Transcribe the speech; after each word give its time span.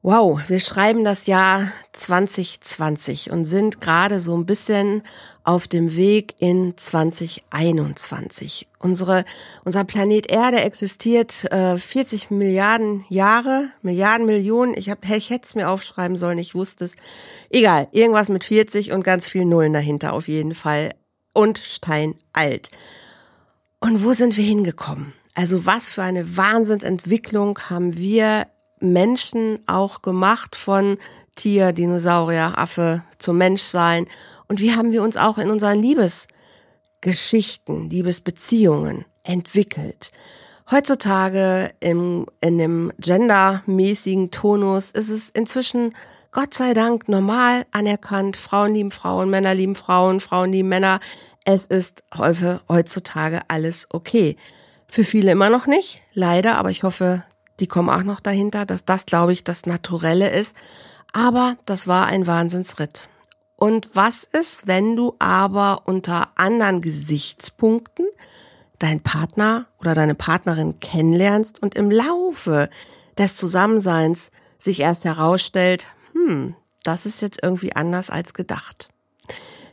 Wow, 0.00 0.40
wir 0.46 0.60
schreiben 0.60 1.02
das 1.02 1.26
Jahr 1.26 1.72
2020 1.92 3.32
und 3.32 3.44
sind 3.44 3.80
gerade 3.80 4.20
so 4.20 4.36
ein 4.36 4.46
bisschen 4.46 5.02
auf 5.42 5.66
dem 5.66 5.96
Weg 5.96 6.36
in 6.38 6.74
2021. 6.76 8.68
Unsere, 8.78 9.24
unser 9.64 9.82
Planet 9.82 10.30
Erde 10.30 10.60
existiert 10.60 11.50
äh, 11.50 11.76
40 11.76 12.30
Milliarden 12.30 13.06
Jahre, 13.08 13.70
Milliarden, 13.82 14.24
Millionen. 14.26 14.74
Ich, 14.76 14.88
hab, 14.88 15.04
ich 15.04 15.30
hätte 15.30 15.48
es 15.48 15.56
mir 15.56 15.68
aufschreiben 15.68 16.16
sollen, 16.16 16.38
ich 16.38 16.54
wusste 16.54 16.84
es. 16.84 16.94
Egal, 17.50 17.88
irgendwas 17.90 18.28
mit 18.28 18.44
40 18.44 18.92
und 18.92 19.02
ganz 19.02 19.26
viel 19.26 19.46
Nullen 19.46 19.72
dahinter 19.72 20.12
auf 20.12 20.28
jeden 20.28 20.54
Fall. 20.54 20.94
Und 21.32 21.58
steinalt. 21.58 22.70
Und 23.80 24.04
wo 24.04 24.12
sind 24.12 24.36
wir 24.36 24.44
hingekommen? 24.44 25.12
Also 25.34 25.66
was 25.66 25.88
für 25.88 26.04
eine 26.04 26.36
Wahnsinnsentwicklung 26.36 27.58
haben 27.68 27.96
wir 27.96 28.46
Menschen 28.80 29.60
auch 29.66 30.02
gemacht 30.02 30.56
von 30.56 30.98
Tier, 31.36 31.72
Dinosaurier, 31.72 32.56
Affe 32.56 33.02
zum 33.18 33.38
Menschsein. 33.38 34.06
Und 34.48 34.60
wie 34.60 34.74
haben 34.74 34.92
wir 34.92 35.02
uns 35.02 35.16
auch 35.16 35.38
in 35.38 35.50
unseren 35.50 35.82
Liebesgeschichten, 35.82 37.90
Liebesbeziehungen 37.90 39.04
entwickelt. 39.28 40.10
Heutzutage 40.70 41.70
im, 41.80 42.26
in 42.40 42.58
dem 42.58 42.92
gendermäßigen 42.98 44.30
Tonus 44.30 44.90
ist 44.90 45.10
es 45.10 45.30
inzwischen 45.30 45.94
Gott 46.30 46.52
sei 46.52 46.74
Dank 46.74 47.08
normal 47.08 47.64
anerkannt. 47.72 48.36
Frauen 48.36 48.74
lieben 48.74 48.90
Frauen, 48.90 49.30
Männer 49.30 49.54
lieben 49.54 49.76
Frauen, 49.76 50.20
Frauen 50.20 50.52
lieben 50.52 50.68
Männer. 50.68 51.00
Es 51.44 51.66
ist 51.66 52.04
häufig 52.16 52.58
heutzutage 52.68 53.40
alles 53.48 53.86
okay. 53.90 54.36
Für 54.86 55.04
viele 55.04 55.32
immer 55.32 55.50
noch 55.50 55.66
nicht, 55.66 56.02
leider, 56.12 56.56
aber 56.56 56.70
ich 56.70 56.82
hoffe, 56.82 57.22
die 57.60 57.66
kommen 57.66 57.90
auch 57.90 58.04
noch 58.04 58.20
dahinter, 58.20 58.66
dass 58.66 58.84
das, 58.84 59.06
glaube 59.06 59.32
ich, 59.32 59.44
das 59.44 59.66
Naturelle 59.66 60.30
ist. 60.30 60.56
Aber 61.12 61.56
das 61.66 61.86
war 61.86 62.06
ein 62.06 62.26
Wahnsinnsritt. 62.26 63.08
Und 63.56 63.96
was 63.96 64.22
ist, 64.24 64.66
wenn 64.66 64.94
du 64.94 65.14
aber 65.18 65.82
unter 65.86 66.28
anderen 66.36 66.80
Gesichtspunkten 66.80 68.06
deinen 68.78 69.00
Partner 69.00 69.66
oder 69.80 69.94
deine 69.94 70.14
Partnerin 70.14 70.78
kennenlernst 70.78 71.60
und 71.60 71.74
im 71.74 71.90
Laufe 71.90 72.70
des 73.16 73.36
Zusammenseins 73.36 74.30
sich 74.58 74.80
erst 74.80 75.04
herausstellt, 75.04 75.88
hm, 76.12 76.54
das 76.84 77.06
ist 77.06 77.20
jetzt 77.20 77.42
irgendwie 77.42 77.74
anders 77.74 78.10
als 78.10 78.34
gedacht. 78.34 78.88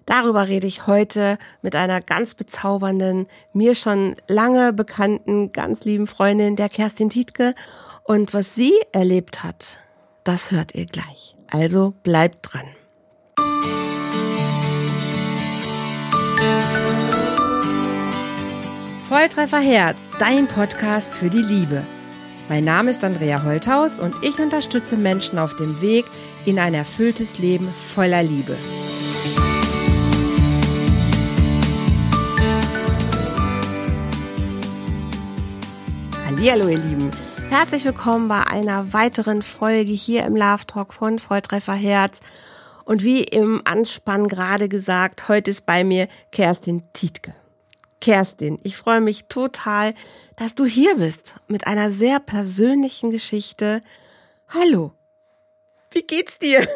Darüber 0.05 0.47
rede 0.47 0.67
ich 0.67 0.85
heute 0.85 1.37
mit 1.61 1.75
einer 1.75 1.99
ganz 1.99 2.35
bezaubernden, 2.35 3.27
mir 3.53 3.73
schon 3.73 4.15
lange 4.27 4.71
bekannten, 4.71 5.51
ganz 5.51 5.83
lieben 5.83 6.05
Freundin, 6.05 6.55
der 6.55 6.69
Kerstin 6.69 7.09
Tietke. 7.09 7.55
Und 8.03 8.33
was 8.33 8.53
sie 8.53 8.73
erlebt 8.91 9.43
hat, 9.43 9.79
das 10.23 10.51
hört 10.51 10.75
ihr 10.75 10.85
gleich. 10.85 11.35
Also 11.49 11.93
bleibt 12.03 12.53
dran. 12.53 12.65
Volltreffer 19.07 19.59
Herz, 19.59 19.97
dein 20.19 20.47
Podcast 20.47 21.13
für 21.13 21.29
die 21.29 21.41
Liebe. 21.41 21.83
Mein 22.49 22.63
Name 22.63 22.91
ist 22.91 23.03
Andrea 23.03 23.43
Holthaus 23.43 23.99
und 23.99 24.15
ich 24.21 24.37
unterstütze 24.39 24.97
Menschen 24.97 25.39
auf 25.39 25.55
dem 25.55 25.81
Weg 25.81 26.05
in 26.45 26.59
ein 26.59 26.75
erfülltes 26.75 27.39
Leben 27.39 27.67
voller 27.67 28.21
Liebe. 28.21 28.55
Hallo 36.37 36.67
ihr 36.67 36.77
Lieben, 36.77 37.11
herzlich 37.49 37.85
willkommen 37.85 38.27
bei 38.27 38.43
einer 38.45 38.93
weiteren 38.93 39.41
Folge 39.41 39.93
hier 39.93 40.25
im 40.25 40.35
Love 40.35 40.67
Talk 40.67 40.93
von 40.93 41.17
Volltreffer 41.17 41.73
Herz. 41.73 42.19
Und 42.83 43.03
wie 43.03 43.23
im 43.23 43.61
Anspann 43.65 44.27
gerade 44.27 44.69
gesagt, 44.69 45.27
heute 45.27 45.51
ist 45.51 45.65
bei 45.65 45.83
mir 45.83 46.07
Kerstin 46.31 46.83
Tietke. 46.93 47.35
Kerstin, 47.99 48.59
ich 48.63 48.77
freue 48.77 49.01
mich 49.01 49.25
total, 49.25 49.95
dass 50.35 50.55
du 50.55 50.65
hier 50.65 50.97
bist 50.97 51.39
mit 51.47 51.65
einer 51.67 51.89
sehr 51.89 52.19
persönlichen 52.19 53.11
Geschichte. 53.11 53.81
Hallo, 54.49 54.93
wie 55.91 56.03
geht's 56.03 56.37
dir? 56.37 56.67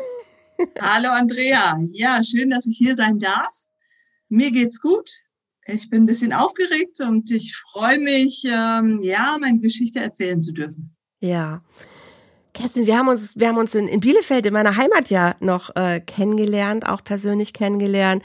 Hallo 0.82 1.10
Andrea, 1.10 1.78
ja, 1.92 2.24
schön, 2.24 2.50
dass 2.50 2.66
ich 2.66 2.78
hier 2.78 2.96
sein 2.96 3.20
darf. 3.20 3.52
Mir 4.30 4.52
geht's 4.52 4.82
gut. 4.82 5.12
Ich 5.66 5.90
bin 5.90 6.04
ein 6.04 6.06
bisschen 6.06 6.34
aufgeregt 6.34 7.00
und 7.02 7.30
ich 7.32 7.56
freue 7.56 8.00
mich, 8.00 8.44
ähm, 8.46 9.02
ja, 9.04 9.38
meine 9.40 9.60
Geschichte 9.60 10.00
erzählen 10.00 10.42
zu 10.42 10.52
dürfen. 10.52 10.96
Ja. 11.20 11.62
Kerstin, 12.54 12.88
wir 12.88 12.98
haben 12.98 13.08
uns, 13.08 13.38
wir 13.38 13.48
haben 13.48 13.58
uns 13.58 13.76
in, 13.76 13.88
in 13.88 14.00
Bielefeld 14.00 14.46
in 14.46 14.54
meiner 14.54 14.76
Heimat 14.76 15.10
ja 15.10 15.36
noch 15.40 15.76
äh, 15.76 16.00
kennengelernt, 16.00 16.88
auch 16.88 17.04
persönlich 17.04 17.54
kennengelernt. 17.54 18.24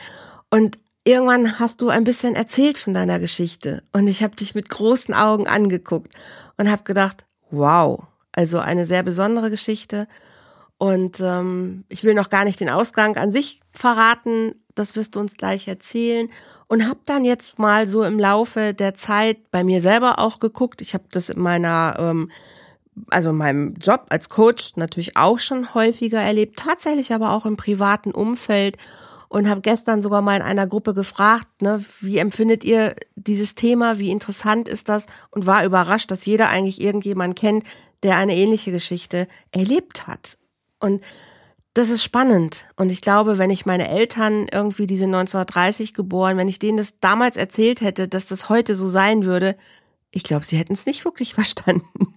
Und 0.50 0.78
irgendwann 1.05 1.59
hast 1.59 1.83
du 1.83 1.89
ein 1.89 2.05
bisschen 2.05 2.34
erzählt 2.34 2.78
von 2.78 2.95
deiner 2.95 3.21
Geschichte. 3.21 3.83
Und 3.93 4.09
ich 4.09 4.22
habe 4.22 4.34
dich 4.37 4.55
mit 4.55 4.71
großen 4.71 5.15
Augen 5.15 5.47
angeguckt 5.47 6.12
und 6.56 6.71
habe 6.71 6.83
gedacht, 6.84 7.27
wow, 7.51 8.05
also 8.33 8.59
eine 8.59 8.87
sehr 8.87 9.03
besondere 9.03 9.51
Geschichte. 9.51 10.09
Und 10.78 11.21
ähm, 11.21 11.84
ich 11.89 12.03
will 12.05 12.15
noch 12.15 12.31
gar 12.31 12.45
nicht 12.45 12.61
den 12.61 12.71
Ausgang 12.71 13.16
an 13.16 13.31
sich 13.31 13.61
verraten, 13.72 14.63
das 14.74 14.96
wirst 14.96 15.14
du 15.16 15.20
uns 15.20 15.36
gleich 15.36 15.68
erzählen. 15.68 16.28
Und 16.66 16.88
habe 16.88 17.00
dann 17.04 17.24
jetzt 17.24 17.58
mal 17.58 17.86
so 17.86 18.02
im 18.04 18.18
Laufe 18.18 18.74
der 18.74 18.94
Zeit 18.94 19.50
bei 19.50 19.64
mir 19.64 19.80
selber 19.80 20.18
auch 20.18 20.40
geguckt. 20.40 20.80
Ich 20.80 20.94
habe 20.94 21.04
das 21.10 21.30
in 21.30 21.40
meiner, 21.40 21.96
ähm, 21.98 22.30
also 23.10 23.30
in 23.30 23.36
meinem 23.36 23.74
Job 23.74 24.06
als 24.08 24.28
Coach 24.28 24.76
natürlich 24.76 25.16
auch 25.16 25.38
schon 25.38 25.74
häufiger 25.74 26.20
erlebt, 26.20 26.58
tatsächlich 26.58 27.12
aber 27.12 27.32
auch 27.32 27.46
im 27.46 27.56
privaten 27.56 28.10
Umfeld. 28.12 28.76
Und 29.28 29.48
habe 29.48 29.62
gestern 29.62 30.00
sogar 30.00 30.22
mal 30.22 30.36
in 30.36 30.42
einer 30.42 30.68
Gruppe 30.68 30.94
gefragt, 30.94 31.60
ne, 31.60 31.84
wie 32.00 32.18
empfindet 32.18 32.62
ihr 32.62 32.94
dieses 33.16 33.56
Thema, 33.56 33.98
wie 33.98 34.12
interessant 34.12 34.68
ist 34.68 34.88
das? 34.88 35.06
Und 35.32 35.44
war 35.44 35.64
überrascht, 35.64 36.12
dass 36.12 36.24
jeder 36.24 36.50
eigentlich 36.50 36.80
irgendjemand 36.80 37.34
kennt, 37.34 37.64
der 38.04 38.16
eine 38.16 38.36
ähnliche 38.36 38.70
Geschichte 38.70 39.26
erlebt 39.50 40.06
hat. 40.06 40.38
Und 40.78 41.02
das 41.74 41.90
ist 41.90 42.04
spannend. 42.04 42.66
Und 42.76 42.90
ich 42.90 43.00
glaube, 43.00 43.38
wenn 43.38 43.50
ich 43.50 43.66
meine 43.66 43.88
Eltern 43.88 44.46
irgendwie 44.50 44.86
diese 44.86 45.06
1930 45.06 45.92
geboren, 45.92 46.36
wenn 46.36 46.48
ich 46.48 46.60
denen 46.60 46.76
das 46.76 47.00
damals 47.00 47.36
erzählt 47.36 47.80
hätte, 47.80 48.08
dass 48.08 48.26
das 48.26 48.48
heute 48.48 48.74
so 48.76 48.88
sein 48.88 49.24
würde, 49.24 49.56
ich 50.12 50.22
glaube, 50.22 50.46
sie 50.46 50.56
hätten 50.56 50.72
es 50.72 50.86
nicht 50.86 51.04
wirklich 51.04 51.34
verstanden. 51.34 52.14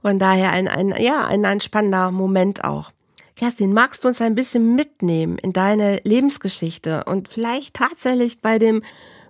Von 0.00 0.18
daher 0.18 0.52
ein, 0.52 0.68
ein, 0.68 0.94
ja, 0.98 1.26
ein, 1.26 1.44
ein 1.44 1.60
spannender 1.60 2.10
Moment 2.10 2.64
auch. 2.64 2.92
Kerstin, 3.34 3.74
magst 3.74 4.02
du 4.02 4.08
uns 4.08 4.22
ein 4.22 4.34
bisschen 4.34 4.74
mitnehmen 4.74 5.36
in 5.36 5.52
deine 5.52 6.00
Lebensgeschichte 6.04 7.04
und 7.04 7.28
vielleicht 7.28 7.74
tatsächlich 7.74 8.40
bei 8.40 8.58
dem, 8.58 8.82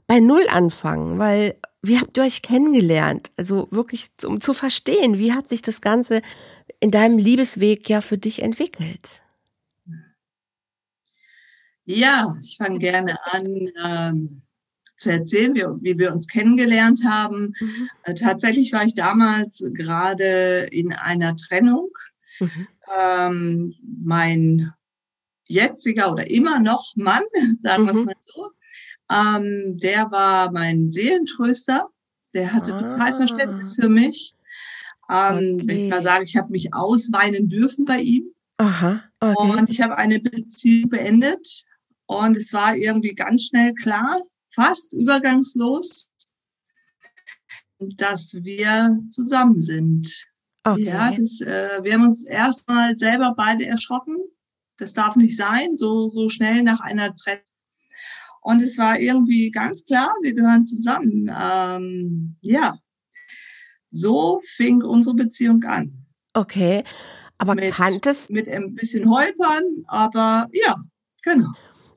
bei 0.06 0.20
Null 0.20 0.46
anfangen, 0.48 1.18
weil 1.18 1.56
wie 1.82 1.98
habt 1.98 2.16
ihr 2.16 2.24
euch 2.24 2.42
kennengelernt? 2.42 3.30
Also 3.36 3.68
wirklich, 3.70 4.08
um 4.26 4.40
zu 4.40 4.52
verstehen, 4.52 5.18
wie 5.18 5.32
hat 5.32 5.48
sich 5.48 5.62
das 5.62 5.80
Ganze 5.80 6.22
in 6.80 6.90
deinem 6.90 7.18
Liebesweg 7.18 7.88
ja 7.88 8.00
für 8.00 8.18
dich 8.18 8.42
entwickelt? 8.42 9.22
Ja, 11.84 12.36
ich 12.42 12.56
fange 12.56 12.78
gerne 12.80 13.16
an 13.26 13.70
ähm, 13.82 14.42
zu 14.96 15.12
erzählen, 15.12 15.54
wie, 15.54 15.62
wie, 15.82 15.98
wir 15.98 16.12
uns 16.12 16.26
kennengelernt 16.26 17.02
haben. 17.04 17.54
Mhm. 17.60 17.88
Äh, 18.02 18.14
tatsächlich 18.14 18.72
war 18.72 18.84
ich 18.84 18.94
damals 18.94 19.64
gerade 19.72 20.68
in 20.72 20.92
einer 20.92 21.36
Trennung. 21.36 21.90
Mhm. 22.40 22.68
Ähm, 22.98 23.74
mein 24.02 24.72
jetziger 25.44 26.12
oder 26.12 26.28
immer 26.28 26.58
noch 26.58 26.94
Mann, 26.96 27.22
sagen 27.60 27.84
mhm. 27.84 27.86
wir 27.86 27.92
es 27.92 28.04
mal 28.04 28.14
so, 28.20 28.50
ähm, 29.10 29.78
der 29.78 30.10
war 30.10 30.50
mein 30.52 30.90
Seelentröster. 30.90 31.88
Der 32.34 32.52
hatte 32.52 32.74
ah. 32.74 32.80
total 32.80 33.14
Verständnis 33.14 33.76
für 33.76 33.88
mich. 33.88 34.34
Ähm, 35.08 35.60
okay. 35.62 35.84
Ich 35.84 35.90
mal 35.90 36.02
sagen, 36.02 36.24
ich 36.24 36.36
habe 36.36 36.50
mich 36.50 36.74
ausweinen 36.74 37.48
dürfen 37.48 37.84
bei 37.84 38.00
ihm. 38.00 38.24
Aha, 38.58 39.02
okay. 39.20 39.58
Und 39.58 39.70
ich 39.70 39.80
habe 39.80 39.96
eine 39.96 40.18
Beziehung 40.18 40.90
beendet. 40.90 41.64
Und 42.06 42.36
es 42.36 42.52
war 42.52 42.76
irgendwie 42.76 43.14
ganz 43.14 43.46
schnell 43.46 43.74
klar, 43.74 44.22
fast 44.54 44.92
übergangslos, 44.94 46.10
dass 47.78 48.34
wir 48.42 48.96
zusammen 49.10 49.60
sind. 49.60 50.26
Okay. 50.64 50.84
Ja, 50.84 51.10
das, 51.10 51.40
äh, 51.40 51.80
wir 51.82 51.94
haben 51.94 52.06
uns 52.06 52.24
erstmal 52.24 52.96
selber 52.96 53.34
beide 53.36 53.66
erschrocken. 53.66 54.16
Das 54.78 54.92
darf 54.92 55.16
nicht 55.16 55.36
sein, 55.36 55.76
so, 55.76 56.08
so 56.08 56.28
schnell 56.28 56.62
nach 56.62 56.80
einer 56.80 57.14
Trennung. 57.16 57.44
Und 58.46 58.62
es 58.62 58.78
war 58.78 58.96
irgendwie 59.00 59.50
ganz 59.50 59.84
klar, 59.84 60.14
wir 60.22 60.32
gehören 60.32 60.64
zusammen. 60.64 61.28
Ähm, 61.36 62.36
ja, 62.42 62.78
so 63.90 64.40
fing 64.44 64.84
unsere 64.84 65.16
Beziehung 65.16 65.64
an. 65.64 66.06
Okay, 66.32 66.84
aber 67.38 67.56
mit, 67.56 67.74
kanntest... 67.74 68.30
Mit 68.30 68.48
ein 68.48 68.76
bisschen 68.76 69.10
Holpern, 69.10 69.64
aber 69.88 70.46
ja, 70.52 70.76
genau. 71.24 71.48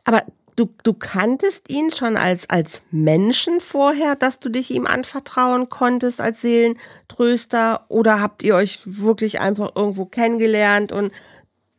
Aber 0.05 0.23
du, 0.55 0.73
du 0.81 0.93
kanntest 0.93 1.69
ihn 1.69 1.91
schon 1.91 2.17
als, 2.17 2.49
als 2.49 2.81
Menschen 2.89 3.59
vorher, 3.59 4.15
dass 4.15 4.39
du 4.39 4.49
dich 4.49 4.71
ihm 4.71 4.87
anvertrauen 4.87 5.69
konntest 5.69 6.19
als 6.19 6.41
Seelentröster? 6.41 7.85
Oder 7.89 8.21
habt 8.21 8.41
ihr 8.41 8.55
euch 8.55 8.79
wirklich 8.85 9.39
einfach 9.39 9.75
irgendwo 9.75 10.05
kennengelernt 10.05 10.91
und 10.93 11.11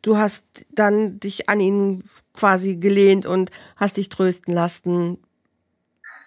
du 0.02 0.16
hast 0.16 0.66
dann 0.72 1.20
dich 1.20 1.48
an 1.48 1.60
ihn 1.60 2.02
quasi 2.34 2.76
gelehnt 2.76 3.26
und 3.26 3.50
hast 3.76 3.96
dich 3.96 4.08
trösten 4.08 4.54
lassen? 4.54 5.18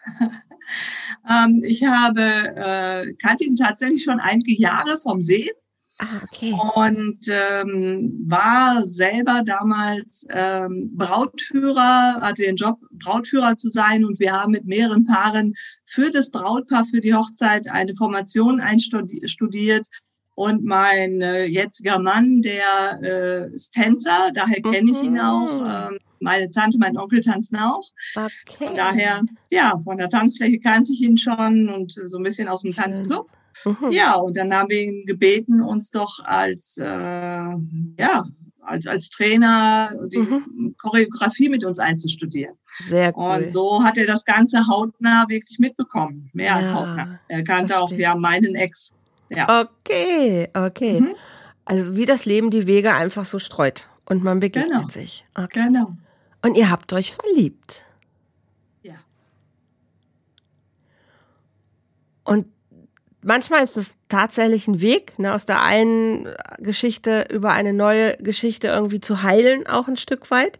ähm, 1.29 1.61
ich 1.63 1.83
habe, 1.83 2.21
äh, 2.21 3.13
kannte 3.15 3.45
ihn 3.45 3.55
tatsächlich 3.55 4.03
schon 4.03 4.19
einige 4.19 4.53
Jahre 4.53 4.97
vom 4.97 5.21
See. 5.21 5.51
Ah, 5.99 6.21
okay. 6.23 6.53
Und 6.75 7.19
ähm, 7.29 8.25
war 8.25 8.85
selber 8.85 9.43
damals 9.45 10.25
ähm, 10.31 10.89
Brautführer, 10.95 12.19
hatte 12.19 12.43
den 12.43 12.55
Job, 12.55 12.79
Brautführer 12.91 13.57
zu 13.57 13.69
sein. 13.69 14.03
Und 14.03 14.19
wir 14.19 14.33
haben 14.33 14.51
mit 14.51 14.65
mehreren 14.65 15.03
Paaren 15.03 15.53
für 15.85 16.09
das 16.09 16.31
Brautpaar, 16.31 16.85
für 16.85 16.99
die 16.99 17.13
Hochzeit 17.13 17.69
eine 17.69 17.95
Formation 17.95 18.59
einstudiert. 18.59 19.87
Und 20.35 20.63
mein 20.63 21.21
äh, 21.21 21.45
jetziger 21.45 21.99
Mann, 21.99 22.41
der 22.41 22.99
äh, 23.03 23.53
ist 23.53 23.71
Tänzer, 23.73 24.31
daher 24.33 24.61
kenne 24.61 24.91
ich 24.91 25.01
ihn 25.03 25.19
auch. 25.19 25.61
Mhm. 25.61 25.93
Ähm, 25.93 25.99
meine 26.19 26.49
Tante, 26.49 26.77
mein 26.79 26.97
Onkel 26.97 27.21
tanzen 27.21 27.57
auch. 27.57 27.87
Okay. 28.15 28.65
Von 28.65 28.75
daher, 28.75 29.21
ja, 29.51 29.77
von 29.83 29.97
der 29.97 30.09
Tanzfläche 30.09 30.59
kannte 30.59 30.91
ich 30.91 31.01
ihn 31.01 31.17
schon 31.17 31.69
und 31.69 31.91
so 31.91 32.17
ein 32.17 32.23
bisschen 32.23 32.47
aus 32.47 32.61
dem. 32.61 32.71
Tanzclub. 32.71 33.29
Mhm. 33.65 33.91
Ja, 33.91 34.15
und 34.15 34.35
dann 34.35 34.53
haben 34.53 34.69
wir 34.69 34.81
ihn 34.81 35.05
gebeten, 35.05 35.61
uns 35.61 35.91
doch 35.91 36.19
als, 36.23 36.77
äh, 36.77 36.83
ja, 36.83 38.25
als, 38.61 38.87
als 38.87 39.09
Trainer 39.09 39.93
die 40.07 40.17
mhm. 40.17 40.75
Choreografie 40.81 41.49
mit 41.49 41.63
uns 41.63 41.79
einzustudieren. 41.79 42.55
Sehr 42.79 43.15
cool. 43.15 43.43
Und 43.43 43.51
so 43.51 43.83
hat 43.83 43.97
er 43.97 44.07
das 44.07 44.25
Ganze 44.25 44.67
hautnah 44.67 45.25
wirklich 45.27 45.59
mitbekommen. 45.59 46.29
Mehr 46.33 46.47
ja, 46.47 46.55
als 46.55 46.73
hautnah. 46.73 47.19
Er 47.27 47.43
kannte 47.43 47.73
verstehe. 47.73 47.97
auch 47.97 47.99
ja 47.99 48.15
meinen 48.15 48.55
Ex. 48.55 48.95
Ja. 49.29 49.61
Okay, 49.61 50.49
okay. 50.53 51.01
Mhm. 51.01 51.15
Also 51.65 51.95
wie 51.95 52.05
das 52.05 52.25
Leben 52.25 52.49
die 52.49 52.67
Wege 52.67 52.93
einfach 52.93 53.25
so 53.25 53.39
streut 53.39 53.87
und 54.05 54.23
man 54.23 54.39
begegnet 54.39 54.71
genau. 54.71 54.89
sich. 54.89 55.25
Okay. 55.35 55.65
Genau. 55.67 55.93
Und 56.41 56.57
ihr 56.57 56.69
habt 56.69 56.91
euch 56.91 57.13
verliebt. 57.13 57.85
Ja. 58.81 58.95
Und 62.25 62.47
manchmal 63.21 63.63
ist 63.63 63.77
es 63.77 63.95
tatsächlich 64.09 64.67
ein 64.67 64.81
Weg, 64.81 65.17
ne, 65.19 65.33
aus 65.33 65.45
der 65.45 65.61
einen 65.61 66.27
Geschichte 66.59 67.27
über 67.31 67.51
eine 67.51 67.73
neue 67.73 68.17
Geschichte 68.17 68.67
irgendwie 68.67 68.99
zu 68.99 69.23
heilen, 69.23 69.65
auch 69.67 69.87
ein 69.87 69.97
Stück 69.97 70.29
weit, 70.31 70.59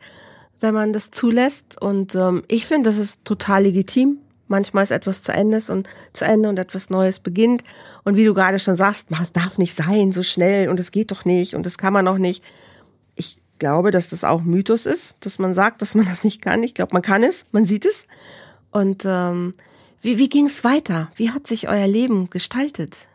wenn 0.62 0.74
man 0.74 0.94
das 0.94 1.12
zulässt. 1.12 1.81
Und 1.81 2.16
ähm, 2.16 2.44
ich 2.48 2.66
finde, 2.66 2.89
das 2.89 2.98
ist 2.98 3.25
total 3.25 3.63
legitim. 3.63 4.19
Manchmal 4.48 4.84
ist 4.84 4.92
etwas 4.92 5.24
zu 5.24 5.31
Ende 5.31 5.60
und 5.69 5.88
zu 6.12 6.25
Ende 6.25 6.50
und 6.50 6.60
etwas 6.60 6.90
Neues 6.90 7.19
beginnt. 7.19 7.63
Und 8.04 8.18
wie 8.18 8.25
du 8.25 8.34
gerade 8.34 8.60
schon 8.60 8.75
sagst, 8.75 9.07
es 9.22 9.34
darf 9.34 9.57
nicht 9.57 9.75
sein 9.75 10.12
so 10.12 10.24
schnell 10.24 10.69
und 10.69 10.80
es 10.80 10.92
geht 10.92 11.12
doch 11.12 11.25
nicht 11.25 11.56
und 11.56 11.66
das 11.66 11.78
kann 11.78 11.94
man 11.94 12.07
auch 12.07 12.18
nicht. 12.18 12.44
Ich 13.16 13.38
glaube, 13.60 13.92
dass 13.92 14.10
das 14.10 14.24
auch 14.24 14.42
Mythos 14.42 14.86
ist, 14.86 15.18
dass 15.22 15.40
man 15.40 15.54
sagt, 15.54 15.81
dass 15.81 15.95
man 15.95 16.06
das 16.06 16.24
nicht 16.24 16.42
kann. 16.42 16.63
Ich 16.63 16.74
glaube, 16.74 16.94
man 16.94 17.01
kann 17.01 17.24
es, 17.24 17.45
man 17.51 17.66
sieht 17.66 17.86
es. 17.86 18.07
Und 18.72 19.04
ähm, 19.06 19.54
wie, 20.01 20.18
wie 20.18 20.30
ging 20.30 20.48
es 20.48 20.63
weiter? 20.63 21.10
Wie 21.16 21.30
hat 21.30 21.48
sich 21.48 21.69
euer 21.69 21.88
Leben 21.88 22.30
gestaltet? 22.30 23.07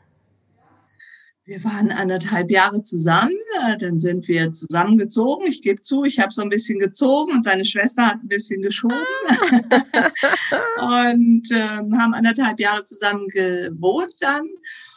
Wir 1.49 1.65
waren 1.65 1.91
anderthalb 1.91 2.51
Jahre 2.51 2.83
zusammen, 2.83 3.33
äh, 3.63 3.79
dann 3.79 3.99
sind 3.99 4.29
wir 4.29 4.53
zusammengezogen. 4.53 5.47
Ich 5.47 5.63
gebe 5.63 5.81
zu, 5.81 6.05
ich 6.05 6.19
habe 6.19 6.31
so 6.31 6.43
ein 6.43 6.51
bisschen 6.51 6.79
gezogen 6.79 7.33
und 7.33 7.43
seine 7.43 7.65
Schwester 7.65 8.07
hat 8.07 8.23
ein 8.23 8.29
bisschen 8.29 8.61
geschoben. 8.61 8.95
Ah. 10.51 11.09
und 11.09 11.51
äh, 11.51 11.59
haben 11.59 12.13
anderthalb 12.13 12.61
Jahre 12.61 12.85
zusammen 12.85 13.29
gewohnt 13.29 14.13
dann 14.21 14.47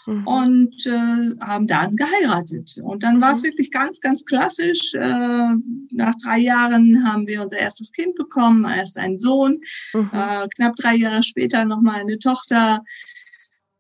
mhm. 0.08 0.28
und 0.28 0.86
äh, 0.88 1.40
haben 1.40 1.68
dann 1.68 1.96
geheiratet. 1.96 2.76
Und 2.84 3.04
dann 3.04 3.18
mhm. 3.18 3.22
war 3.22 3.32
es 3.32 3.44
wirklich 3.44 3.72
ganz, 3.72 4.02
ganz 4.02 4.26
klassisch. 4.26 4.94
Äh, 4.94 5.56
nach 5.92 6.16
drei 6.22 6.40
Jahren 6.40 7.08
haben 7.08 7.28
wir 7.28 7.42
unser 7.42 7.60
erstes 7.60 7.94
Kind 7.94 8.16
bekommen, 8.16 8.66
erst 8.66 8.98
einen 8.98 9.18
Sohn, 9.18 9.62
mhm. 9.94 10.10
äh, 10.12 10.50
knapp 10.50 10.76
drei 10.76 10.96
Jahre 10.96 11.24
später 11.24 11.64
nochmal 11.64 12.02
eine 12.02 12.20
Tochter. 12.20 12.84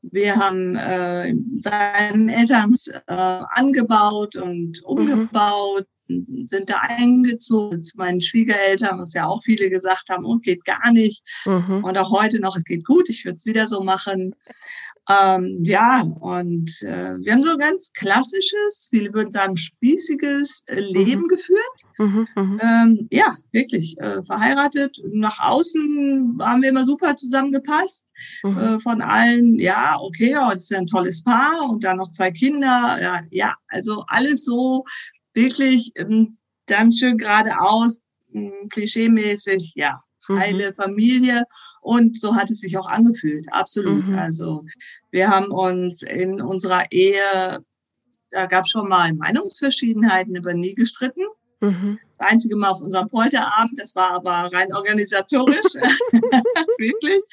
Wir 0.01 0.35
haben 0.35 0.75
äh, 0.75 1.33
seinen 1.59 2.29
Eltern 2.29 2.73
äh, 3.07 3.13
angebaut 3.51 4.35
und 4.35 4.81
mhm. 4.81 4.85
umgebaut, 4.85 5.85
mhm. 6.07 6.45
sind 6.45 6.69
da 6.69 6.77
eingezogen 6.79 7.83
zu 7.83 7.97
meinen 7.97 8.21
Schwiegereltern, 8.21 8.99
was 8.99 9.13
ja 9.13 9.27
auch 9.27 9.43
viele 9.43 9.69
gesagt 9.69 10.09
haben, 10.09 10.25
oh, 10.25 10.37
geht 10.37 10.65
gar 10.65 10.91
nicht. 10.91 11.23
Mhm. 11.45 11.83
Und 11.83 11.97
auch 11.97 12.11
heute 12.11 12.39
noch, 12.39 12.55
es 12.55 12.63
geht 12.63 12.85
gut, 12.85 13.09
ich 13.09 13.25
würde 13.25 13.35
es 13.35 13.45
wieder 13.45 13.67
so 13.67 13.81
machen. 13.83 14.35
Ähm, 15.09 15.59
ja, 15.63 16.01
und 16.01 16.69
äh, 16.83 17.17
wir 17.17 17.33
haben 17.33 17.43
so 17.43 17.51
ein 17.51 17.57
ganz 17.57 17.91
klassisches, 17.93 18.87
viele 18.91 19.13
würden 19.13 19.31
sagen, 19.31 19.57
spießiges 19.57 20.63
äh, 20.67 20.79
Leben 20.79 21.23
mhm. 21.23 21.27
geführt. 21.27 21.85
Mhm, 21.97 22.27
mhm, 22.35 22.59
ähm, 22.61 23.07
ja, 23.11 23.35
wirklich. 23.51 23.99
Äh, 23.99 24.21
verheiratet. 24.23 25.01
Nach 25.11 25.39
außen 25.39 26.37
haben 26.41 26.61
wir 26.61 26.69
immer 26.69 26.83
super 26.83 27.15
zusammengepasst. 27.15 28.05
Mhm. 28.43 28.57
Äh, 28.57 28.79
von 28.79 29.01
allen, 29.01 29.57
ja, 29.57 29.97
okay, 29.99 30.37
oh, 30.37 30.51
das 30.51 30.63
ist 30.63 30.71
ja 30.71 30.77
ein 30.77 30.87
tolles 30.87 31.23
Paar 31.23 31.69
und 31.69 31.83
dann 31.83 31.97
noch 31.97 32.11
zwei 32.11 32.31
Kinder. 32.31 32.99
Ja, 33.01 33.21
ja 33.31 33.55
also 33.69 34.03
alles 34.07 34.45
so 34.45 34.85
wirklich 35.33 35.91
ähm, 35.95 36.37
dann 36.67 36.91
schön 36.91 37.17
geradeaus, 37.17 38.01
hm, 38.31 38.69
klischeemäßig, 38.69 39.73
ja, 39.75 40.01
Mhm. 40.01 40.10
Heile 40.39 40.73
Familie. 40.73 41.43
Und 41.81 42.19
so 42.19 42.35
hat 42.35 42.51
es 42.51 42.59
sich 42.59 42.77
auch 42.77 42.87
angefühlt, 42.87 43.47
absolut. 43.51 44.07
Mhm. 44.07 44.17
Also 44.17 44.65
wir 45.11 45.29
haben 45.29 45.51
uns 45.51 46.01
in 46.01 46.41
unserer 46.41 46.91
Ehe, 46.91 47.59
da 48.29 48.45
gab 48.45 48.65
es 48.65 48.71
schon 48.71 48.87
mal 48.87 49.13
Meinungsverschiedenheiten, 49.13 50.37
aber 50.37 50.53
nie 50.53 50.75
gestritten. 50.75 51.23
Mhm. 51.59 51.99
Das 52.17 52.29
einzige 52.31 52.55
Mal 52.55 52.69
auf 52.69 52.81
unserem 52.81 53.07
Polterabend, 53.07 53.79
das 53.79 53.95
war 53.95 54.11
aber 54.11 54.51
rein 54.53 54.73
organisatorisch, 54.73 55.73
wirklich. 56.77 57.23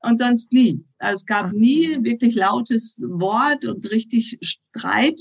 Und 0.00 0.18
sonst 0.18 0.52
nie. 0.52 0.84
Also 0.98 1.14
es 1.14 1.26
gab 1.26 1.52
nie 1.52 2.02
wirklich 2.02 2.34
lautes 2.34 3.02
Wort 3.06 3.64
und 3.64 3.90
richtig 3.90 4.38
Streit. 4.42 5.18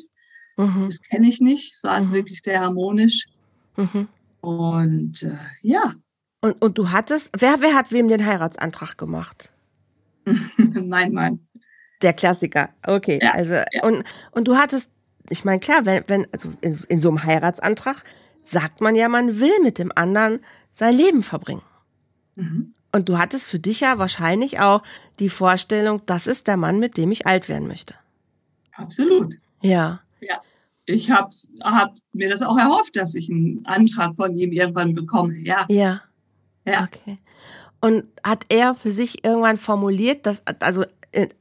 Mhm. 0.57 0.85
Das 0.85 1.01
kenne 1.01 1.29
ich 1.29 1.39
nicht. 1.39 1.73
Es 1.73 1.83
war 1.83 1.93
also 1.93 2.11
wirklich 2.11 2.41
sehr 2.43 2.59
harmonisch. 2.59 3.25
Mhm. 3.77 4.09
Und 4.41 5.23
äh, 5.23 5.37
ja, 5.61 5.93
und, 6.43 6.61
und 6.61 6.77
du 6.77 6.91
hattest, 6.91 7.29
wer, 7.39 7.61
wer 7.61 7.73
hat 7.73 7.93
wem 7.93 8.09
den 8.09 8.25
Heiratsantrag 8.25 8.97
gemacht? 8.97 9.53
mein 10.57 11.13
Mann. 11.13 11.47
Der 12.01 12.11
Klassiker, 12.11 12.69
okay. 12.85 13.17
Ja, 13.21 13.31
also, 13.31 13.53
ja. 13.53 13.83
Und, 13.83 14.03
und 14.31 14.49
du 14.49 14.57
hattest, 14.57 14.89
ich 15.29 15.45
meine, 15.45 15.61
klar, 15.61 15.85
wenn, 15.85 16.03
wenn, 16.07 16.27
also 16.33 16.51
in, 16.59 16.77
in 16.89 16.99
so 16.99 17.07
einem 17.07 17.23
Heiratsantrag 17.23 18.03
sagt 18.43 18.81
man 18.81 18.93
ja, 18.93 19.07
man 19.07 19.39
will 19.39 19.57
mit 19.61 19.79
dem 19.79 19.93
anderen 19.95 20.41
sein 20.69 20.93
Leben 20.97 21.23
verbringen. 21.23 21.61
Mhm. 22.35 22.73
Und 22.91 23.07
du 23.07 23.17
hattest 23.17 23.47
für 23.47 23.59
dich 23.59 23.79
ja 23.79 23.97
wahrscheinlich 23.97 24.59
auch 24.59 24.83
die 25.19 25.29
Vorstellung, 25.29 26.01
das 26.05 26.27
ist 26.27 26.47
der 26.47 26.57
Mann, 26.57 26.77
mit 26.77 26.97
dem 26.97 27.11
ich 27.11 27.25
alt 27.25 27.47
werden 27.47 27.69
möchte. 27.69 27.95
Absolut. 28.73 29.35
Ja. 29.61 30.01
Ja. 30.19 30.41
Ich 30.85 31.09
habe 31.09 31.29
hab 31.61 31.95
mir 32.11 32.29
das 32.29 32.41
auch 32.41 32.57
erhofft, 32.57 32.97
dass 32.97 33.15
ich 33.15 33.29
einen 33.29 33.65
Antrag 33.65 34.17
von 34.17 34.35
ihm 34.35 34.51
irgendwann 34.51 34.93
bekomme. 34.93 35.37
Ja. 35.37 35.65
Ja. 35.69 36.01
Ja. 36.65 36.83
Okay. 36.83 37.17
Und 37.81 38.05
hat 38.23 38.45
er 38.49 38.73
für 38.73 38.91
sich 38.91 39.25
irgendwann 39.25 39.57
formuliert, 39.57 40.25
dass, 40.25 40.43
also 40.61 40.85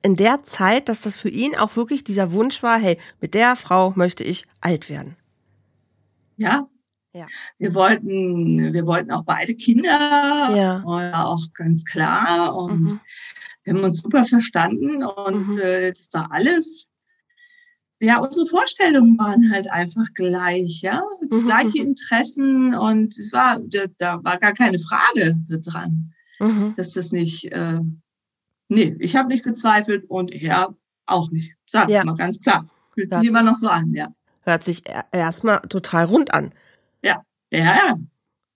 in 0.03 0.17
der 0.17 0.43
Zeit, 0.43 0.89
dass 0.89 1.03
das 1.03 1.17
für 1.17 1.29
ihn 1.29 1.57
auch 1.57 1.77
wirklich 1.77 2.05
dieser 2.05 2.33
Wunsch 2.33 2.63
war, 2.63 2.79
hey, 2.79 2.99
mit 3.21 3.35
der 3.35 3.57
Frau 3.57 3.93
möchte 3.97 4.25
ich 4.25 4.45
alt 4.61 4.91
werden? 4.91 5.17
Ja. 6.37 6.67
Ja. 7.15 7.27
Wir 7.59 7.75
wollten, 7.75 8.73
wir 8.73 8.87
wollten 8.87 9.11
auch 9.11 9.25
beide 9.25 9.55
Kinder. 9.55 10.51
Ja. 10.55 10.83
Auch 10.85 11.43
ganz 11.55 11.85
klar. 11.85 12.57
Und 12.57 12.83
mhm. 12.83 13.01
wir 13.65 13.75
haben 13.75 13.85
uns 13.85 14.01
super 14.01 14.25
verstanden 14.25 15.05
und 15.05 15.49
mhm. 15.49 15.59
äh, 15.59 15.91
das 15.93 16.09
war 16.13 16.33
alles 16.33 16.89
ja, 18.03 18.19
unsere 18.19 18.47
Vorstellungen 18.47 19.17
waren 19.17 19.53
halt 19.53 19.71
einfach 19.71 20.07
gleich, 20.15 20.81
ja, 20.83 21.05
mhm. 21.31 21.47
gleiche 21.47 21.83
mhm. 21.83 21.91
Interessen 21.91 22.75
und 22.75 23.17
es 23.17 23.33
war, 23.33 23.61
da, 23.61 23.85
da 23.97 24.25
war 24.25 24.39
gar 24.39 24.55
keine 24.55 24.81
Frage 24.81 25.37
dran, 25.61 26.13
mhm. 26.41 26.75
dass 26.77 26.91
das 26.95 27.13
nicht, 27.13 27.53
äh, 27.53 27.79
nee, 28.69 28.97
ich 28.99 29.15
habe 29.15 29.29
nicht 29.29 29.45
gezweifelt 29.45 30.11
und 30.11 30.33
er 30.33 30.75
auch 31.07 31.31
nicht. 31.31 31.55
Sag 31.67 31.91
ja. 31.91 32.05
mal 32.05 32.17
ganz 32.17 32.41
klar. 32.41 32.69
Fühlt 32.93 33.15
sich 33.15 33.23
immer 33.23 33.45
noch 33.45 33.59
so 33.59 33.69
an, 33.69 33.95
ja. 33.95 34.09
Hört 34.41 34.65
sich 34.65 34.83
erstmal 35.13 35.61
total 35.61 36.05
rund 36.07 36.35
an. 36.35 36.53
Ja, 37.03 37.23
ja, 37.53 37.61
ja. 37.61 37.97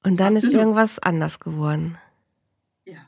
Und 0.02 0.18
dann 0.18 0.34
Absolut. 0.34 0.54
ist 0.54 0.58
irgendwas 0.58 0.98
anders 0.98 1.38
geworden. 1.38 1.98
Ja. 2.84 2.98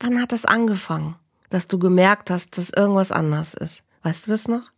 Wann 0.00 0.20
hat 0.20 0.32
das 0.32 0.44
angefangen, 0.44 1.16
dass 1.48 1.66
du 1.66 1.78
gemerkt 1.78 2.30
hast, 2.30 2.58
dass 2.58 2.68
irgendwas 2.68 3.10
anders 3.10 3.54
ist? 3.54 3.87
Weißt 4.08 4.26
du 4.26 4.30
das 4.30 4.48
noch? 4.48 4.72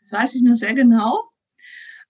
Das 0.00 0.12
weiß 0.12 0.34
ich 0.34 0.42
nur 0.42 0.56
sehr 0.56 0.74
genau. 0.74 1.30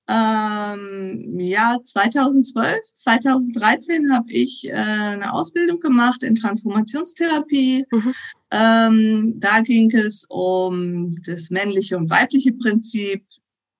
ähm, 0.09 1.39
ja, 1.39 1.79
2012, 1.83 2.79
2013 2.95 4.11
habe 4.11 4.33
ich 4.33 4.67
äh, 4.67 4.73
eine 4.73 5.31
Ausbildung 5.35 5.79
gemacht 5.79 6.23
in 6.23 6.37
Transformationstherapie. 6.37 7.85
Mhm. 7.91 8.15
Ähm, 8.51 9.35
da 9.41 9.61
ging 9.61 9.95
es 9.95 10.25
um 10.31 11.21
das 11.27 11.51
männliche 11.51 11.99
und 11.99 12.09
weibliche 12.09 12.53
Prinzip, 12.55 13.27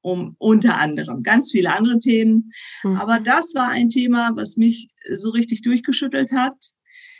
um 0.03 0.37
unter 0.37 0.77
anderem 0.77 1.23
ganz 1.23 1.51
viele 1.51 1.73
andere 1.73 2.01
Themen. 2.01 2.53
Mhm. 2.85 2.97
Aber 2.99 3.19
das 3.19 3.55
war 3.55 3.69
ein 3.69 3.89
Thema, 3.89 4.33
was 4.37 4.59
mich 4.59 4.91
so 5.15 5.31
richtig 5.31 5.63
durchgeschüttelt 5.63 6.33
hat, 6.33 6.75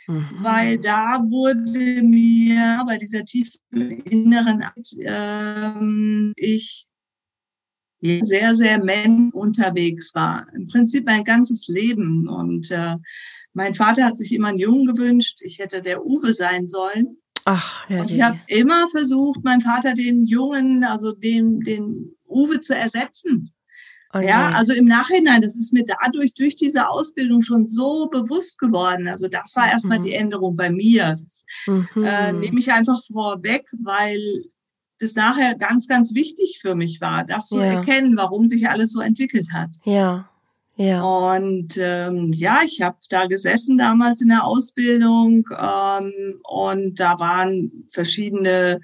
mhm. 0.07 0.29
weil 0.39 0.77
da 0.77 1.19
wurde 1.23 2.01
mir 2.03 2.83
bei 2.85 2.97
dieser 2.97 3.25
tiefen 3.25 3.59
inneren 3.71 4.63
Art, 4.63 4.93
äh, 4.97 6.33
ich 6.35 6.87
sehr, 8.01 8.55
sehr 8.55 8.83
männlich 8.83 9.33
unterwegs 9.33 10.13
war. 10.15 10.47
Im 10.55 10.67
Prinzip 10.67 11.05
mein 11.05 11.23
ganzes 11.23 11.67
Leben. 11.67 12.27
Und 12.27 12.71
äh, 12.71 12.97
mein 13.53 13.75
Vater 13.75 14.05
hat 14.05 14.17
sich 14.17 14.33
immer 14.33 14.49
einen 14.49 14.57
Jungen 14.57 14.85
gewünscht. 14.85 15.39
Ich 15.43 15.59
hätte 15.59 15.81
der 15.81 16.05
Uwe 16.05 16.33
sein 16.33 16.65
sollen. 16.67 17.17
Ach, 17.45 17.89
ja. 17.89 18.01
Und 18.01 18.11
ich 18.11 18.21
habe 18.21 18.39
immer 18.47 18.87
versucht, 18.89 19.43
meinem 19.43 19.61
Vater 19.61 19.93
den 19.93 20.25
Jungen, 20.25 20.83
also 20.83 21.11
den, 21.11 21.59
den 21.61 22.15
Uwe 22.27 22.61
zu 22.61 22.75
ersetzen. 22.75 23.51
Oh, 24.13 24.19
ja, 24.19 24.51
also 24.51 24.73
im 24.73 24.85
Nachhinein, 24.85 25.41
das 25.41 25.55
ist 25.55 25.71
mir 25.71 25.85
dadurch 25.85 26.33
durch 26.33 26.57
diese 26.57 26.89
Ausbildung 26.89 27.41
schon 27.41 27.67
so 27.67 28.07
bewusst 28.07 28.59
geworden. 28.59 29.07
Also 29.07 29.27
das 29.29 29.55
war 29.55 29.69
erstmal 29.69 29.99
mhm. 29.99 30.03
die 30.03 30.13
Änderung 30.13 30.55
bei 30.55 30.69
mir. 30.69 31.15
Das 31.17 31.45
mhm. 31.65 31.87
äh, 32.03 32.33
nehme 32.33 32.59
ich 32.59 32.73
einfach 32.73 33.01
vorweg, 33.05 33.65
weil 33.83 34.19
das 34.99 35.15
nachher 35.15 35.55
ganz, 35.55 35.87
ganz 35.87 36.13
wichtig 36.13 36.59
für 36.61 36.75
mich 36.75 36.99
war, 37.01 37.23
das 37.23 37.47
zu 37.47 37.59
ja. 37.59 37.65
erkennen, 37.65 38.17
warum 38.17 38.47
sich 38.47 38.69
alles 38.69 38.91
so 38.91 39.01
entwickelt 39.01 39.47
hat. 39.51 39.69
Ja. 39.85 40.29
Ja. 40.81 41.03
Und 41.03 41.77
ähm, 41.77 42.33
ja, 42.33 42.61
ich 42.65 42.81
habe 42.81 42.97
da 43.09 43.27
gesessen 43.27 43.77
damals 43.77 44.19
in 44.19 44.29
der 44.29 44.43
Ausbildung 44.43 45.47
ähm, 45.55 46.39
und 46.43 46.99
da 46.99 47.19
waren 47.19 47.85
verschiedene 47.91 48.79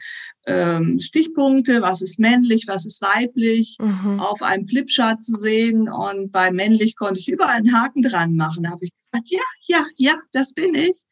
ähm, 0.46 1.00
Stichpunkte, 1.00 1.82
was 1.82 2.04
ist 2.04 2.20
männlich, 2.20 2.66
was 2.68 2.86
ist 2.86 3.02
weiblich, 3.02 3.78
mhm. 3.80 4.20
auf 4.20 4.44
einem 4.44 4.68
Flipchart 4.68 5.24
zu 5.24 5.34
sehen. 5.34 5.90
Und 5.90 6.32
bei 6.32 6.52
männlich 6.52 6.96
konnte 6.96 7.20
ich 7.20 7.30
überall 7.30 7.58
einen 7.58 7.74
Haken 7.74 8.04
dran 8.04 8.36
machen. 8.36 8.64
Da 8.64 8.72
habe 8.72 8.86
ich 8.86 8.92
gesagt, 9.12 9.30
ja, 9.32 9.40
ja, 9.66 9.86
ja, 9.96 10.16
das 10.34 10.54
bin 10.54 10.76
ich. 10.76 11.04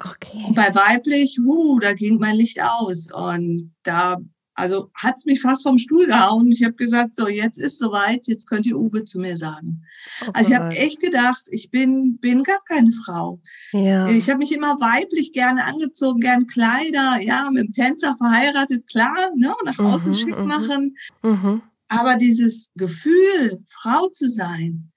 Okay. 0.00 0.44
Und 0.46 0.56
bei 0.56 0.74
weiblich, 0.74 1.38
uh, 1.40 1.78
da 1.78 1.94
ging 1.94 2.18
mein 2.18 2.36
Licht 2.36 2.60
aus. 2.60 3.10
Und 3.10 3.74
da 3.82 4.18
also 4.54 4.90
hat's 4.94 5.24
mich 5.24 5.40
fast 5.40 5.64
vom 5.64 5.78
Stuhl 5.78 6.06
gehauen. 6.06 6.50
Ich 6.50 6.62
habe 6.62 6.74
gesagt, 6.74 7.16
so 7.16 7.28
jetzt 7.28 7.58
ist 7.58 7.78
soweit, 7.78 8.26
jetzt 8.26 8.48
könnt 8.48 8.66
ihr 8.66 8.78
Uwe 8.78 9.04
zu 9.04 9.18
mir 9.18 9.36
sagen. 9.36 9.84
Oh 10.22 10.30
also 10.32 10.50
ich 10.50 10.56
habe 10.56 10.76
echt 10.76 11.00
gedacht, 11.00 11.42
ich 11.50 11.70
bin 11.70 12.18
bin 12.18 12.44
gar 12.44 12.60
keine 12.66 12.92
Frau. 12.92 13.40
Ja. 13.72 14.08
Ich 14.08 14.28
habe 14.28 14.38
mich 14.38 14.52
immer 14.52 14.80
weiblich 14.80 15.32
gerne 15.32 15.64
angezogen, 15.64 16.20
gern 16.20 16.46
Kleider, 16.46 17.20
ja, 17.20 17.50
mit 17.50 17.66
dem 17.66 17.72
Tänzer 17.72 18.16
verheiratet, 18.16 18.86
klar, 18.86 19.30
ne, 19.34 19.54
nach 19.64 19.78
mhm, 19.78 19.86
außen 19.86 20.14
schick 20.14 20.38
mhm. 20.38 20.46
machen. 20.46 20.96
Mhm. 21.22 21.62
Aber 21.88 22.16
dieses 22.16 22.70
Gefühl, 22.76 23.62
Frau 23.66 24.08
zu 24.08 24.28
sein, 24.28 24.92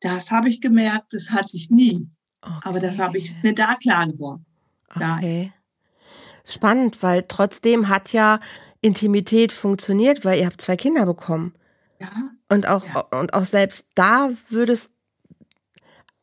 das 0.00 0.30
habe 0.30 0.48
ich 0.48 0.60
gemerkt, 0.60 1.12
das 1.12 1.30
hatte 1.30 1.56
ich 1.56 1.70
nie. 1.70 2.08
Okay. 2.42 2.54
Aber 2.62 2.80
das 2.80 2.98
habe 2.98 3.18
ich 3.18 3.30
ist 3.30 3.42
mir 3.42 3.54
da 3.54 3.74
klar 3.74 4.06
geworden. 4.06 4.46
Okay. 4.94 5.52
Spannend, 6.44 7.02
weil 7.02 7.24
trotzdem 7.28 7.88
hat 7.88 8.12
ja 8.12 8.40
Intimität 8.80 9.52
funktioniert, 9.52 10.24
weil 10.24 10.38
ihr 10.38 10.46
habt 10.46 10.60
zwei 10.60 10.76
Kinder 10.76 11.06
bekommen. 11.06 11.54
Ja. 11.98 12.08
Und 12.48 12.66
auch, 12.66 12.84
ja. 12.86 13.00
und 13.18 13.34
auch 13.34 13.44
selbst 13.44 13.90
da 13.94 14.30
würdest, 14.48 14.90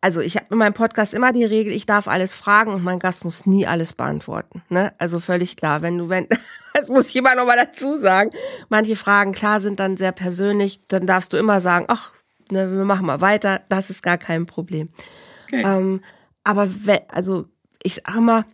also 0.01 0.21
ich 0.21 0.35
habe 0.35 0.47
in 0.51 0.57
meinem 0.57 0.73
Podcast 0.73 1.13
immer 1.13 1.31
die 1.31 1.45
Regel, 1.45 1.73
ich 1.73 1.85
darf 1.85 2.07
alles 2.07 2.35
fragen 2.35 2.73
und 2.73 2.83
mein 2.83 2.99
Gast 2.99 3.23
muss 3.25 3.45
nie 3.45 3.67
alles 3.67 3.93
beantworten. 3.93 4.63
Ne? 4.69 4.93
Also 4.97 5.19
völlig 5.19 5.55
klar. 5.55 5.81
Wenn 5.81 5.97
du, 5.97 6.09
wenn, 6.09 6.27
das 6.73 6.89
muss 6.89 7.07
ich 7.07 7.15
immer 7.15 7.35
noch 7.35 7.45
mal 7.45 7.57
dazu 7.57 7.99
sagen, 7.99 8.31
manche 8.69 8.95
Fragen 8.95 9.33
klar 9.33 9.61
sind 9.61 9.79
dann 9.79 9.97
sehr 9.97 10.11
persönlich, 10.11 10.87
dann 10.87 11.05
darfst 11.05 11.33
du 11.33 11.37
immer 11.37 11.61
sagen, 11.61 11.85
ach, 11.89 12.13
ne, 12.51 12.71
wir 12.71 12.85
machen 12.85 13.05
mal 13.05 13.21
weiter, 13.21 13.61
das 13.69 13.89
ist 13.89 14.01
gar 14.01 14.17
kein 14.17 14.45
Problem. 14.45 14.89
Okay. 15.45 15.63
Ähm, 15.63 16.01
aber 16.43 16.67
also 17.09 17.45
ich 17.83 17.95
sage 17.95 18.21
mal, 18.21 18.45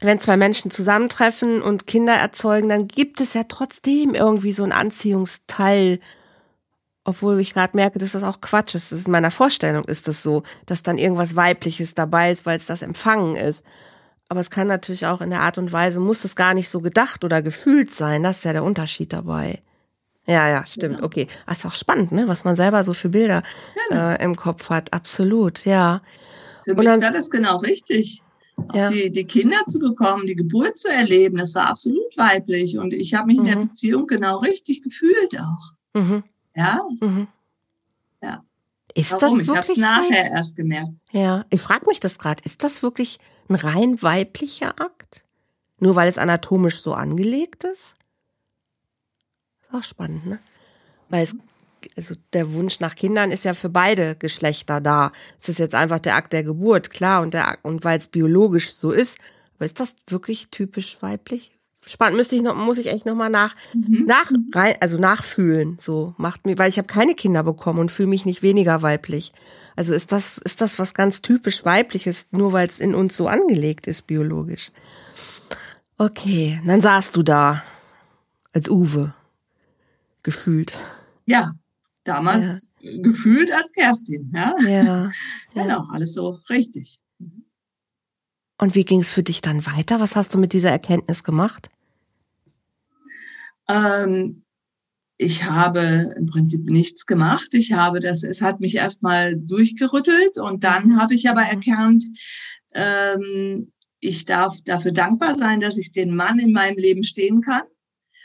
wenn 0.00 0.20
zwei 0.20 0.36
Menschen 0.36 0.70
zusammentreffen 0.70 1.62
und 1.62 1.86
Kinder 1.86 2.14
erzeugen, 2.14 2.68
dann 2.68 2.86
gibt 2.88 3.20
es 3.20 3.34
ja 3.34 3.44
trotzdem 3.48 4.14
irgendwie 4.14 4.52
so 4.52 4.62
ein 4.62 4.72
Anziehungsteil, 4.72 6.00
obwohl 7.04 7.40
ich 7.40 7.54
gerade 7.54 7.76
merke, 7.76 7.98
dass 7.98 8.12
das 8.12 8.22
auch 8.22 8.40
Quatsch 8.40 8.74
ist. 8.74 8.92
Ist 8.92 9.06
in 9.06 9.12
meiner 9.12 9.30
Vorstellung 9.30 9.84
ist 9.84 10.08
das 10.08 10.22
so, 10.22 10.42
dass 10.66 10.82
dann 10.82 10.98
irgendwas 10.98 11.36
Weibliches 11.36 11.94
dabei 11.94 12.30
ist, 12.30 12.44
weil 12.44 12.56
es 12.56 12.66
das 12.66 12.82
Empfangen 12.82 13.36
ist. 13.36 13.64
Aber 14.28 14.40
es 14.40 14.50
kann 14.50 14.66
natürlich 14.66 15.06
auch 15.06 15.20
in 15.20 15.30
der 15.30 15.40
Art 15.40 15.56
und 15.56 15.72
Weise, 15.72 16.00
muss 16.00 16.24
es 16.24 16.36
gar 16.36 16.52
nicht 16.52 16.68
so 16.68 16.80
gedacht 16.80 17.24
oder 17.24 17.42
gefühlt 17.42 17.94
sein. 17.94 18.22
Das 18.22 18.38
ist 18.38 18.44
ja 18.44 18.52
der 18.52 18.64
Unterschied 18.64 19.12
dabei. 19.12 19.62
Ja, 20.26 20.48
ja, 20.48 20.66
stimmt. 20.66 20.98
Ja. 20.98 21.04
Okay. 21.04 21.28
Das 21.46 21.58
ist 21.58 21.66
auch 21.66 21.72
spannend, 21.72 22.10
ne? 22.10 22.26
was 22.26 22.42
man 22.44 22.56
selber 22.56 22.82
so 22.82 22.92
für 22.92 23.08
Bilder 23.08 23.44
ja. 23.90 24.14
äh, 24.14 24.24
im 24.24 24.34
Kopf 24.34 24.70
hat. 24.70 24.92
Absolut, 24.92 25.64
ja. 25.64 26.00
Für 26.64 26.74
mich 26.74 26.84
dann, 26.84 27.00
war 27.00 27.12
das 27.12 27.30
genau 27.30 27.58
richtig 27.58 28.22
ja. 28.72 28.88
die, 28.88 29.10
die 29.10 29.24
Kinder 29.24 29.58
zu 29.66 29.78
bekommen, 29.78 30.26
die 30.26 30.36
Geburt 30.36 30.78
zu 30.78 30.88
erleben, 30.88 31.36
das 31.36 31.54
war 31.54 31.66
absolut 31.66 32.16
weiblich. 32.16 32.78
Und 32.78 32.92
ich 32.92 33.14
habe 33.14 33.26
mich 33.26 33.36
mhm. 33.36 33.44
in 33.44 33.46
der 33.46 33.56
mhm. 33.56 33.68
Beziehung 33.68 34.06
genau 34.06 34.38
richtig 34.38 34.82
gefühlt 34.82 35.38
auch. 35.38 35.72
Mhm. 35.94 36.24
Ja. 36.54 36.80
Mhm. 37.00 37.28
Ja. 38.22 38.44
Ist 38.94 39.12
Warum? 39.12 39.38
das 39.38 39.48
wirklich? 39.48 39.78
Ich 39.78 39.84
habe 39.84 40.00
es 40.00 40.10
nachher 40.10 40.30
erst 40.30 40.56
gemerkt. 40.56 41.02
Ja, 41.12 41.44
ich 41.50 41.60
frage 41.60 41.86
mich 41.86 42.00
das 42.00 42.18
gerade. 42.18 42.42
Ist 42.44 42.64
das 42.64 42.82
wirklich 42.82 43.18
ein 43.48 43.56
rein 43.56 44.02
weiblicher 44.02 44.80
Akt? 44.80 45.24
Nur 45.78 45.94
weil 45.94 46.08
es 46.08 46.16
anatomisch 46.16 46.80
so 46.80 46.94
angelegt 46.94 47.64
ist? 47.64 47.94
Ist 49.62 49.74
auch 49.74 49.82
spannend, 49.82 50.26
ne? 50.26 50.38
Weil 51.10 51.24
es 51.24 51.36
also 51.96 52.14
der 52.32 52.52
Wunsch 52.54 52.80
nach 52.80 52.94
Kindern 52.94 53.30
ist 53.30 53.44
ja 53.44 53.54
für 53.54 53.68
beide 53.68 54.16
Geschlechter 54.16 54.80
da. 54.80 55.12
Es 55.40 55.48
ist 55.48 55.58
jetzt 55.58 55.74
einfach 55.74 55.98
der 55.98 56.16
Akt 56.16 56.32
der 56.32 56.44
Geburt, 56.44 56.90
klar, 56.90 57.22
und 57.22 57.34
der 57.34 57.58
und 57.62 57.84
weil 57.84 57.98
es 57.98 58.06
biologisch 58.06 58.74
so 58.74 58.92
ist. 58.92 59.18
Aber 59.56 59.64
ist 59.64 59.80
das 59.80 59.96
wirklich 60.08 60.48
typisch 60.50 60.98
weiblich? 61.00 61.52
Spannend 61.88 62.16
müsste 62.16 62.34
ich 62.34 62.42
noch, 62.42 62.56
muss 62.56 62.78
ich 62.78 62.88
echt 62.88 63.06
nochmal 63.06 63.30
nach, 63.30 63.54
mhm. 63.72 64.06
nach, 64.06 64.32
rein, 64.52 64.74
also 64.80 64.98
nachfühlen. 64.98 65.78
So 65.80 66.14
macht 66.16 66.44
mir, 66.44 66.58
weil 66.58 66.68
ich 66.68 66.78
habe 66.78 66.88
keine 66.88 67.14
Kinder 67.14 67.44
bekommen 67.44 67.78
und 67.78 67.92
fühle 67.92 68.08
mich 68.08 68.26
nicht 68.26 68.42
weniger 68.42 68.82
weiblich. 68.82 69.32
Also 69.76 69.94
ist 69.94 70.10
das, 70.10 70.38
ist 70.38 70.60
das 70.60 70.80
was 70.80 70.94
ganz 70.94 71.22
typisch 71.22 71.64
weibliches, 71.64 72.28
nur 72.32 72.52
weil 72.52 72.66
es 72.66 72.80
in 72.80 72.94
uns 72.94 73.16
so 73.16 73.28
angelegt 73.28 73.86
ist, 73.86 74.02
biologisch. 74.08 74.72
Okay, 75.96 76.60
dann 76.66 76.80
saßt 76.80 77.14
du 77.14 77.22
da 77.22 77.62
als 78.52 78.68
Uwe 78.68 79.14
gefühlt. 80.24 80.74
Ja, 81.24 81.52
damals 82.06 82.68
ja. 82.80 83.02
gefühlt 83.02 83.52
als 83.52 83.72
Kerstin. 83.72 84.32
Ja? 84.34 84.54
ja. 84.66 85.10
genau, 85.54 85.86
alles 85.90 86.14
so 86.14 86.38
richtig. 86.48 86.96
Und 88.58 88.74
wie 88.74 88.84
ging 88.84 89.00
es 89.00 89.10
für 89.10 89.22
dich 89.22 89.42
dann 89.42 89.66
weiter? 89.66 90.00
Was 90.00 90.16
hast 90.16 90.32
du 90.34 90.38
mit 90.38 90.52
dieser 90.52 90.70
Erkenntnis 90.70 91.24
gemacht? 91.24 91.68
Ähm, 93.68 94.42
ich 95.18 95.44
habe 95.44 96.14
im 96.16 96.26
Prinzip 96.26 96.64
nichts 96.64 97.06
gemacht. 97.06 97.48
Ich 97.52 97.72
habe 97.72 98.00
das, 98.00 98.22
es 98.22 98.42
hat 98.42 98.60
mich 98.60 98.76
erstmal 98.76 99.36
durchgerüttelt 99.36 100.38
und 100.38 100.64
dann 100.64 100.86
mhm. 100.86 101.00
habe 101.00 101.14
ich 101.14 101.28
aber 101.28 101.42
erkannt, 101.42 102.04
ähm, 102.74 103.72
ich 104.00 104.24
darf 104.24 104.60
dafür 104.64 104.92
dankbar 104.92 105.34
sein, 105.34 105.60
dass 105.60 105.78
ich 105.78 105.92
den 105.92 106.14
Mann 106.14 106.38
in 106.38 106.52
meinem 106.52 106.76
Leben 106.76 107.02
stehen 107.02 107.40
kann. 107.40 107.62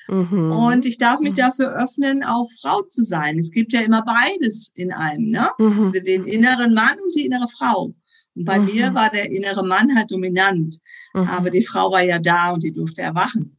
Mhm. 0.07 0.51
Und 0.51 0.85
ich 0.85 0.97
darf 0.97 1.19
mich 1.19 1.33
mhm. 1.33 1.37
dafür 1.37 1.75
öffnen, 1.75 2.23
auch 2.23 2.47
Frau 2.61 2.81
zu 2.83 3.03
sein. 3.03 3.39
Es 3.39 3.51
gibt 3.51 3.73
ja 3.73 3.81
immer 3.81 4.03
beides 4.03 4.71
in 4.75 4.91
einem, 4.91 5.29
ne? 5.29 5.49
Mhm. 5.57 5.91
Den 5.91 6.25
inneren 6.25 6.73
Mann 6.73 6.97
und 7.03 7.15
die 7.15 7.25
innere 7.25 7.47
Frau. 7.47 7.93
Und 8.35 8.45
bei 8.45 8.59
mhm. 8.59 8.65
mir 8.65 8.93
war 8.93 9.09
der 9.09 9.29
innere 9.29 9.65
Mann 9.65 9.95
halt 9.95 10.11
dominant, 10.11 10.79
mhm. 11.13 11.27
aber 11.27 11.49
die 11.49 11.65
Frau 11.65 11.91
war 11.91 12.01
ja 12.01 12.19
da 12.19 12.51
und 12.51 12.63
die 12.63 12.73
durfte 12.73 13.01
erwachen. 13.01 13.57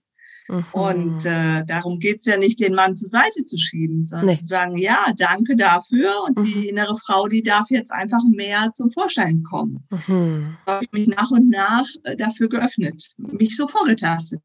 Mhm. 0.49 0.65
Und 0.73 1.25
äh, 1.25 1.65
darum 1.65 1.99
geht's 1.99 2.27
ja 2.27 2.37
nicht, 2.37 2.61
den 2.61 2.75
Mann 2.75 2.97
zur 2.97 3.09
Seite 3.09 3.45
zu 3.45 3.57
schieben, 3.57 4.05
sondern 4.05 4.31
nee. 4.31 4.37
zu 4.37 4.47
sagen, 4.47 4.77
ja, 4.77 5.13
danke 5.17 5.57
dafür. 5.57 6.13
Und 6.27 6.47
die 6.47 6.69
innere 6.69 6.97
Frau, 6.97 7.29
die 7.29 7.43
darf 7.43 7.71
jetzt 7.71 7.93
einfach 7.93 8.23
mehr 8.31 8.71
zum 8.75 8.91
Vorschein 8.91 9.43
kommen. 9.45 9.87
Mhm. 10.07 10.57
Da 10.67 10.75
habe 10.75 10.85
ich 10.85 10.93
mich 10.93 11.09
nach 11.09 11.31
und 11.31 11.49
nach 11.49 11.87
äh, 12.05 12.17
dafür 12.17 12.49
geöffnet, 12.49 13.15
mich 13.17 13.57
so 13.57 13.69
vorgetastet. 13.69 14.41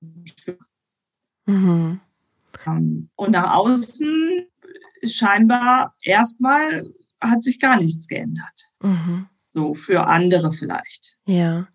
Mhm. 1.48 2.00
Ähm, 2.66 3.10
und 3.16 3.32
nach 3.32 3.56
außen 3.56 4.48
scheinbar 5.04 5.96
erstmal 6.02 6.86
hat 7.20 7.44
sich 7.44 7.60
gar 7.60 7.78
nichts 7.78 8.08
geändert. 8.08 8.72
Mhm. 8.82 9.28
So 9.50 9.74
für 9.74 10.06
andere 10.06 10.52
vielleicht. 10.52 11.18
Ja. 11.26 11.68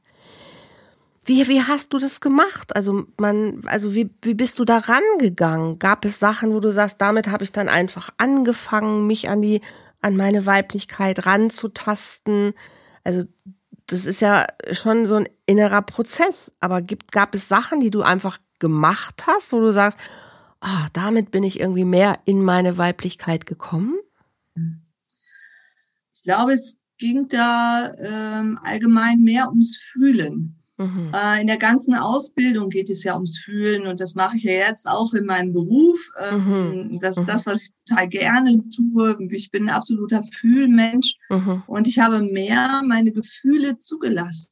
Wie, 1.24 1.46
wie 1.48 1.62
hast 1.62 1.92
du 1.92 1.98
das 1.98 2.20
gemacht? 2.20 2.74
Also 2.74 3.06
man, 3.18 3.62
also 3.66 3.94
wie, 3.94 4.10
wie 4.22 4.34
bist 4.34 4.58
du 4.58 4.64
da 4.64 4.78
rangegangen? 4.78 5.78
Gab 5.78 6.04
es 6.04 6.18
Sachen, 6.18 6.52
wo 6.52 6.60
du 6.60 6.72
sagst, 6.72 7.00
damit 7.00 7.28
habe 7.28 7.44
ich 7.44 7.52
dann 7.52 7.68
einfach 7.68 8.10
angefangen, 8.18 9.06
mich 9.06 9.28
an 9.28 9.40
die, 9.40 9.60
an 10.00 10.16
meine 10.16 10.46
Weiblichkeit 10.46 11.26
ranzutasten? 11.26 12.54
Also 13.04 13.24
das 13.92 14.06
ist 14.06 14.20
ja 14.20 14.46
schon 14.70 15.04
so 15.04 15.16
ein 15.16 15.28
innerer 15.44 15.82
Prozess. 15.82 16.56
Aber 16.60 16.80
gibt, 16.80 17.12
gab 17.12 17.34
es 17.34 17.48
Sachen, 17.48 17.80
die 17.80 17.90
du 17.90 18.02
einfach 18.02 18.38
gemacht 18.58 19.24
hast, 19.26 19.52
wo 19.52 19.60
du 19.60 19.72
sagst, 19.72 19.98
ah, 20.60 20.88
damit 20.94 21.30
bin 21.30 21.44
ich 21.44 21.60
irgendwie 21.60 21.84
mehr 21.84 22.18
in 22.24 22.42
meine 22.42 22.78
Weiblichkeit 22.78 23.44
gekommen? 23.44 23.96
Ich 26.14 26.22
glaube, 26.22 26.52
es 26.52 26.80
ging 26.98 27.28
da 27.28 27.92
ähm, 27.98 28.58
allgemein 28.62 29.20
mehr 29.20 29.48
ums 29.48 29.76
Fühlen. 29.76 30.61
Mhm. 30.78 31.12
Äh, 31.14 31.40
in 31.40 31.46
der 31.46 31.58
ganzen 31.58 31.94
Ausbildung 31.94 32.70
geht 32.70 32.88
es 32.88 33.04
ja 33.04 33.14
ums 33.14 33.38
Fühlen 33.38 33.86
und 33.86 34.00
das 34.00 34.14
mache 34.14 34.36
ich 34.36 34.44
ja 34.44 34.52
jetzt 34.52 34.88
auch 34.88 35.12
in 35.12 35.26
meinem 35.26 35.52
Beruf. 35.52 36.10
Ähm, 36.18 36.88
mhm. 36.88 37.00
Das 37.00 37.16
ist 37.16 37.22
mhm. 37.22 37.26
das, 37.26 37.46
was 37.46 37.62
ich 37.62 37.70
total 37.86 38.08
gerne 38.08 38.62
tue. 38.74 39.18
Ich 39.30 39.50
bin 39.50 39.64
ein 39.64 39.74
absoluter 39.74 40.24
Fühlmensch 40.32 41.16
mhm. 41.28 41.62
und 41.66 41.86
ich 41.86 41.98
habe 41.98 42.22
mehr 42.22 42.82
meine 42.86 43.12
Gefühle 43.12 43.76
zugelassen. 43.78 44.48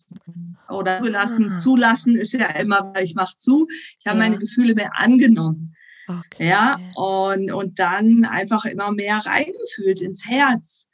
Oder 0.68 0.98
zugelassen, 0.98 1.52
ah. 1.52 1.58
zulassen 1.58 2.16
ist 2.16 2.32
ja 2.32 2.46
immer, 2.50 2.92
ich 3.00 3.14
mache 3.14 3.36
zu. 3.36 3.66
Ich 3.98 4.06
habe 4.06 4.18
ja. 4.18 4.24
meine 4.24 4.38
Gefühle 4.38 4.74
mehr 4.74 4.90
angenommen. 4.96 5.74
Okay. 6.06 6.48
Ja, 6.48 6.78
und, 6.96 7.52
und 7.52 7.78
dann 7.78 8.24
einfach 8.24 8.64
immer 8.64 8.90
mehr 8.92 9.18
reingefühlt 9.18 10.00
ins 10.00 10.26
Herz 10.26 10.89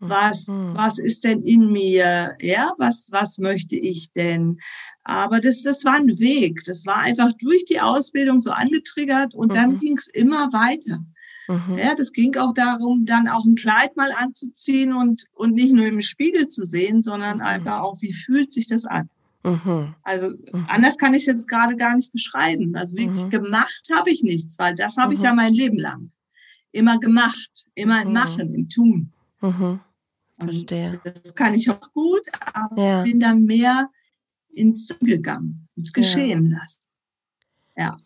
was, 0.00 0.48
mhm. 0.48 0.74
was 0.74 0.98
ist 0.98 1.24
denn 1.24 1.42
in 1.42 1.72
mir? 1.72 2.36
Ja, 2.40 2.72
was, 2.78 3.08
was 3.10 3.38
möchte 3.38 3.76
ich 3.76 4.12
denn? 4.12 4.58
Aber 5.04 5.40
das, 5.40 5.62
das 5.62 5.84
war 5.84 5.94
ein 5.94 6.18
Weg. 6.18 6.62
Das 6.66 6.86
war 6.86 6.98
einfach 6.98 7.32
durch 7.40 7.64
die 7.64 7.80
Ausbildung 7.80 8.38
so 8.38 8.50
angetriggert 8.50 9.34
und 9.34 9.50
mhm. 9.50 9.54
dann 9.54 9.78
ging 9.80 9.96
es 9.96 10.08
immer 10.08 10.52
weiter. 10.52 11.00
Mhm. 11.48 11.78
Ja, 11.78 11.94
das 11.94 12.12
ging 12.12 12.36
auch 12.36 12.52
darum, 12.52 13.06
dann 13.06 13.26
auch 13.26 13.44
ein 13.44 13.54
Kleid 13.54 13.96
mal 13.96 14.12
anzuziehen 14.12 14.92
und, 14.92 15.26
und 15.32 15.54
nicht 15.54 15.72
nur 15.72 15.86
im 15.86 16.00
Spiegel 16.00 16.46
zu 16.46 16.64
sehen, 16.64 17.02
sondern 17.02 17.38
mhm. 17.38 17.44
einfach 17.44 17.80
auch, 17.80 18.00
wie 18.00 18.12
fühlt 18.12 18.52
sich 18.52 18.68
das 18.68 18.84
an? 18.84 19.08
Mhm. 19.42 19.94
Also 20.02 20.28
mhm. 20.28 20.66
anders 20.68 20.98
kann 20.98 21.14
ich 21.14 21.22
es 21.22 21.26
jetzt 21.26 21.48
gerade 21.48 21.76
gar 21.76 21.96
nicht 21.96 22.12
beschreiben. 22.12 22.76
Also 22.76 22.96
wirklich 22.96 23.30
gemacht 23.30 23.88
habe 23.94 24.10
ich 24.10 24.22
nichts, 24.22 24.58
weil 24.58 24.74
das 24.74 24.96
habe 24.96 25.14
ich 25.14 25.20
ja 25.20 25.32
mein 25.32 25.54
Leben 25.54 25.78
lang 25.78 26.10
immer 26.70 26.98
gemacht, 26.98 27.66
immer 27.74 28.02
im 28.02 28.12
Machen, 28.12 28.52
im 28.54 28.68
Tun. 28.68 29.12
Mhm. 29.40 29.80
Verstehe. 30.38 31.00
das 31.04 31.34
kann 31.34 31.54
ich 31.54 31.68
auch 31.70 31.92
gut, 31.92 32.22
aber 32.54 32.80
ja. 32.82 33.02
bin 33.02 33.20
dann 33.20 33.44
mehr 33.44 33.90
ins 34.50 34.94
gegangen, 35.00 35.68
ins 35.76 35.92
Geschehen 35.92 36.50
ja. 36.50 36.58
lassen. 36.58 36.80
Ja. 37.76 37.96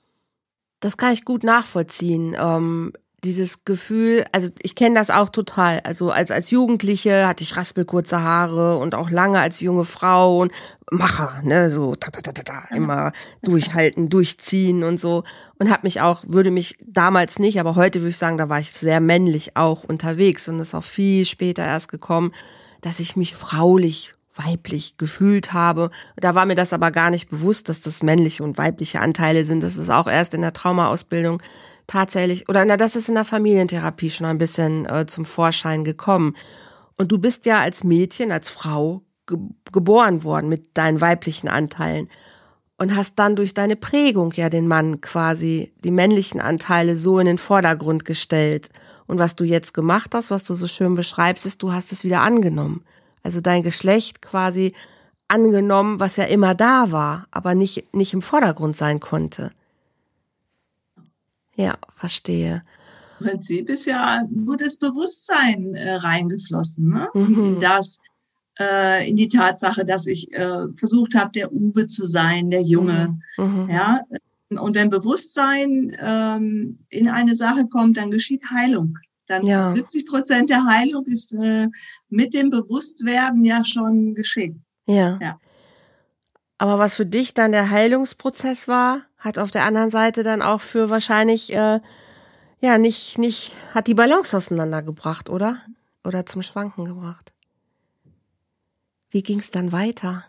Das 0.80 0.96
kann 0.96 1.12
ich 1.12 1.24
gut 1.24 1.44
nachvollziehen. 1.44 2.34
Ähm, 2.38 2.92
dieses 3.25 3.64
Gefühl, 3.64 4.25
also 4.33 4.49
ich 4.62 4.75
kenne 4.75 4.97
das 4.97 5.11
auch 5.11 5.29
total. 5.29 5.81
Also 5.81 6.11
als 6.11 6.31
als 6.31 6.50
Jugendliche 6.50 7.26
hatte 7.26 7.45
ich 7.45 7.57
raspelkurze 7.57 8.21
Haare 8.21 8.79
und 8.79 8.95
auch 8.95 9.11
lange 9.11 9.41
als 9.41 9.61
junge 9.61 9.85
Frau 9.85 10.41
und 10.41 10.52
Macher, 10.91 11.41
ne, 11.43 11.71
so 11.71 11.95
ta, 11.95 12.11
ta, 12.11 12.21
ta, 12.21 12.33
ta, 12.33 12.43
ta, 12.43 12.75
immer 12.75 13.12
durchhalten, 13.43 14.09
durchziehen 14.09 14.83
und 14.85 14.99
so 14.99 15.25
und 15.59 15.71
habe 15.71 15.83
mich 15.85 16.00
auch 16.00 16.25
würde 16.26 16.50
mich 16.50 16.76
damals 16.85 17.38
nicht, 17.38 17.61
aber 17.61 17.76
heute 17.76 18.00
würde 18.00 18.11
ich 18.11 18.19
sagen, 18.19 18.38
da 18.38 18.49
war 18.49 18.61
ich 18.61 18.73
sehr 18.73 19.00
männlich 19.00 19.57
auch 19.57 19.85
unterwegs 19.85 20.49
und 20.49 20.59
ist 20.59 20.75
auch 20.75 20.85
viel 20.85 21.25
später 21.25 21.64
erst 21.64 21.88
gekommen, 21.88 22.33
dass 22.81 22.99
ich 22.99 23.17
mich 23.17 23.35
fraulich 23.35 24.12
weiblich 24.35 24.97
gefühlt 24.97 25.52
habe. 25.52 25.91
Da 26.17 26.35
war 26.35 26.47
mir 26.47 26.55
das 26.55 26.73
aber 26.73 26.91
gar 26.91 27.11
nicht 27.11 27.31
bewusst, 27.31 27.69
dass 27.69 27.81
das 27.81 28.02
männliche 28.02 28.43
und 28.43 28.59
weibliche 28.59 29.00
Anteile 29.00 29.45
sind. 29.45 29.62
Das 29.62 29.76
ist 29.76 29.91
auch 29.91 30.07
erst 30.07 30.35
in 30.35 30.41
der 30.41 30.52
Traumaausbildung 30.52 31.43
tatsächlich, 31.92 32.49
oder 32.49 32.64
na, 32.64 32.76
das 32.76 32.96
ist 32.96 33.08
in 33.08 33.14
der 33.14 33.25
Familientherapie 33.25 34.11
schon 34.11 34.26
ein 34.26 34.38
bisschen 34.38 34.87
äh, 34.87 35.06
zum 35.06 35.25
Vorschein 35.25 35.84
gekommen. 35.84 36.37
Und 36.99 37.12
du 37.12 37.18
bist 37.18 37.46
ja 37.46 37.61
als 37.61 37.84
Mädchen, 37.84 38.32
als 38.32 38.49
Frau 38.49 39.02
ge 39.26 39.38
geboren 39.72 40.25
worden 40.25 40.49
mit 40.49 40.76
deinen 40.76 41.00
weiblichen 41.00 41.49
Anteilen 41.49 42.08
und 42.76 42.96
hast 42.96 43.18
dann 43.18 43.37
durch 43.37 43.54
deine 43.54 43.76
Prägung 43.76 44.32
ja 44.32 44.50
den 44.50 44.66
Mann 44.68 45.00
quasi 45.00 45.72
die 45.84 45.90
männlichen 45.90 46.40
Anteile 46.40 46.96
so 46.96 47.18
in 47.18 47.26
den 47.26 47.38
Vordergrund 47.38 48.04
gestellt. 48.04 48.70
Und 49.06 49.18
was 49.18 49.37
du 49.37 49.44
jetzt 49.44 49.75
gemacht 49.75 50.14
hast, 50.14 50.30
was 50.30 50.44
du 50.44 50.54
so 50.54 50.66
schön 50.66 50.94
beschreibst, 50.94 51.46
ist, 51.46 51.62
du 51.62 51.72
hast 51.72 51.92
es 51.92 52.04
wieder 52.04 52.20
angenommen 52.20 52.84
also 53.23 53.40
dein 53.40 53.62
Geschlecht 53.62 54.23
quasi 54.23 54.75
angenommen, 55.28 56.00
was 56.00 56.17
ja 56.17 56.25
immer 56.25 56.54
da 56.54 56.90
war, 56.90 57.26
aber 57.30 57.54
nicht, 57.54 57.95
nicht 57.95 58.12
im 58.12 58.23
Vordergrund 58.23 58.76
sein 58.76 59.00
konnte. 59.00 59.52
Ja, 61.56 61.76
verstehe. 61.91 62.62
Im 63.21 63.26
Prinzip 63.26 63.69
ist 63.69 63.86
ja 63.86 64.23
nur 64.30 64.56
das 64.56 64.76
Bewusstsein 64.76 65.75
äh, 65.75 65.95
reingeflossen, 65.95 66.88
ne? 66.88 67.08
Mhm. 67.15 67.45
In 67.45 67.60
das, 67.60 68.00
äh, 68.58 69.08
in 69.08 69.17
die 69.17 69.28
Tatsache, 69.28 69.84
dass 69.84 70.06
ich 70.06 70.32
äh, 70.32 70.67
versucht 70.76 71.15
habe, 71.15 71.30
der 71.32 71.52
Uwe 71.52 71.86
zu 71.86 72.04
sein, 72.04 72.50
der 72.50 72.62
Junge. 72.62 73.17
Mhm. 73.36 73.65
mhm. 73.65 73.71
Ja, 73.71 74.00
und 74.58 74.75
wenn 74.76 74.88
Bewusstsein 74.88 75.97
ähm, 75.99 76.78
in 76.88 77.08
eine 77.08 77.34
Sache 77.34 77.67
kommt, 77.69 77.97
dann 77.97 78.10
geschieht 78.10 78.50
Heilung. 78.50 78.99
Dann 79.26 79.47
ja. 79.47 79.73
70 79.73 80.06
Prozent 80.06 80.50
der 80.50 80.65
Heilung 80.67 81.06
ist 81.06 81.32
äh, 81.32 81.69
mit 82.10 82.34
dem 82.34 82.50
Bewusstwerden 82.50 83.45
ja 83.45 83.65
schon 83.65 84.15
geschehen. 84.15 84.65
Ja. 84.86 85.19
ja. 85.21 85.41
Aber 86.58 86.78
was 86.78 86.97
für 86.97 87.06
dich 87.06 87.34
dann 87.34 87.52
der 87.52 87.71
Heilungsprozess 87.71 88.69
war, 88.69 89.02
hat 89.23 89.39
auf 89.39 89.50
der 89.50 89.65
anderen 89.65 89.91
Seite 89.91 90.23
dann 90.23 90.43
auch 90.43 90.61
für 90.61 90.91
wahrscheinlich 90.91 91.52
äh, 91.52 91.80
ja 92.61 92.78
nicht 92.78 93.19
nicht 93.19 93.54
hat 93.75 93.87
die 93.87 93.95
Balance 93.95 94.37
auseinandergebracht, 94.37 95.30
oder? 95.30 95.56
Oder 96.04 96.26
zum 96.26 96.43
Schwanken 96.43 96.85
gebracht. 96.85 97.32
Wie 99.11 99.23
ging 99.23 99.39
es 99.39 99.50
dann 99.50 99.73
weiter? 99.73 100.25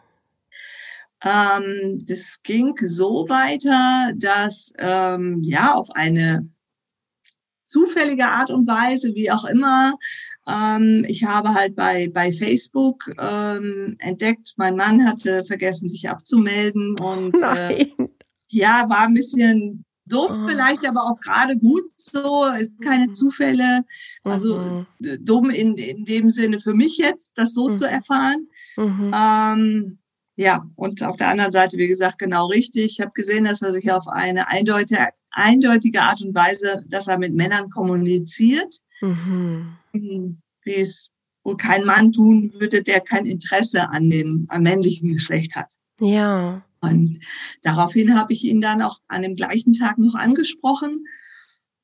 Ähm, 1.23 1.99
das 2.05 2.39
ging 2.43 2.75
so 2.77 3.25
weiter, 3.29 4.13
dass 4.15 4.73
ähm, 4.77 5.39
ja 5.41 5.73
auf 5.73 5.89
eine 5.91 6.47
zufällige 7.63 8.27
Art 8.27 8.51
und 8.51 8.67
Weise, 8.67 9.15
wie 9.15 9.31
auch 9.31 9.45
immer. 9.45 9.97
Ähm, 10.45 11.05
ich 11.07 11.23
habe 11.23 11.53
halt 11.53 11.75
bei, 11.75 12.09
bei 12.13 12.33
Facebook 12.33 13.09
ähm, 13.17 13.95
entdeckt, 13.99 14.53
mein 14.57 14.75
Mann 14.75 15.07
hatte 15.07 15.45
vergessen, 15.45 15.89
sich 15.89 16.09
abzumelden 16.09 16.99
und 16.99 17.35
äh, 17.41 17.85
ja, 18.53 18.89
war 18.89 19.01
ein 19.01 19.13
bisschen 19.13 19.85
doof 20.05 20.31
oh. 20.31 20.47
vielleicht, 20.47 20.87
aber 20.87 21.03
auch 21.03 21.19
gerade 21.19 21.57
gut 21.57 21.85
so. 21.97 22.45
Es 22.45 22.77
keine 22.79 23.07
mhm. 23.07 23.13
Zufälle. 23.13 23.85
Also 24.23 24.57
mhm. 24.57 24.85
dumm 25.21 25.49
in, 25.49 25.77
in 25.77 26.05
dem 26.05 26.29
Sinne 26.29 26.59
für 26.59 26.73
mich 26.73 26.97
jetzt, 26.97 27.37
das 27.37 27.53
so 27.53 27.69
mhm. 27.69 27.77
zu 27.77 27.87
erfahren. 27.87 28.47
Mhm. 28.77 29.11
Ähm, 29.15 29.97
ja, 30.35 30.65
und 30.75 31.03
auf 31.03 31.15
der 31.17 31.29
anderen 31.29 31.51
Seite, 31.51 31.77
wie 31.77 31.87
gesagt, 31.87 32.17
genau 32.17 32.47
richtig. 32.47 32.85
Ich 32.85 33.01
habe 33.01 33.11
gesehen, 33.13 33.43
dass 33.43 33.61
er 33.61 33.71
sich 33.71 33.91
auf 33.91 34.07
eine 34.07 34.47
eindeutige, 34.47 35.09
eindeutige 35.29 36.01
Art 36.01 36.21
und 36.21 36.33
Weise, 36.33 36.83
dass 36.87 37.07
er 37.07 37.19
mit 37.19 37.33
Männern 37.33 37.69
kommuniziert, 37.69 38.79
mhm. 39.01 39.77
wie 39.91 40.75
es 40.75 41.11
wohl 41.43 41.57
kein 41.57 41.85
Mann 41.85 42.11
tun 42.11 42.51
würde, 42.57 42.81
der 42.81 43.01
kein 43.01 43.25
Interesse 43.25 43.89
an 43.89 44.09
dem 44.09 44.45
am 44.49 44.63
männlichen 44.63 45.11
Geschlecht 45.11 45.55
hat. 45.55 45.75
Ja. 45.99 46.63
Und 46.83 47.19
daraufhin 47.63 48.15
habe 48.15 48.33
ich 48.33 48.43
ihn 48.43 48.61
dann 48.61 48.81
auch 48.81 48.99
an 49.07 49.21
dem 49.21 49.35
gleichen 49.35 49.73
Tag 49.73 49.97
noch 49.97 50.15
angesprochen. 50.15 51.05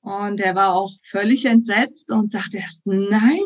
Und 0.02 0.40
er 0.42 0.56
war 0.56 0.74
auch 0.74 0.92
völlig 1.04 1.46
entsetzt 1.46 2.12
und 2.12 2.32
sagte 2.32 2.58
erst, 2.58 2.86
nein, 2.86 3.40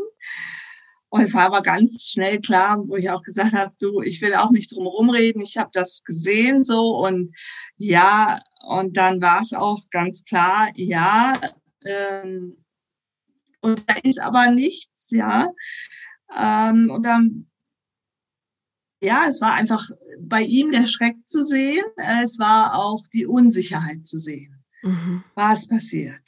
und 1.13 1.21
es 1.21 1.35
war 1.35 1.43
aber 1.43 1.61
ganz 1.61 2.09
schnell 2.09 2.41
klar, 2.41 2.79
wo 2.87 2.95
ich 2.95 3.11
auch 3.11 3.21
gesagt 3.21 3.53
habe, 3.53 3.71
du, 3.77 4.01
ich 4.01 4.19
will 4.23 4.33
auch 4.33 4.49
nicht 4.49 4.71
drum 4.71 4.87
rumreden, 4.87 5.43
ich 5.43 5.57
habe 5.57 5.69
das 5.71 6.03
gesehen 6.03 6.63
so 6.63 6.97
und 7.05 7.29
ja, 7.77 8.39
und 8.67 8.97
dann 8.97 9.21
war 9.21 9.41
es 9.41 9.53
auch 9.53 9.79
ganz 9.91 10.23
klar, 10.23 10.71
ja, 10.73 11.39
ähm, 11.85 12.57
und 13.61 13.87
da 13.87 13.93
ist 14.01 14.19
aber 14.19 14.49
nichts, 14.49 15.11
ja. 15.11 15.51
Ähm, 16.35 16.89
und 16.89 17.05
dann, 17.05 17.47
ja, 19.03 19.25
es 19.27 19.41
war 19.41 19.53
einfach 19.53 19.89
bei 20.19 20.41
ihm 20.41 20.71
der 20.71 20.87
Schreck 20.87 21.17
zu 21.25 21.43
sehen, 21.43 21.83
es 22.21 22.39
war 22.39 22.75
auch 22.75 23.01
die 23.11 23.25
Unsicherheit 23.25 24.05
zu 24.05 24.17
sehen. 24.17 24.63
Mhm. 24.81 25.23
Was 25.35 25.67
passiert? 25.67 26.21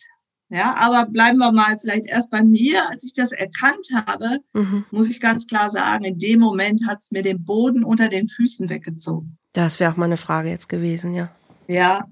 Ja, 0.49 0.75
aber 0.75 1.09
bleiben 1.09 1.39
wir 1.39 1.51
mal 1.51 1.77
vielleicht 1.79 2.05
erst 2.05 2.29
bei 2.31 2.43
mir. 2.43 2.88
Als 2.89 3.03
ich 3.03 3.13
das 3.13 3.31
erkannt 3.31 3.88
habe, 3.93 4.39
mhm. 4.53 4.85
muss 4.91 5.09
ich 5.09 5.19
ganz 5.19 5.47
klar 5.47 5.69
sagen, 5.69 6.03
in 6.03 6.19
dem 6.19 6.39
Moment 6.39 6.85
hat 6.85 6.99
es 6.99 7.11
mir 7.11 7.23
den 7.23 7.43
Boden 7.45 7.83
unter 7.83 8.09
den 8.09 8.27
Füßen 8.27 8.69
weggezogen. 8.69 9.38
Das 9.53 9.79
wäre 9.79 9.91
auch 9.91 9.97
meine 9.97 10.17
Frage 10.17 10.49
jetzt 10.49 10.69
gewesen, 10.69 11.13
ja. 11.13 11.31
Ja, 11.67 12.05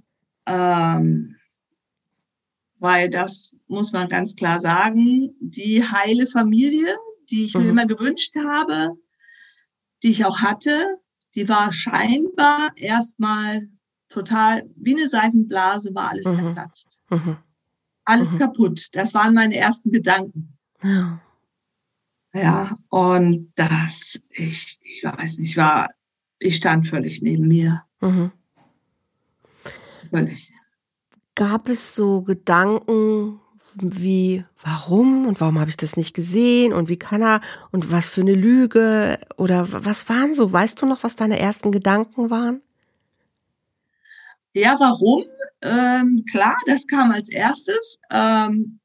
ähm, 0.48 1.36
weil 2.80 3.10
das 3.10 3.56
muss 3.68 3.92
man 3.92 4.08
ganz 4.08 4.36
klar 4.36 4.60
sagen, 4.60 5.36
die 5.40 5.84
heile 5.84 6.26
Familie, 6.26 6.98
die 7.30 7.44
ich 7.44 7.54
mhm. 7.54 7.64
mir 7.64 7.70
immer 7.70 7.86
gewünscht 7.86 8.34
habe, 8.36 8.98
die 10.04 10.10
ich 10.12 10.26
auch 10.26 10.40
hatte, 10.42 11.00
die 11.36 11.50
war 11.50 11.72
scheinbar 11.74 12.72
erstmal 12.76 13.68
total 14.10 14.70
wie 14.76 14.96
eine 14.96 15.08
Seitenblase, 15.08 15.96
war 15.96 16.10
alles 16.10 16.26
Mhm. 16.28 16.36
zerplatzt. 16.36 17.02
Mhm. 17.10 17.38
Alles 18.06 18.32
Mhm. 18.32 18.38
kaputt. 18.38 18.90
Das 18.92 19.14
waren 19.14 19.34
meine 19.34 19.56
ersten 19.56 19.92
Gedanken. 19.92 20.58
Ja. 20.84 21.20
Ja, 22.36 22.78
und 22.90 23.54
das, 23.56 24.20
ich, 24.30 24.80
ich 24.82 25.04
weiß 25.04 25.38
nicht, 25.38 25.56
war, 25.56 25.90
ich 26.40 26.56
stand 26.58 26.88
völlig 26.88 27.22
neben 27.22 27.48
mir. 27.48 27.84
Mhm. 28.02 28.32
Völlig. 30.10 30.52
Gab 31.36 31.70
es 31.70 31.96
so 31.96 32.24
Gedanken 32.24 33.40
wie, 33.76 34.46
warum 34.62 35.28
und 35.28 35.42
warum 35.42 35.60
habe 35.60 35.70
ich 35.70 35.78
das 35.78 35.98
nicht 35.98 36.16
gesehen 36.16 36.74
und 36.74 36.90
wie 36.90 36.98
kann 36.98 37.22
er 37.22 37.42
und 37.72 37.92
was 37.92 38.10
für 38.10 38.22
eine 38.22 38.36
Lüge 38.36 39.20
oder 39.38 39.68
was 39.70 40.10
waren 40.10 40.34
so? 40.34 40.52
Weißt 40.52 40.82
du 40.82 40.86
noch, 40.86 41.04
was 41.04 41.16
deine 41.16 41.40
ersten 41.40 41.72
Gedanken 41.72 42.30
waren? 42.30 42.62
Ja, 44.54 44.76
warum? 44.80 45.24
Ähm, 45.62 46.26
klar, 46.30 46.58
das 46.68 46.86
kam 46.86 47.12
als 47.12 47.30
erstes. 47.30 47.98
Ähm, 48.12 48.80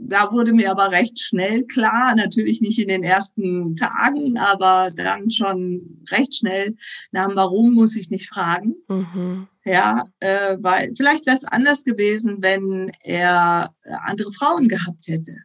da 0.00 0.30
wurde 0.30 0.52
mir 0.52 0.70
aber 0.70 0.90
recht 0.92 1.18
schnell 1.18 1.64
klar, 1.64 2.14
natürlich 2.14 2.60
nicht 2.60 2.78
in 2.78 2.88
den 2.88 3.02
ersten 3.02 3.74
Tagen, 3.76 4.38
aber 4.38 4.88
dann 4.94 5.30
schon 5.30 6.04
recht 6.10 6.36
schnell, 6.36 6.76
nach 7.10 7.26
dem 7.26 7.36
Warum 7.36 7.74
muss 7.74 7.96
ich 7.96 8.08
nicht 8.08 8.28
fragen. 8.28 8.76
Mhm. 8.88 9.48
Ja, 9.64 10.04
äh, 10.20 10.56
weil 10.60 10.94
vielleicht 10.96 11.26
wäre 11.26 11.36
es 11.36 11.44
anders 11.44 11.82
gewesen, 11.84 12.38
wenn 12.40 12.90
er 13.02 13.74
andere 14.04 14.32
Frauen 14.32 14.68
gehabt 14.68 15.08
hätte. 15.08 15.36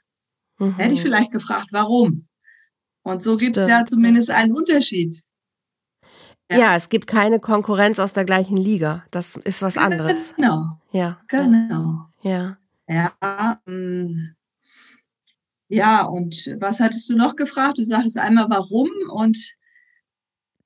Mhm. 0.59 0.75
Hätte 0.77 0.93
ich 0.93 1.01
vielleicht 1.01 1.31
gefragt, 1.31 1.67
warum. 1.71 2.27
Und 3.01 3.21
so 3.21 3.35
gibt 3.35 3.57
es 3.57 3.67
ja 3.67 3.85
zumindest 3.85 4.29
einen 4.29 4.53
Unterschied. 4.55 5.23
ja. 6.49 6.57
Ja. 6.57 6.75
es 6.75 6.89
gibt 6.89 7.07
keine 7.07 7.39
Konkurrenz 7.39 7.99
aus 7.99 8.13
der 8.13 8.23
gleichen 8.23 8.55
Liga. 8.57 9.03
Das 9.11 9.35
ist 9.35 9.61
was 9.61 9.77
anderes. 9.77 10.35
Genau, 10.35 10.79
Ja. 10.91 11.19
genau. 11.27 12.05
Ja. 12.21 12.57
Ja, 12.87 13.59
mm. 13.65 14.35
Ja, 15.73 16.03
und 16.05 16.55
was 16.59 16.79
hattest 16.79 17.09
du 17.09 17.15
noch 17.15 17.35
gefragt? 17.35 17.77
Du 17.77 17.83
sagtest 17.83 18.17
einmal 18.17 18.49
warum 18.49 18.89
und 19.11 19.37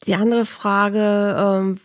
Die 0.06 0.16
andere 0.16 0.46
Frage, 0.46 1.36
ähm, 1.40 1.80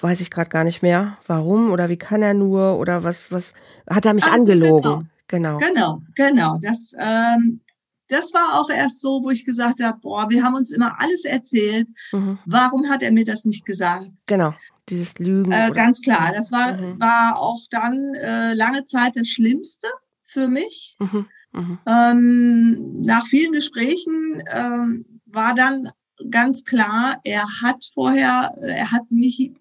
weiß 0.00 0.20
ich 0.20 0.30
gerade 0.30 0.50
gar 0.50 0.64
nicht 0.64 0.82
mehr. 0.82 1.16
Warum 1.26 1.70
oder 1.72 1.88
wie 1.88 1.96
kann 1.96 2.22
er 2.22 2.34
nur 2.34 2.78
oder 2.78 3.04
was, 3.04 3.32
was 3.32 3.54
hat 3.88 4.04
er 4.06 4.14
mich 4.14 4.24
Also, 4.24 4.36
angelogen? 4.36 5.10
Genau. 5.28 5.58
genau, 5.58 6.02
genau. 6.14 6.58
Das, 6.60 6.92
ähm, 6.98 7.60
das 8.08 8.34
war 8.34 8.60
auch 8.60 8.68
erst 8.68 9.00
so, 9.00 9.22
wo 9.22 9.30
ich 9.30 9.46
gesagt 9.46 9.82
habe, 9.82 9.98
boah, 10.00 10.28
wir 10.28 10.42
haben 10.44 10.54
uns 10.54 10.70
immer 10.70 11.00
alles 11.00 11.24
erzählt. 11.24 11.88
Mhm. 12.12 12.38
Warum 12.44 12.88
hat 12.90 13.02
er 13.02 13.12
mir 13.12 13.24
das 13.24 13.44
nicht 13.46 13.64
gesagt? 13.64 14.10
Genau. 14.26 14.54
Dieses 14.90 15.18
Lügen. 15.18 15.50
Äh, 15.50 15.70
ganz 15.72 16.02
klar, 16.02 16.32
das 16.34 16.52
war, 16.52 16.74
Mhm. 16.74 17.00
war 17.00 17.36
auch 17.38 17.60
dann 17.70 18.14
äh, 18.14 18.52
lange 18.52 18.84
Zeit 18.84 19.16
das 19.16 19.28
Schlimmste 19.28 19.88
für 20.24 20.46
mich. 20.48 20.96
Mhm. 20.98 21.26
Mhm. 21.54 21.78
Ähm, 21.86 23.00
nach 23.02 23.26
vielen 23.26 23.52
Gesprächen 23.52 24.42
ähm, 24.52 25.04
war 25.26 25.54
dann 25.54 25.90
ganz 26.30 26.64
klar, 26.64 27.20
er 27.24 27.44
hat 27.62 27.84
vorher, 27.94 28.54
er 28.60 28.90
hat 28.90 29.10
nicht 29.10 29.56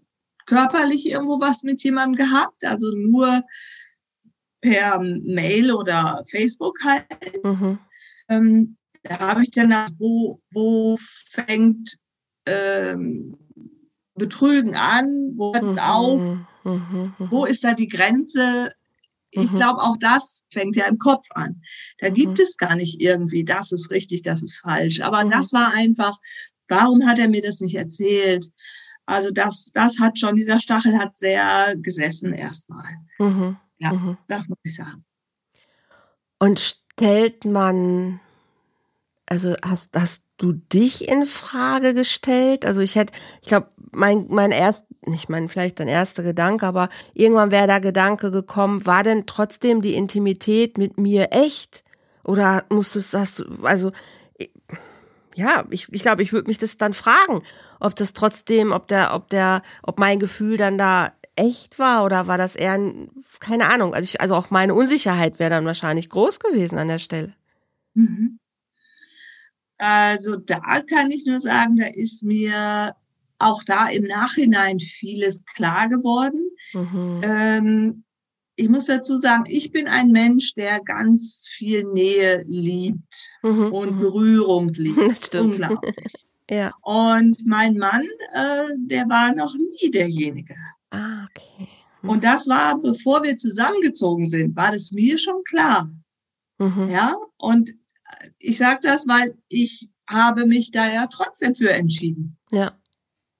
körperlich 0.45 1.10
irgendwo 1.10 1.39
was 1.39 1.63
mit 1.63 1.84
jemandem 1.84 2.25
gehabt, 2.25 2.65
also 2.65 2.91
nur 2.95 3.43
per 4.62 4.99
Mail 4.99 5.71
oder 5.71 6.23
Facebook 6.29 6.79
halt. 6.84 7.06
Mhm. 7.43 7.79
Ähm, 8.29 8.77
da 9.03 9.19
habe 9.19 9.43
ich 9.43 9.51
dann 9.51 9.69
nach, 9.69 9.89
wo, 9.97 10.41
wo 10.51 10.97
fängt 11.29 11.97
ähm, 12.45 13.38
Betrügen 14.15 14.75
an, 14.75 15.34
wo 15.36 15.53
hört 15.53 15.63
es 15.63 15.77
auf, 15.77 16.21
Mhm. 16.21 16.47
Mhm. 16.63 17.13
wo 17.29 17.45
ist 17.45 17.63
da 17.63 17.73
die 17.73 17.88
Grenze? 17.89 18.71
Ich 19.36 19.52
Mhm. 19.52 19.56
glaube, 19.56 19.82
auch 19.82 19.98
das 19.98 20.43
fängt 20.52 20.76
ja 20.76 20.86
im 20.86 21.00
Kopf 21.00 21.28
an. 21.32 21.62
Da 22.00 22.10
Mhm. 22.10 22.13
gibt 22.13 22.39
es 22.39 22.58
gar 22.58 22.76
nicht 22.76 23.02
irgendwie, 23.02 23.43
das 23.43 23.72
ist 23.72 23.89
richtig, 23.91 24.22
das 24.22 24.43
ist 24.43 24.60
falsch. 24.60 25.02
Aber 25.02 25.24
Mhm. 25.24 25.32
das 25.32 25.54
war 25.54 25.72
einfach, 25.74 26.19
warum 26.67 27.06
hat 27.06 27.19
er 27.19 27.28
mir 27.28 27.41
das 27.41 27.60
nicht 27.60 27.76
erzählt? 27.76 28.52
Also 29.06 29.32
das, 29.32 29.72
das 29.74 30.00
hat 30.00 30.19
schon, 30.19 30.36
dieser 30.36 30.60
Stachel 30.60 30.98
hat 30.98 31.17
sehr 31.17 31.76
gesessen 31.78 32.34
erstmal. 32.34 32.86
Mhm. 33.17 33.58
Ja. 33.80 33.93
Mhm. 33.93 34.17
Das 34.28 34.48
muss 34.48 34.60
ich 34.63 34.76
sagen. 34.76 35.04
Und 36.39 36.60
stellt 36.60 37.46
man, 37.46 38.19
also 39.26 39.56
hast, 39.65 39.98
hast 40.00 40.24
du 40.38 40.54
dich 40.54 41.08
in 41.08 41.26
Frage 41.26 41.93
gestellt? 41.93 42.65
Also 42.65 42.82
ich 42.82 42.96
hätte, 42.96 43.13
ich 43.41 43.48
glaube, 43.48 43.72
mein, 43.91 44.28
mein 44.30 44.52
erst, 44.52 44.86
nicht 45.06 45.30
mein, 45.30 45.50
vielleicht 45.50 45.80
dein 45.80 45.88
erster 45.88 46.24
Gedanke, 46.24 46.66
aber 46.66 46.89
irgendwann 47.13 47.52
wäre 47.52 47.68
der 47.68 47.82
Gedanke 47.82 48.32
gekommen, 48.32 48.86
war 48.86 49.04
denn 49.04 49.26
trotzdem 49.26 49.82
die 49.82 49.96
Intimität 49.96 50.78
mit 50.78 50.98
mir 50.98 51.30
echt? 51.32 51.84
Oder 52.24 52.63
musstest, 52.70 53.13
hast 53.13 53.39
du, 53.39 53.46
also, 53.63 53.92
ich- 54.38 54.52
ja, 55.36 55.66
ich, 55.70 55.88
ich 55.92 56.02
glaube, 56.04 56.22
ich 56.24 56.32
würde 56.32 56.48
mich 56.48 56.58
das 56.60 56.78
dann 56.78 56.94
fragen, 56.94 57.42
ob 57.80 57.96
das 57.96 58.13
trotzdem, 58.13 58.72
ob 58.72 58.88
der, 58.88 59.13
ob 59.13 59.30
der, 59.30 59.62
ob 59.82 60.00
mein 60.00 60.20
Gefühl 60.20 60.58
dann 60.58 60.78
da 60.78 61.12
echt 61.36 61.80
war 61.80 62.04
oder 62.06 62.28
war 62.28 62.38
das 62.38 62.56
eher, 62.56 62.74
ein, 62.74 63.10
keine 63.39 63.68
Ahnung. 63.68 63.94
Also 63.96 64.04
ich, 64.06 64.22
also 64.22 64.36
auch 64.36 64.52
meine 64.52 64.76
Unsicherheit 64.76 65.39
wäre 65.39 65.50
dann 65.50 65.66
wahrscheinlich 65.66 66.10
groß 66.10 66.39
gewesen 66.39 66.78
an 66.78 66.88
der 66.88 67.00
Stelle. 67.00 67.34
Mhm. 67.96 68.39
Also 69.78 70.38
da 70.38 70.82
kann 70.88 71.12
ich 71.12 71.26
nur 71.26 71.39
sagen, 71.39 71.76
da 71.78 71.88
ist 71.88 72.24
mir 72.24 72.96
auch 73.45 73.63
da 73.63 73.88
im 73.89 74.03
Nachhinein 74.03 74.79
vieles 74.79 75.43
klar 75.56 75.89
geworden. 75.89 76.41
Mhm. 76.73 77.21
Ähm, 77.23 78.03
ich 78.56 78.69
muss 78.69 78.86
dazu 78.86 79.17
sagen, 79.17 79.45
ich 79.47 79.71
bin 79.71 79.88
ein 79.88 80.12
Mensch, 80.12 80.53
der 80.53 80.79
ganz 80.82 81.45
viel 81.49 81.84
Nähe 81.86 82.43
liebt 82.47 83.32
Mhm. 83.41 83.73
und 83.73 83.95
Mhm. 83.95 83.99
Berührung 83.99 84.69
liebt. 84.73 85.25
Stimmt. 85.25 85.60
Unglaublich. 85.60 85.95
Ja. 86.51 86.71
Und 86.82 87.38
mein 87.47 87.77
Mann, 87.77 88.03
äh, 88.34 88.65
der 88.77 89.08
war 89.08 89.34
noch 89.34 89.56
nie 89.56 89.89
derjenige. 89.89 90.56
Ah, 90.91 91.23
okay. 91.23 91.69
Und 92.01 92.25
das 92.25 92.49
war, 92.49 92.77
bevor 92.79 93.23
wir 93.23 93.38
zusammengezogen 93.38 94.25
sind, 94.25 94.53
war 94.53 94.73
das 94.73 94.91
mir 94.91 95.17
schon 95.17 95.41
klar. 95.45 95.89
Mhm. 96.60 96.89
Ja, 96.89 97.15
und 97.38 97.69
äh, 97.69 98.29
ich 98.39 98.58
sage 98.58 98.82
das, 98.84 99.08
weil 99.08 99.38
ich 99.47 99.89
habe 100.08 100.45
mich 100.45 100.71
da 100.71 100.91
ja 100.91 101.08
trotzdem 101.08 101.56
für 101.56 101.71
entschieden. 101.71 102.38
Ja. 102.51 102.73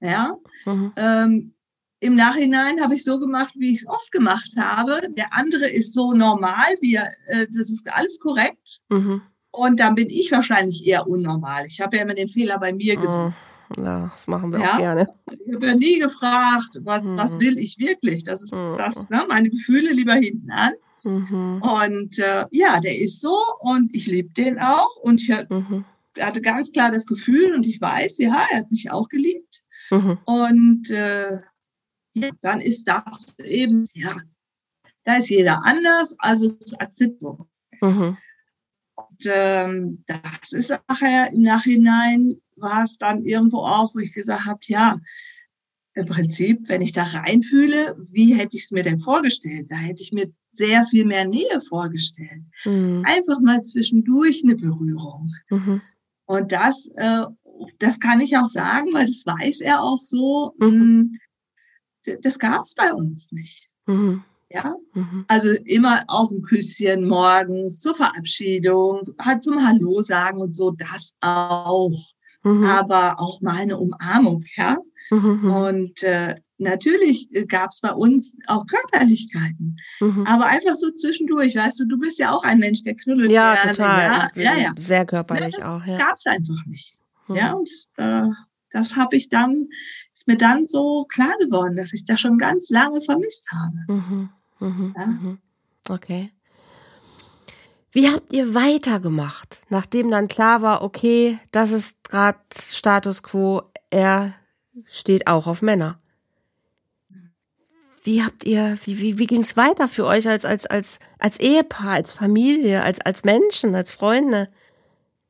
Ja, 0.03 0.35
Mhm. 0.65 0.91
ähm, 0.97 1.53
im 2.01 2.15
Nachhinein 2.15 2.81
habe 2.81 2.95
ich 2.95 3.03
so 3.05 3.17
gemacht, 3.17 3.53
wie 3.57 3.73
ich 3.73 3.79
es 3.83 3.87
oft 3.87 4.11
gemacht 4.11 4.51
habe. 4.57 5.01
Der 5.17 5.33
andere 5.33 5.69
ist 5.69 5.93
so 5.93 6.11
normal, 6.13 6.75
wie 6.81 6.95
er, 6.95 7.09
äh, 7.27 7.47
das 7.47 7.69
ist 7.69 7.89
alles 7.89 8.19
korrekt. 8.19 8.81
Mhm. 8.89 9.21
Und 9.51 9.79
dann 9.79 9.95
bin 9.95 10.09
ich 10.09 10.29
wahrscheinlich 10.31 10.85
eher 10.85 11.07
unnormal. 11.07 11.65
Ich 11.67 11.79
habe 11.79 11.95
ja 11.95 12.03
immer 12.03 12.13
den 12.15 12.27
Fehler 12.27 12.59
bei 12.59 12.73
mir 12.73 12.97
gesucht. 12.97 13.33
Mhm. 13.77 13.85
Ja, 13.85 14.09
das 14.11 14.27
machen 14.27 14.51
wir 14.51 14.59
Ja. 14.59 14.73
auch 14.73 14.77
gerne. 14.77 15.07
Ich 15.31 15.55
habe 15.55 15.67
ja 15.67 15.75
nie 15.75 15.99
gefragt, 15.99 16.71
was, 16.81 17.05
Mhm. 17.05 17.15
was 17.17 17.39
will 17.39 17.57
ich 17.57 17.77
wirklich? 17.79 18.25
Das 18.25 18.41
ist 18.41 18.53
Mhm. 18.53 18.75
das, 18.77 19.09
ne? 19.09 19.23
meine 19.29 19.49
Gefühle 19.49 19.91
lieber 19.93 20.15
hinten 20.15 20.51
an. 20.51 20.73
Mhm. 21.05 21.61
Und 21.61 22.19
äh, 22.19 22.45
ja, 22.51 22.81
der 22.81 22.99
ist 22.99 23.21
so 23.21 23.37
und 23.61 23.95
ich 23.95 24.07
liebe 24.07 24.29
den 24.33 24.59
auch. 24.59 24.97
Und 24.97 25.21
ich 25.21 25.29
Mhm. 25.49 25.85
hatte 26.19 26.41
ganz 26.41 26.71
klar 26.73 26.91
das 26.91 27.05
Gefühl 27.05 27.53
und 27.55 27.65
ich 27.65 27.79
weiß, 27.79 28.17
ja, 28.17 28.45
er 28.51 28.59
hat 28.59 28.71
mich 28.71 28.91
auch 28.91 29.07
geliebt. 29.07 29.63
Mhm. 29.93 30.17
Und 30.25 30.89
äh, 30.89 31.39
ja, 32.13 32.29
dann 32.41 32.62
ist 32.62 32.86
das 32.88 33.38
eben, 33.39 33.88
ja, 33.93 34.17
da 35.03 35.15
ist 35.17 35.29
jeder 35.29 35.63
anders, 35.63 36.15
also 36.19 36.45
es 36.45 36.58
ist 36.58 36.79
Akzeptanz. 36.79 37.47
Mhm. 37.82 38.17
Und 38.95 39.25
ähm, 39.25 40.03
das 40.06 40.51
ist 40.51 40.69
nachher 40.88 41.32
im 41.32 41.41
Nachhinein 41.41 42.41
war 42.56 42.84
es 42.84 42.97
dann 42.97 43.23
irgendwo 43.23 43.60
auch, 43.60 43.95
wo 43.95 43.99
ich 43.99 44.13
gesagt 44.13 44.45
habe, 44.45 44.60
ja, 44.67 44.99
im 45.95 46.06
Prinzip, 46.06 46.67
wenn 46.67 46.82
ich 46.82 46.91
da 46.91 47.03
reinfühle, 47.03 47.95
wie 48.12 48.34
hätte 48.34 48.58
ich 48.58 48.65
es 48.65 48.71
mir 48.71 48.84
denn 48.84 48.99
vorgestellt? 48.99 49.67
Da 49.69 49.75
hätte 49.75 50.01
ich 50.01 50.12
mir 50.12 50.32
sehr 50.51 50.84
viel 50.86 51.06
mehr 51.06 51.25
Nähe 51.25 51.62
vorgestellt. 51.67 52.43
Mhm. 52.65 53.03
Einfach 53.06 53.39
mal 53.41 53.62
zwischendurch 53.62 54.43
eine 54.43 54.56
Berührung. 54.56 55.32
Mhm. 55.49 55.82
Und 56.25 56.51
das, 56.51 56.89
äh, 56.95 57.25
das 57.79 57.99
kann 57.99 58.21
ich 58.21 58.37
auch 58.37 58.49
sagen, 58.49 58.87
weil 58.93 59.05
das 59.05 59.25
weiß 59.25 59.61
er 59.61 59.81
auch 59.81 59.99
so. 60.01 60.53
Mhm. 60.59 61.19
mh, 62.05 62.17
Das 62.21 62.37
gab 62.39 62.63
es 62.63 62.75
bei 62.75 62.93
uns 62.93 63.31
nicht. 63.31 63.71
Mhm. 63.85 64.23
Ja, 64.49 64.75
Mhm. 64.93 65.25
also 65.27 65.49
immer 65.65 66.03
auch 66.07 66.29
ein 66.29 66.43
Küsschen 66.43 67.07
morgens 67.07 67.79
zur 67.79 67.95
Verabschiedung, 67.95 69.01
halt 69.19 69.41
zum 69.41 69.65
Hallo 69.67 70.01
sagen 70.01 70.39
und 70.41 70.53
so, 70.53 70.71
das 70.71 71.15
auch. 71.21 71.91
Mhm. 72.43 72.63
Aber 72.65 73.19
auch 73.19 73.41
mal 73.41 73.55
eine 73.55 73.77
Umarmung, 73.79 74.43
ja. 74.55 74.77
Mhm. 75.09 75.49
Und 75.51 76.03
äh, 76.03 76.35
natürlich 76.59 77.29
gab 77.47 77.71
es 77.71 77.81
bei 77.81 77.91
uns 77.93 78.35
auch 78.47 78.65
Körperlichkeiten, 78.67 79.77
Mhm. 80.01 80.27
aber 80.27 80.45
einfach 80.45 80.75
so 80.75 80.91
zwischendurch, 80.91 81.55
weißt 81.55 81.79
du, 81.79 81.85
du 81.87 81.97
bist 81.97 82.19
ja 82.19 82.31
auch 82.31 82.43
ein 82.43 82.59
Mensch, 82.59 82.83
der 82.83 82.95
knuddelt 82.95 83.31
Ja, 83.31 83.55
gerne, 83.55 83.71
total. 83.71 84.31
Ja, 84.35 84.41
ja, 84.43 84.57
ja. 84.57 84.71
Sehr 84.77 85.05
körperlich 85.05 85.53
Ja, 85.53 85.59
das 85.59 85.65
auch, 85.65 85.85
ja. 85.85 85.97
Gab 85.97 86.13
es 86.15 86.25
einfach 86.25 86.65
nicht. 86.67 86.95
Mhm. 87.27 87.36
Ja, 87.36 87.53
und 87.53 87.69
das, 87.69 87.89
äh, 87.97 88.29
das 88.71 88.95
habe 88.95 89.15
ich 89.15 89.29
dann, 89.29 89.69
ist 90.13 90.27
mir 90.27 90.38
dann 90.38 90.67
so 90.67 91.05
klar 91.05 91.36
geworden, 91.39 91.75
dass 91.75 91.93
ich 91.93 92.05
das 92.05 92.19
schon 92.19 92.38
ganz 92.38 92.69
lange 92.69 93.01
vermisst 93.01 93.49
habe. 93.51 93.75
Mhm, 93.88 94.29
mhm, 94.59 94.95
ja? 94.97 95.05
Mhm. 95.05 95.38
Okay. 95.89 96.31
Wie 97.91 98.09
habt 98.09 98.33
ihr 98.33 98.55
weitergemacht, 98.55 99.62
nachdem 99.69 100.09
dann 100.09 100.27
klar 100.27 100.63
war, 100.63 100.81
okay, 100.81 101.38
das 101.51 101.71
ist 101.71 102.03
gerade 102.03 102.39
Status 102.57 103.21
quo, 103.21 103.62
er 103.91 104.33
steht 104.86 105.27
auch 105.27 105.45
auf 105.45 105.62
Männer? 105.62 105.99
Wie 108.03 108.23
habt 108.23 108.45
ihr, 108.45 108.79
wie, 108.83 108.99
wie, 108.99 109.19
wie 109.19 109.27
ging 109.27 109.41
es 109.41 109.55
weiter 109.55 109.88
für 109.88 110.05
euch 110.05 110.27
als, 110.27 110.43
als, 110.43 110.65
als, 110.65 110.99
als 111.19 111.39
Ehepaar, 111.39 111.91
als 111.91 112.12
Familie, 112.12 112.81
als, 112.81 112.99
als 112.99 113.23
Menschen, 113.23 113.75
als 113.75 113.91
Freunde? 113.91 114.49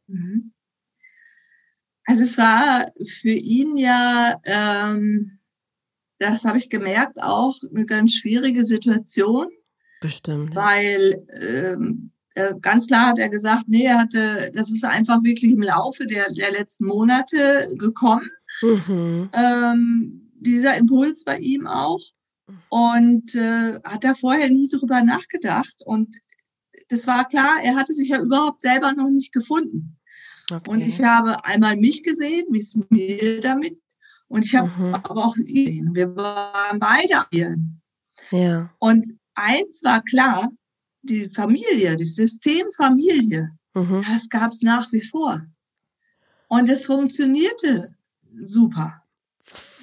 Mhm. 0.07 0.52
Also 2.05 2.23
es 2.23 2.37
war 2.37 2.91
für 3.05 3.31
ihn 3.33 3.77
ja, 3.77 4.39
ähm, 4.43 5.39
das 6.19 6.45
habe 6.45 6.57
ich 6.57 6.69
gemerkt, 6.69 7.21
auch 7.21 7.55
eine 7.73 7.85
ganz 7.85 8.13
schwierige 8.13 8.65
Situation. 8.65 9.47
Bestimmt. 10.01 10.53
Weil 10.55 11.25
ähm, 11.39 12.11
äh, 12.35 12.53
ganz 12.61 12.87
klar 12.87 13.07
hat 13.07 13.19
er 13.19 13.29
gesagt, 13.29 13.65
nee, 13.67 13.85
er 13.85 13.99
hatte, 13.99 14.51
das 14.53 14.69
ist 14.71 14.83
einfach 14.83 15.23
wirklich 15.23 15.51
im 15.51 15.61
Laufe 15.61 16.05
der, 16.05 16.31
der 16.33 16.51
letzten 16.51 16.85
Monate 16.85 17.69
gekommen. 17.77 18.29
Mhm. 18.61 19.29
Ähm, 19.33 20.31
dieser 20.39 20.75
Impuls 20.75 21.23
bei 21.23 21.37
ihm 21.37 21.67
auch. 21.67 22.01
Und 22.69 23.35
äh, 23.35 23.79
hat 23.83 24.03
da 24.03 24.13
vorher 24.13 24.49
nie 24.49 24.67
drüber 24.67 25.01
nachgedacht. 25.01 25.75
Und 25.85 26.17
das 26.89 27.07
war 27.07 27.27
klar, 27.27 27.57
er 27.63 27.75
hatte 27.75 27.93
sich 27.93 28.09
ja 28.09 28.19
überhaupt 28.19 28.61
selber 28.61 28.93
noch 28.93 29.09
nicht 29.09 29.31
gefunden. 29.31 29.97
Okay. 30.51 30.69
Und 30.69 30.81
ich 30.81 31.01
habe 31.01 31.43
einmal 31.45 31.77
mich 31.77 32.03
gesehen, 32.03 32.45
wie 32.49 32.59
es 32.59 32.77
mir 32.89 33.39
damit, 33.41 33.79
und 34.27 34.45
ich 34.45 34.55
habe 34.55 34.69
mhm. 34.77 34.95
aber 34.95 35.25
auch 35.25 35.37
ihn. 35.37 35.93
Wir 35.93 36.15
waren 36.15 36.79
beide 36.79 37.25
hier. 37.31 37.55
Ja. 38.31 38.69
Und 38.79 39.05
eins 39.35 39.83
war 39.83 40.03
klar, 40.03 40.51
die 41.03 41.29
Familie, 41.29 41.95
das 41.95 42.15
System 42.15 42.65
Familie, 42.75 43.51
mhm. 43.73 44.03
das 44.09 44.29
gab 44.29 44.51
es 44.51 44.61
nach 44.61 44.91
wie 44.91 45.03
vor. 45.03 45.45
Und 46.47 46.69
es 46.69 46.87
funktionierte 46.87 47.95
super. 48.41 49.03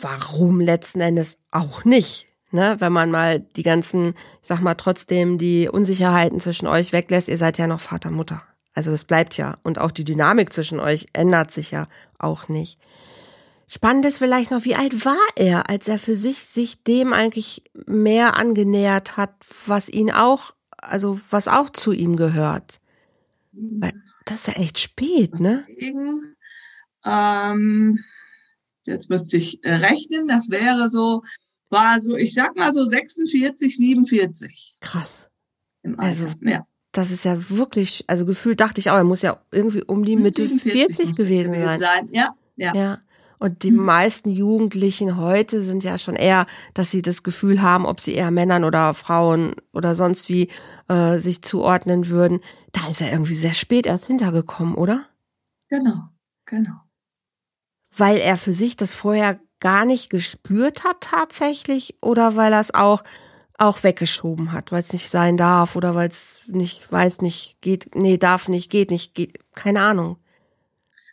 Warum 0.01 0.61
letzten 0.61 1.01
Endes 1.01 1.39
auch 1.51 1.85
nicht? 1.85 2.27
Ne, 2.53 2.75
wenn 2.81 2.93
man 2.93 3.13
mal 3.13 3.39
die 3.39 3.63
ganzen, 3.63 4.15
ich 4.43 4.49
sag 4.49 4.61
mal, 4.61 4.75
trotzdem 4.75 5.39
die 5.39 5.69
Unsicherheiten 5.69 6.41
zwischen 6.41 6.67
euch 6.67 6.93
weglässt, 6.93 7.29
ihr 7.29 7.39
seid 7.39 7.59
ja 7.59 7.69
noch 7.69 7.79
Vater, 7.79 8.11
Mutter. 8.11 8.43
Also 8.75 8.91
das 8.91 9.05
bleibt 9.05 9.37
ja. 9.37 9.57
Und 9.63 9.79
auch 9.79 9.91
die 9.91 10.05
Dynamik 10.05 10.53
zwischen 10.53 10.81
euch 10.81 11.07
ändert 11.13 11.51
sich 11.51 11.71
ja 11.71 11.89
auch 12.19 12.49
nicht. 12.49 12.79
Spannend 13.67 14.05
ist 14.05 14.19
vielleicht 14.19 14.51
noch, 14.51 14.65
wie 14.65 14.75
alt 14.75 15.05
war 15.05 15.17
er, 15.37 15.71
als 15.71 15.87
er 15.89 15.99
für 15.99 16.17
sich 16.17 16.45
sich 16.45 16.83
dem 16.83 17.13
eigentlich 17.13 17.63
mehr 17.87 18.37
angenähert 18.37 19.17
hat, 19.17 19.35
was 19.67 19.89
ihn 19.89 20.11
auch, 20.11 20.55
also 20.79 21.21
was 21.31 21.47
auch 21.47 21.71
zu 21.71 21.93
ihm 21.93 22.17
gehört. 22.17 22.81
Weil 23.53 23.93
das 24.25 24.49
ist 24.49 24.57
ja 24.57 24.63
echt 24.63 24.79
spät, 24.79 25.39
ne? 25.39 25.65
Ähm, 27.05 28.01
jetzt 28.85 29.09
müsste 29.09 29.37
ich 29.37 29.63
äh, 29.65 29.75
rechnen, 29.75 30.27
das 30.27 30.51
wäre 30.51 30.89
so, 30.89 31.23
war 31.69 32.01
so, 32.01 32.17
ich 32.17 32.35
sag 32.35 32.57
mal 32.57 32.73
so 32.73 32.85
46, 32.85 33.77
47. 33.77 34.79
Krass. 34.81 35.31
Also, 35.97 36.27
ja 36.43 36.67
das 36.93 37.11
ist 37.11 37.25
ja 37.25 37.51
wirklich, 37.51 38.05
also 38.09 38.25
gefühlt 38.27 38.61
dachte 38.61 38.81
ich 38.81 38.91
auch, 38.91 38.97
er 38.97 39.05
muss 39.05 39.23
ja 39.23 39.41
irgendwie 39.53 39.83
um 39.85 40.05
die 40.05 40.17
Mitte 40.17 40.47
40 40.47 41.17
gewesen 41.17 41.55
sein. 41.55 41.81
sein. 41.81 42.09
Ja, 42.11 42.35
ja. 42.57 42.75
ja. 42.75 42.99
Und 43.39 43.63
die 43.63 43.71
mhm. 43.71 43.85
meisten 43.85 44.31
Jugendlichen 44.31 45.17
heute 45.17 45.63
sind 45.63 45.83
ja 45.83 45.97
schon 45.97 46.15
eher, 46.15 46.47
dass 46.75 46.91
sie 46.91 47.01
das 47.01 47.23
Gefühl 47.23 47.63
haben, 47.63 47.87
ob 47.87 48.01
sie 48.01 48.15
eher 48.15 48.31
Männern 48.31 48.65
oder 48.65 48.93
Frauen 48.93 49.55
oder 49.73 49.95
sonst 49.95 50.29
wie 50.29 50.49
äh, 50.89 51.19
sich 51.19 51.41
zuordnen 51.41 52.09
würden. 52.09 52.41
Da 52.73 52.87
ist 52.89 53.01
er 53.01 53.11
irgendwie 53.11 53.35
sehr 53.35 53.55
spät 53.55 53.87
erst 53.87 54.07
hintergekommen, 54.09 54.75
oder? 54.75 55.07
Genau, 55.71 56.09
genau. 56.45 56.83
Weil 57.97 58.19
er 58.19 58.37
für 58.37 58.53
sich 58.53 58.77
das 58.77 58.93
vorher 58.93 59.41
gar 59.59 59.87
nicht 59.87 60.11
gespürt 60.11 60.85
hat 60.85 61.01
tatsächlich 61.01 61.97
oder 62.03 62.37
weil 62.37 62.53
er 62.53 62.61
es 62.61 62.75
auch 62.75 63.05
auch 63.61 63.83
weggeschoben 63.83 64.53
hat, 64.53 64.73
weil 64.73 64.81
es 64.81 64.93
nicht 64.93 65.11
sein 65.11 65.37
darf 65.37 65.77
oder 65.77 65.95
weil 65.95 66.09
es 66.09 66.41
nicht, 66.47 66.91
weiß 66.91 67.21
nicht, 67.21 67.61
geht, 67.61 67.95
nee, 67.95 68.17
darf 68.17 68.49
nicht, 68.49 68.71
geht 68.71 68.91
nicht, 68.91 69.15
geht, 69.15 69.39
keine 69.55 69.83
Ahnung. 69.83 70.17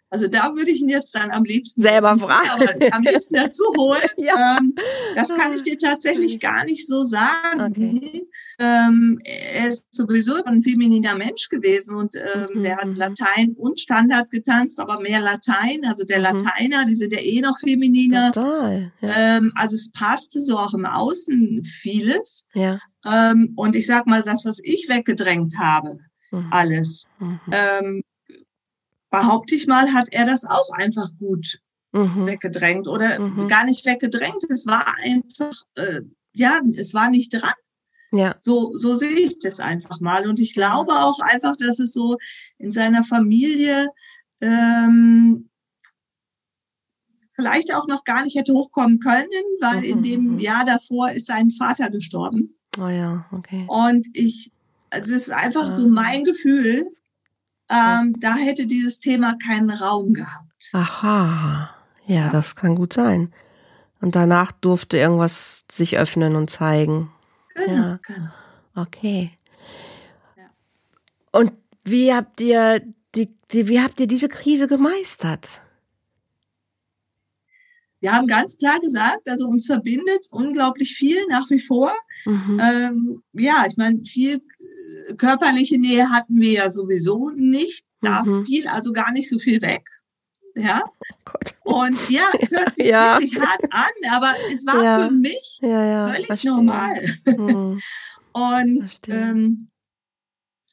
Also 0.09 0.27
da 0.27 0.55
würde 0.55 0.71
ich 0.71 0.81
ihn 0.81 0.89
jetzt 0.89 1.13
dann 1.13 1.31
am 1.31 1.43
liebsten 1.43 1.81
selber 1.81 2.17
fragen, 2.17 2.91
am 2.93 3.01
liebsten 3.03 3.35
dazu 3.35 3.63
holen. 3.77 4.07
ja. 4.17 4.57
ähm, 4.57 4.73
das 5.15 5.27
kann 5.27 5.53
ich 5.53 5.63
dir 5.63 5.77
tatsächlich 5.77 6.39
gar 6.39 6.63
nicht 6.63 6.87
so 6.87 7.03
sagen. 7.03 7.61
Okay. 7.61 8.25
Ähm, 8.59 9.19
er 9.25 9.67
ist 9.67 9.93
sowieso 9.93 10.41
ein 10.45 10.63
femininer 10.63 11.15
Mensch 11.15 11.49
gewesen 11.49 11.93
und 11.93 12.15
ähm, 12.15 12.47
mhm. 12.53 12.63
der 12.63 12.77
hat 12.77 12.87
mhm. 12.87 12.95
Latein 12.95 13.53
und 13.57 13.79
Standard 13.79 14.31
getanzt, 14.31 14.79
aber 14.79 15.01
mehr 15.01 15.19
Latein. 15.19 15.83
Also 15.85 16.05
der 16.05 16.19
mhm. 16.19 16.37
Lateiner, 16.37 16.85
die 16.85 16.95
sind 16.95 17.11
ja 17.11 17.19
eh 17.19 17.41
noch 17.41 17.59
femininer. 17.59 18.31
Total. 18.31 18.93
Ja. 19.01 19.37
Ähm, 19.37 19.51
also 19.55 19.75
es 19.75 19.91
passte 19.91 20.39
so 20.39 20.57
auch 20.57 20.73
im 20.73 20.85
Außen 20.85 21.65
vieles. 21.65 22.47
Ja. 22.53 22.79
Ähm, 23.05 23.53
und 23.57 23.75
ich 23.75 23.85
sag 23.85 24.07
mal, 24.07 24.21
das, 24.21 24.45
was 24.45 24.59
ich 24.63 24.87
weggedrängt 24.87 25.57
habe, 25.57 25.99
mhm. 26.31 26.47
alles. 26.51 27.05
Mhm. 27.19 27.39
Ähm, 27.51 28.03
behaupte 29.21 29.56
ich 29.56 29.67
mal, 29.67 29.93
hat 29.93 30.08
er 30.12 30.25
das 30.25 30.45
auch 30.45 30.71
einfach 30.73 31.10
gut 31.19 31.60
mhm. 31.91 32.25
weggedrängt 32.25 32.88
oder 32.88 33.19
mhm. 33.19 33.47
gar 33.47 33.65
nicht 33.65 33.86
weggedrängt. 33.86 34.43
Es 34.49 34.65
war 34.67 34.95
einfach, 34.97 35.53
äh, 35.75 36.01
ja, 36.34 36.60
es 36.77 36.93
war 36.93 37.10
nicht 37.10 37.30
dran. 37.30 37.53
Ja. 38.12 38.36
So, 38.39 38.71
so 38.77 38.95
sehe 38.95 39.15
ich 39.15 39.39
das 39.39 39.60
einfach 39.60 39.99
mal. 39.99 40.27
Und 40.27 40.39
ich 40.39 40.53
glaube 40.53 40.93
auch 40.93 41.19
einfach, 41.19 41.56
dass 41.58 41.80
es 41.80 41.91
so 41.93 42.17
in 42.58 42.71
seiner 42.71 43.03
Familie 43.03 43.89
ähm, 44.41 45.49
vielleicht 47.34 47.73
auch 47.73 47.88
noch 47.88 48.03
gar 48.03 48.23
nicht 48.23 48.36
hätte 48.36 48.53
hochkommen 48.53 48.99
können, 48.99 49.27
weil 49.60 49.80
mhm. 49.80 49.84
in 49.84 50.01
dem 50.01 50.23
mhm. 50.34 50.39
Jahr 50.39 50.65
davor 50.65 51.12
ist 51.12 51.27
sein 51.27 51.51
Vater 51.51 51.89
gestorben. 51.89 52.56
Oh 52.80 52.88
ja, 52.88 53.25
okay. 53.32 53.65
Und 53.67 54.08
ich, 54.13 54.51
also 54.89 55.15
es 55.15 55.23
ist 55.23 55.34
einfach 55.34 55.67
ah. 55.67 55.71
so 55.71 55.88
mein 55.88 56.23
Gefühl, 56.23 56.88
ähm, 57.69 58.15
da 58.19 58.36
hätte 58.36 58.65
dieses 58.65 58.99
Thema 58.99 59.36
keinen 59.45 59.69
Raum 59.69 60.13
gehabt. 60.13 60.69
Aha, 60.73 61.69
ja, 62.06 62.15
ja, 62.15 62.30
das 62.30 62.56
kann 62.56 62.75
gut 62.75 62.93
sein. 62.93 63.34
Und 63.99 64.15
danach 64.15 64.51
durfte 64.51 64.97
irgendwas 64.97 65.65
sich 65.69 65.97
öffnen 65.97 66.36
und 66.36 66.49
zeigen. 66.49 67.12
Genau, 67.56 67.73
ja. 67.73 67.99
genau. 68.06 68.30
Okay. 68.75 69.32
Ja. 70.36 70.45
Und 71.32 71.51
wie 71.84 72.13
habt 72.13 72.39
ihr 72.41 72.82
die, 73.15 73.36
die, 73.51 73.67
wie 73.67 73.82
habt 73.82 73.99
ihr 73.99 74.08
diese 74.08 74.30
Krise 74.30 74.67
gemeistert? 74.67 75.62
Wir 77.99 78.13
haben 78.13 78.27
ganz 78.27 78.57
klar 78.57 78.79
gesagt, 78.79 79.27
also 79.27 79.47
uns 79.47 79.65
verbindet 79.65 80.27
unglaublich 80.29 80.95
viel 80.95 81.25
nach 81.29 81.49
wie 81.49 81.60
vor. 81.60 81.93
Mhm. 82.25 82.62
Ähm, 82.62 83.23
ja, 83.33 83.65
ich 83.67 83.75
meine, 83.75 84.03
viel 84.05 84.41
körperliche 85.17 85.79
Nähe 85.79 86.10
hatten 86.10 86.39
wir 86.39 86.51
ja 86.51 86.69
sowieso 86.69 87.29
nicht. 87.29 87.86
Da 88.01 88.23
mhm. 88.23 88.45
fiel 88.45 88.67
also 88.67 88.93
gar 88.93 89.12
nicht 89.12 89.29
so 89.29 89.39
viel 89.39 89.62
weg. 89.62 89.88
Ja. 90.55 90.83
Oh 91.63 91.81
und 91.81 92.10
ja, 92.10 92.31
es 92.39 92.51
hört 92.51 92.75
sich 92.75 92.88
ja. 92.88 93.19
wirklich 93.19 93.39
hart 93.39 93.63
an, 93.71 94.12
aber 94.12 94.33
es 94.51 94.65
war 94.65 94.83
ja. 94.83 95.07
für 95.07 95.13
mich 95.13 95.60
ja, 95.62 96.10
völlig 96.10 96.27
Verstehe. 96.27 96.51
normal. 96.51 97.05
Mhm. 97.25 97.81
und 98.33 98.99
ähm, 99.07 99.69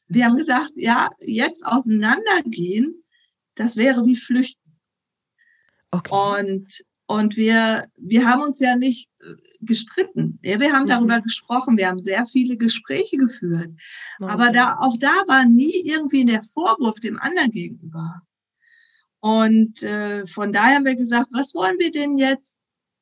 wir 0.09 0.25
haben 0.27 0.37
gesagt, 0.37 0.73
ja, 0.77 1.11
jetzt 1.19 1.67
auseinandergehen, 1.67 3.03
das 3.55 3.77
wäre 3.77 4.05
wie 4.05 4.17
flüchten. 4.17 4.79
Okay. 5.91 6.13
Und 6.13 6.85
und 7.07 7.37
wir, 7.37 7.87
wir 7.99 8.27
haben 8.27 8.43
uns 8.43 8.61
ja 8.61 8.77
nicht 8.77 9.11
äh, 9.21 9.35
gestritten. 9.61 10.39
Ja, 10.43 10.59
wir 10.59 10.73
haben 10.73 10.85
mhm. 10.85 10.89
darüber 10.89 11.21
gesprochen. 11.21 11.77
Wir 11.77 11.89
haben 11.89 12.01
sehr 12.01 12.25
viele 12.27 12.57
Gespräche 12.57 13.19
geführt. 13.19 13.71
Okay. 14.19 14.31
Aber 14.31 14.51
da, 14.51 14.79
auch 14.81 14.97
da 14.99 15.23
war 15.27 15.45
nie 15.45 15.83
irgendwie 15.85 16.25
der 16.25 16.43
Vorwurf 16.43 17.01
dem 17.01 17.19
anderen 17.19 17.51
gegenüber. 17.51 18.23
Und 19.21 19.83
äh, 19.83 20.27
von 20.27 20.53
daher 20.53 20.77
haben 20.77 20.85
wir 20.85 20.97
gesagt, 20.97 21.29
was 21.31 21.55
wollen 21.55 21.79
wir 21.79 21.91
denn 21.91 22.17
jetzt 22.17 22.57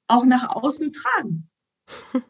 auch 0.09 0.25
nach 0.25 0.49
außen 0.49 0.93
tragen? 0.93 1.49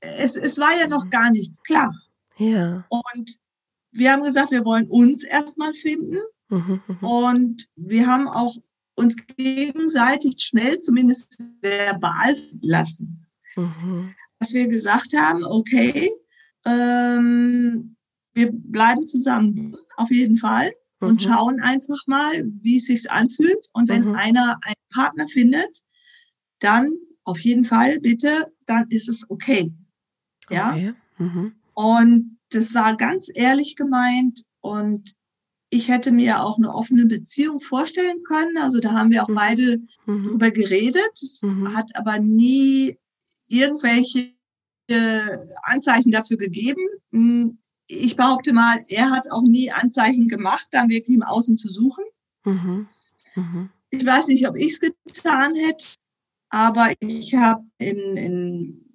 es, 0.00 0.36
es 0.36 0.58
war 0.58 0.78
ja 0.78 0.86
noch 0.86 1.06
mhm. 1.06 1.10
gar 1.10 1.30
nichts 1.30 1.60
klar. 1.62 1.92
Ja. 2.36 2.84
Und 2.88 3.38
wir 3.90 4.12
haben 4.12 4.22
gesagt, 4.22 4.50
wir 4.50 4.64
wollen 4.64 4.88
uns 4.88 5.24
erstmal 5.24 5.74
finden. 5.74 6.18
Mhm, 6.48 6.80
mhm. 6.86 7.06
Und 7.06 7.68
wir 7.74 8.06
haben 8.06 8.28
auch 8.28 8.56
uns 8.96 9.16
gegenseitig 9.36 10.42
schnell 10.42 10.80
zumindest 10.80 11.38
verbal 11.60 12.36
lassen. 12.60 13.26
Mhm. 13.54 14.14
Dass 14.38 14.52
wir 14.52 14.66
gesagt 14.66 15.14
haben, 15.16 15.44
okay, 15.44 16.10
ähm, 16.64 17.96
wir 18.34 18.50
bleiben 18.52 19.06
zusammen 19.06 19.76
auf 19.96 20.10
jeden 20.10 20.36
Fall 20.36 20.72
mhm. 21.00 21.08
und 21.08 21.22
schauen 21.22 21.60
einfach 21.60 21.98
mal, 22.06 22.44
wie 22.60 22.78
es 22.78 22.86
sich 22.86 23.10
anfühlt. 23.10 23.68
Und 23.72 23.88
wenn 23.88 24.08
mhm. 24.08 24.14
einer 24.16 24.58
einen 24.62 24.74
Partner 24.92 25.28
findet, 25.28 25.82
dann 26.58 26.90
auf 27.24 27.40
jeden 27.40 27.64
Fall 27.64 28.00
bitte, 28.00 28.52
dann 28.66 28.86
ist 28.88 29.08
es 29.08 29.28
okay. 29.30 29.72
Ja. 30.50 30.72
Okay. 30.72 30.94
Mhm. 31.18 31.54
Und 31.74 32.38
das 32.50 32.74
war 32.74 32.96
ganz 32.96 33.30
ehrlich 33.34 33.76
gemeint 33.76 34.44
und 34.60 35.16
ich 35.70 35.88
hätte 35.88 36.12
mir 36.12 36.42
auch 36.42 36.58
eine 36.58 36.74
offene 36.74 37.06
Beziehung 37.06 37.60
vorstellen 37.60 38.22
können. 38.22 38.56
Also 38.56 38.80
da 38.80 38.92
haben 38.92 39.10
wir 39.10 39.22
auch 39.22 39.28
mhm. 39.28 39.34
beide 39.34 39.80
mhm. 40.06 40.28
drüber 40.28 40.50
geredet. 40.50 41.10
Es 41.22 41.42
mhm. 41.42 41.74
hat 41.76 41.94
aber 41.94 42.18
nie 42.18 42.98
irgendwelche 43.48 44.32
äh, 44.88 45.38
Anzeichen 45.62 46.12
dafür 46.12 46.36
gegeben. 46.36 46.82
Hm, 47.12 47.58
ich 47.88 48.16
behaupte 48.16 48.52
mal, 48.52 48.82
er 48.88 49.10
hat 49.10 49.30
auch 49.30 49.42
nie 49.42 49.70
Anzeichen 49.70 50.28
gemacht, 50.28 50.68
dann 50.72 50.88
wirklich 50.88 51.16
im 51.16 51.22
Außen 51.22 51.56
zu 51.56 51.68
suchen. 51.68 52.04
Mhm. 52.44 52.88
Mhm. 53.34 53.70
Ich 53.90 54.04
weiß 54.04 54.28
nicht, 54.28 54.48
ob 54.48 54.56
ich 54.56 54.72
es 54.72 54.80
getan 54.80 55.54
hätte, 55.54 55.94
aber 56.48 56.92
ich 57.00 57.34
habe 57.34 57.64
in, 57.78 58.16
in 58.16 58.85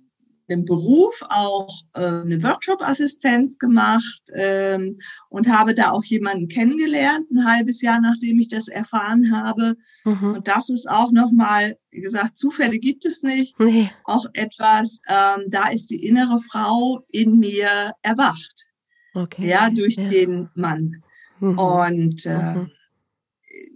dem 0.52 0.66
Beruf 0.66 1.24
auch 1.30 1.74
äh, 1.94 2.06
eine 2.06 2.44
Workshop-Assistenz 2.44 3.58
gemacht 3.58 4.22
ähm, 4.34 4.98
und 5.30 5.50
habe 5.50 5.74
da 5.74 5.92
auch 5.92 6.04
jemanden 6.04 6.48
kennengelernt, 6.48 7.32
ein 7.32 7.46
halbes 7.46 7.82
Jahr 7.82 8.00
nachdem 8.02 8.40
ich 8.40 8.50
das 8.50 8.68
erfahren 8.68 9.36
habe. 9.36 9.76
Mhm. 10.04 10.36
Und 10.36 10.48
das 10.48 10.70
ist 10.70 10.90
auch 10.90 11.12
nochmal, 11.12 11.78
wie 11.90 12.02
gesagt, 12.02 12.38
Zufälle 12.38 12.78
gibt 12.78 13.06
es 13.06 13.24
nicht. 13.24 13.60
Nee. 13.60 13.90
Auch 14.04 14.26
etwas, 14.34 15.00
ähm, 15.08 15.46
da 15.48 15.70
ist 15.70 15.90
die 15.90 16.06
innere 16.06 16.40
Frau 16.40 17.04
in 17.08 17.40
mir 17.40 17.94
erwacht. 18.02 18.68
Okay. 19.14 19.48
Ja, 19.48 19.70
durch 19.70 19.96
ja. 19.96 20.08
den 20.08 20.50
Mann. 20.54 21.04
Mhm. 21.40 21.58
Und 21.58 22.26
äh, 22.26 22.56
mhm. 22.56 22.72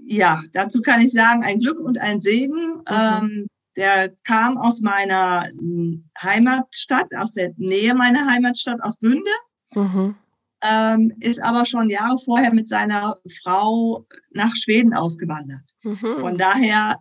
ja, 0.05 0.43
dazu 0.53 0.81
kann 0.81 1.01
ich 1.01 1.13
sagen, 1.13 1.43
ein 1.43 1.59
Glück 1.59 1.79
und 1.79 1.97
ein 1.97 2.21
Segen. 2.21 2.75
Mhm. 2.75 2.83
Ähm, 2.87 3.47
der 3.75 4.09
kam 4.23 4.57
aus 4.57 4.81
meiner 4.81 5.49
hm, 5.49 6.09
Heimatstadt, 6.21 7.13
aus 7.15 7.33
der 7.33 7.53
Nähe 7.57 7.93
meiner 7.93 8.25
Heimatstadt, 8.29 8.81
aus 8.81 8.97
Bünde. 8.97 9.31
Mhm. 9.73 10.15
Ähm, 10.61 11.13
ist 11.19 11.43
aber 11.43 11.65
schon 11.65 11.89
Jahre 11.89 12.17
vorher 12.17 12.53
mit 12.53 12.67
seiner 12.67 13.17
Frau 13.43 14.05
nach 14.31 14.55
Schweden 14.55 14.93
ausgewandert. 14.93 15.63
Mhm. 15.83 16.19
Von 16.19 16.37
daher 16.37 16.99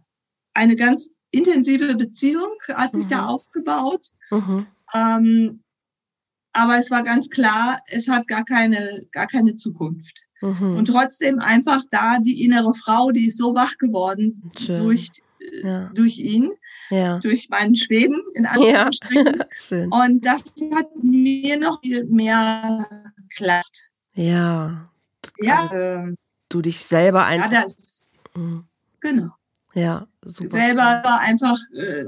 eine 0.53 0.77
ganz 0.77 1.09
intensive 1.31 1.95
Beziehung 1.97 2.51
hat 2.69 2.93
sich 2.93 3.07
mhm. 3.07 3.11
da 3.11 3.27
aufgebaut. 3.27 4.09
Mhm. 4.31 4.67
Ähm, 4.93 5.61
aber 6.53 6.79
es 6.79 6.91
war 6.91 7.03
ganz 7.03 7.29
klar, 7.31 7.81
es 7.89 8.09
hat 8.09 8.29
gar 8.29 8.45
keine, 8.45 9.03
gar 9.13 9.27
keine 9.27 9.57
Zukunft. 9.57 10.23
Mhm. 10.41 10.77
Und 10.77 10.87
trotzdem 10.87 11.41
einfach 11.41 11.83
da 11.91 12.19
die 12.19 12.45
innere 12.45 12.75
Frau, 12.75 13.11
die 13.11 13.27
ist 13.27 13.39
so 13.39 13.55
wach 13.55 13.77
geworden 13.79 14.51
Schön. 14.59 14.83
durch, 14.83 15.11
ja. 15.63 15.91
durch 15.95 16.19
ihn, 16.19 16.51
ja. 16.91 17.19
durch 17.19 17.49
meinen 17.49 17.75
Schweden 17.75 18.21
in 18.35 18.47
Anführungsstrichen. 18.47 19.45
Ja. 19.71 19.87
Und 19.91 20.25
das 20.25 20.43
hat 20.75 20.89
mir 21.03 21.59
noch 21.59 21.81
viel 21.81 22.05
mehr 22.05 22.87
geklappt. 23.17 23.91
Ja. 24.15 24.91
Ja. 25.39 25.63
Also, 25.63 25.75
ähm, 25.77 26.17
du 26.49 26.63
dich 26.63 26.85
selber 26.85 27.25
einfach. 27.27 27.53
Ja, 27.53 27.63
das, 27.63 28.05
mhm. 28.35 28.65
Genau. 29.01 29.31
Ja, 29.75 30.07
super. 30.25 30.57
Selber 30.57 31.19
einfach 31.21 31.59
äh, 31.77 32.05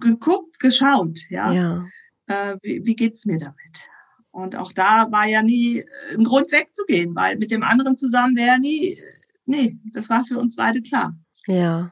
geguckt, 0.00 0.60
geschaut, 0.60 1.18
ja. 1.30 1.52
ja. 1.52 1.86
Äh, 2.26 2.56
wie, 2.62 2.84
wie 2.84 2.94
geht's 2.94 3.26
mir 3.26 3.38
damit? 3.38 3.88
Und 4.30 4.54
auch 4.54 4.72
da 4.72 5.10
war 5.10 5.26
ja 5.26 5.42
nie 5.42 5.84
ein 6.16 6.22
Grund 6.22 6.52
wegzugehen, 6.52 7.14
weil 7.16 7.36
mit 7.38 7.50
dem 7.50 7.64
anderen 7.64 7.96
zusammen 7.96 8.36
wäre 8.36 8.60
nie, 8.60 8.98
nee, 9.46 9.76
das 9.92 10.08
war 10.08 10.24
für 10.24 10.38
uns 10.38 10.54
beide 10.54 10.80
klar. 10.80 11.14
Ja, 11.46 11.90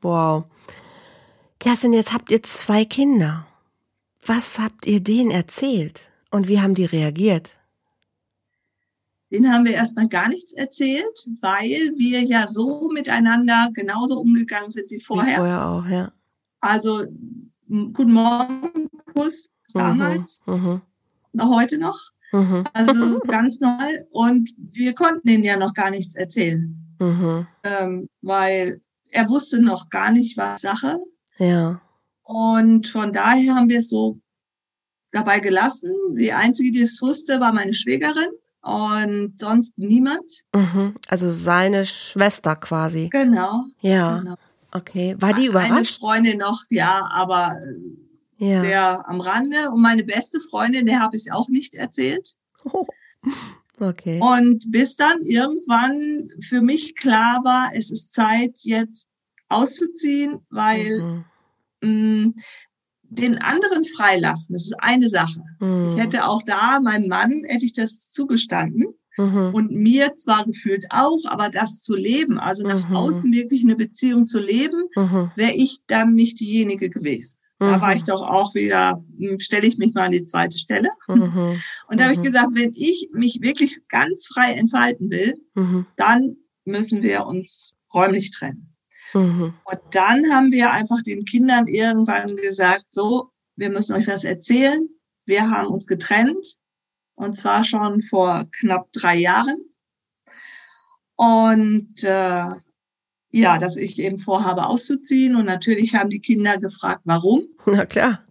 wow. 0.00 0.44
Kerstin, 1.64 1.94
jetzt 1.94 2.12
habt 2.12 2.30
ihr 2.30 2.42
zwei 2.42 2.84
Kinder. 2.84 3.46
Was 4.26 4.58
habt 4.58 4.86
ihr 4.86 5.00
denen 5.00 5.30
erzählt 5.30 6.02
und 6.30 6.46
wie 6.46 6.60
haben 6.60 6.74
die 6.74 6.84
reagiert? 6.84 7.56
Den 9.30 9.50
haben 9.50 9.64
wir 9.64 9.72
erstmal 9.72 10.08
gar 10.08 10.28
nichts 10.28 10.52
erzählt, 10.52 11.26
weil 11.40 11.94
wir 11.96 12.22
ja 12.22 12.46
so 12.48 12.90
miteinander 12.90 13.70
genauso 13.72 14.20
umgegangen 14.20 14.68
sind 14.68 14.90
wie 14.90 15.00
vorher. 15.00 15.36
Wie 15.36 15.38
vorher 15.38 15.66
auch, 15.66 15.86
ja. 15.86 16.12
Also 16.60 17.06
Guten 17.66 18.12
Morgen, 18.12 18.90
Kuss 19.14 19.50
mhm, 19.72 19.78
damals, 19.78 20.42
mhm, 20.44 20.82
noch 21.32 21.48
heute 21.48 21.78
noch. 21.78 21.98
Mhm. 22.32 22.64
Also 22.74 23.20
ganz 23.26 23.60
neu. 23.60 24.00
Und 24.10 24.52
wir 24.58 24.94
konnten 24.94 25.26
ihnen 25.30 25.44
ja 25.44 25.56
noch 25.56 25.72
gar 25.72 25.88
nichts 25.88 26.14
erzählen, 26.14 26.76
mhm. 26.98 27.46
ähm, 27.62 28.10
weil 28.20 28.82
er 29.12 29.30
wusste 29.30 29.62
noch 29.62 29.88
gar 29.88 30.12
nicht, 30.12 30.36
was 30.36 30.60
Sache. 30.60 31.00
Ja. 31.38 31.80
Und 32.22 32.88
von 32.88 33.12
daher 33.12 33.54
haben 33.54 33.68
wir 33.68 33.78
es 33.78 33.88
so 33.88 34.18
dabei 35.12 35.40
gelassen. 35.40 35.92
Die 36.16 36.32
einzige, 36.32 36.72
die 36.72 36.80
es 36.80 37.00
wusste, 37.00 37.40
war 37.40 37.52
meine 37.52 37.74
Schwägerin 37.74 38.28
und 38.62 39.38
sonst 39.38 39.76
niemand. 39.76 40.44
Mhm. 40.54 40.94
Also 41.08 41.30
seine 41.30 41.84
Schwester 41.84 42.56
quasi. 42.56 43.08
Genau. 43.10 43.64
Ja. 43.80 44.18
Genau. 44.18 44.34
Okay. 44.72 45.16
War 45.20 45.32
die 45.34 45.46
überrascht? 45.46 45.72
Eine 45.72 45.84
Freundin 45.84 46.38
noch, 46.38 46.62
ja, 46.70 47.06
aber 47.12 47.56
ja. 48.38 48.62
der 48.62 49.08
am 49.08 49.20
Rande. 49.20 49.70
Und 49.70 49.80
meine 49.80 50.02
beste 50.02 50.40
Freundin, 50.40 50.86
der 50.86 51.00
habe 51.00 51.16
ich 51.16 51.30
auch 51.30 51.48
nicht 51.48 51.74
erzählt. 51.74 52.36
Oh. 52.64 52.86
Okay. 53.80 54.20
Und 54.20 54.70
bis 54.70 54.94
dann 54.94 55.22
irgendwann 55.22 56.28
für 56.48 56.60
mich 56.60 56.94
klar 56.94 57.42
war, 57.42 57.70
es 57.74 57.90
ist 57.90 58.12
Zeit, 58.12 58.54
jetzt 58.58 59.08
auszuziehen, 59.48 60.40
weil 60.50 61.02
mhm. 61.02 61.24
mh, 61.82 62.26
mm, 62.26 62.34
den 63.02 63.38
anderen 63.38 63.84
freilassen, 63.84 64.54
das 64.54 64.64
ist 64.64 64.76
eine 64.78 65.08
Sache. 65.08 65.42
Mhm. 65.60 65.90
Ich 65.90 66.02
hätte 66.02 66.26
auch 66.26 66.42
da, 66.42 66.80
meinem 66.80 67.08
Mann, 67.08 67.44
hätte 67.44 67.64
ich 67.64 67.74
das 67.74 68.10
zugestanden. 68.10 68.94
Mhm. 69.16 69.50
Und 69.54 69.70
mir 69.70 70.16
zwar 70.16 70.44
gefühlt 70.44 70.86
auch, 70.90 71.20
aber 71.26 71.48
das 71.48 71.80
zu 71.80 71.94
leben, 71.94 72.38
also 72.38 72.66
nach 72.66 72.88
mhm. 72.88 72.96
außen 72.96 73.32
wirklich 73.32 73.62
eine 73.62 73.76
Beziehung 73.76 74.24
zu 74.24 74.40
leben, 74.40 74.88
mhm. 74.96 75.30
wäre 75.36 75.52
ich 75.52 75.78
dann 75.86 76.14
nicht 76.14 76.40
diejenige 76.40 76.90
gewesen. 76.90 77.38
Da 77.60 77.80
war 77.80 77.94
ich 77.94 78.04
doch 78.04 78.20
auch 78.20 78.54
wieder, 78.54 79.02
hm, 79.16 79.38
stelle 79.38 79.66
ich 79.66 79.78
mich 79.78 79.94
mal 79.94 80.06
an 80.06 80.10
die 80.10 80.24
zweite 80.24 80.58
Stelle. 80.58 80.90
Und 81.06 81.60
da 81.88 82.04
habe 82.04 82.12
ich 82.12 82.20
gesagt, 82.20 82.50
wenn 82.52 82.72
ich 82.74 83.08
mich 83.12 83.40
wirklich 83.40 83.80
ganz 83.88 84.26
frei 84.26 84.52
entfalten 84.52 85.08
will, 85.10 85.34
dann 85.96 86.36
müssen 86.66 87.00
wir 87.00 87.24
uns 87.24 87.78
räumlich 87.94 88.32
trennen. 88.32 88.73
Mhm. 89.14 89.54
Und 89.64 89.80
dann 89.90 90.32
haben 90.32 90.52
wir 90.52 90.70
einfach 90.70 91.02
den 91.02 91.24
Kindern 91.24 91.66
irgendwann 91.66 92.36
gesagt, 92.36 92.86
so, 92.90 93.30
wir 93.56 93.70
müssen 93.70 93.94
euch 93.94 94.06
was 94.06 94.24
erzählen. 94.24 94.88
Wir 95.26 95.50
haben 95.50 95.68
uns 95.68 95.86
getrennt 95.86 96.56
und 97.14 97.36
zwar 97.36 97.64
schon 97.64 98.02
vor 98.02 98.46
knapp 98.52 98.92
drei 98.92 99.16
Jahren. 99.16 99.58
Und 101.16 102.02
äh, 102.02 102.46
ja, 103.30 103.58
dass 103.58 103.76
ich 103.76 103.98
eben 103.98 104.20
vorhabe 104.20 104.66
auszuziehen. 104.66 105.34
Und 105.34 105.46
natürlich 105.46 105.94
haben 105.94 106.10
die 106.10 106.20
Kinder 106.20 106.58
gefragt, 106.58 107.02
warum. 107.04 107.44
Na 107.66 107.84
klar. 107.84 108.24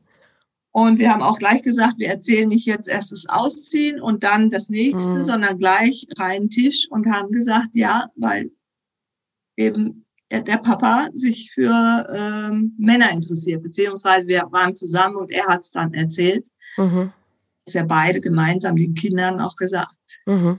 Und 0.71 0.97
wir 0.97 1.11
haben 1.11 1.21
auch 1.21 1.37
gleich 1.37 1.61
gesagt, 1.61 1.99
wir 1.99 2.07
erzählen 2.07 2.47
nicht 2.47 2.65
jetzt 2.65 2.87
erst 2.87 3.11
das 3.11 3.27
Ausziehen 3.27 4.01
und 4.01 4.23
dann 4.23 4.49
das 4.49 4.69
nächste, 4.69 5.13
mhm. 5.13 5.21
sondern 5.21 5.59
gleich 5.59 6.07
reinen 6.17 6.49
Tisch 6.49 6.87
und 6.89 7.11
haben 7.11 7.31
gesagt, 7.31 7.75
ja, 7.75 8.09
weil 8.15 8.51
eben 9.55 10.05
der 10.41 10.57
Papa 10.57 11.07
sich 11.13 11.51
für 11.51 12.07
ähm, 12.11 12.73
Männer 12.77 13.11
interessiert, 13.11 13.63
beziehungsweise 13.63 14.27
wir 14.27 14.47
waren 14.51 14.75
zusammen 14.75 15.15
und 15.15 15.31
er 15.31 15.47
hat 15.47 15.61
es 15.61 15.71
dann 15.71 15.93
erzählt. 15.93 16.47
Mhm. 16.77 17.11
Das 17.65 17.75
ja 17.75 17.83
beide 17.83 18.19
gemeinsam 18.19 18.75
den 18.75 18.93
Kindern 18.93 19.39
auch 19.39 19.55
gesagt. 19.55 20.21
Mhm. 20.25 20.57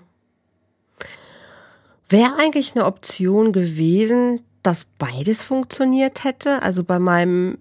Wäre 2.09 2.33
eigentlich 2.39 2.75
eine 2.75 2.85
Option 2.85 3.53
gewesen, 3.53 4.41
dass 4.63 4.85
beides 4.85 5.43
funktioniert 5.43 6.25
hätte? 6.25 6.63
Also 6.63 6.85
bei 6.85 6.99
meinem, 6.99 7.59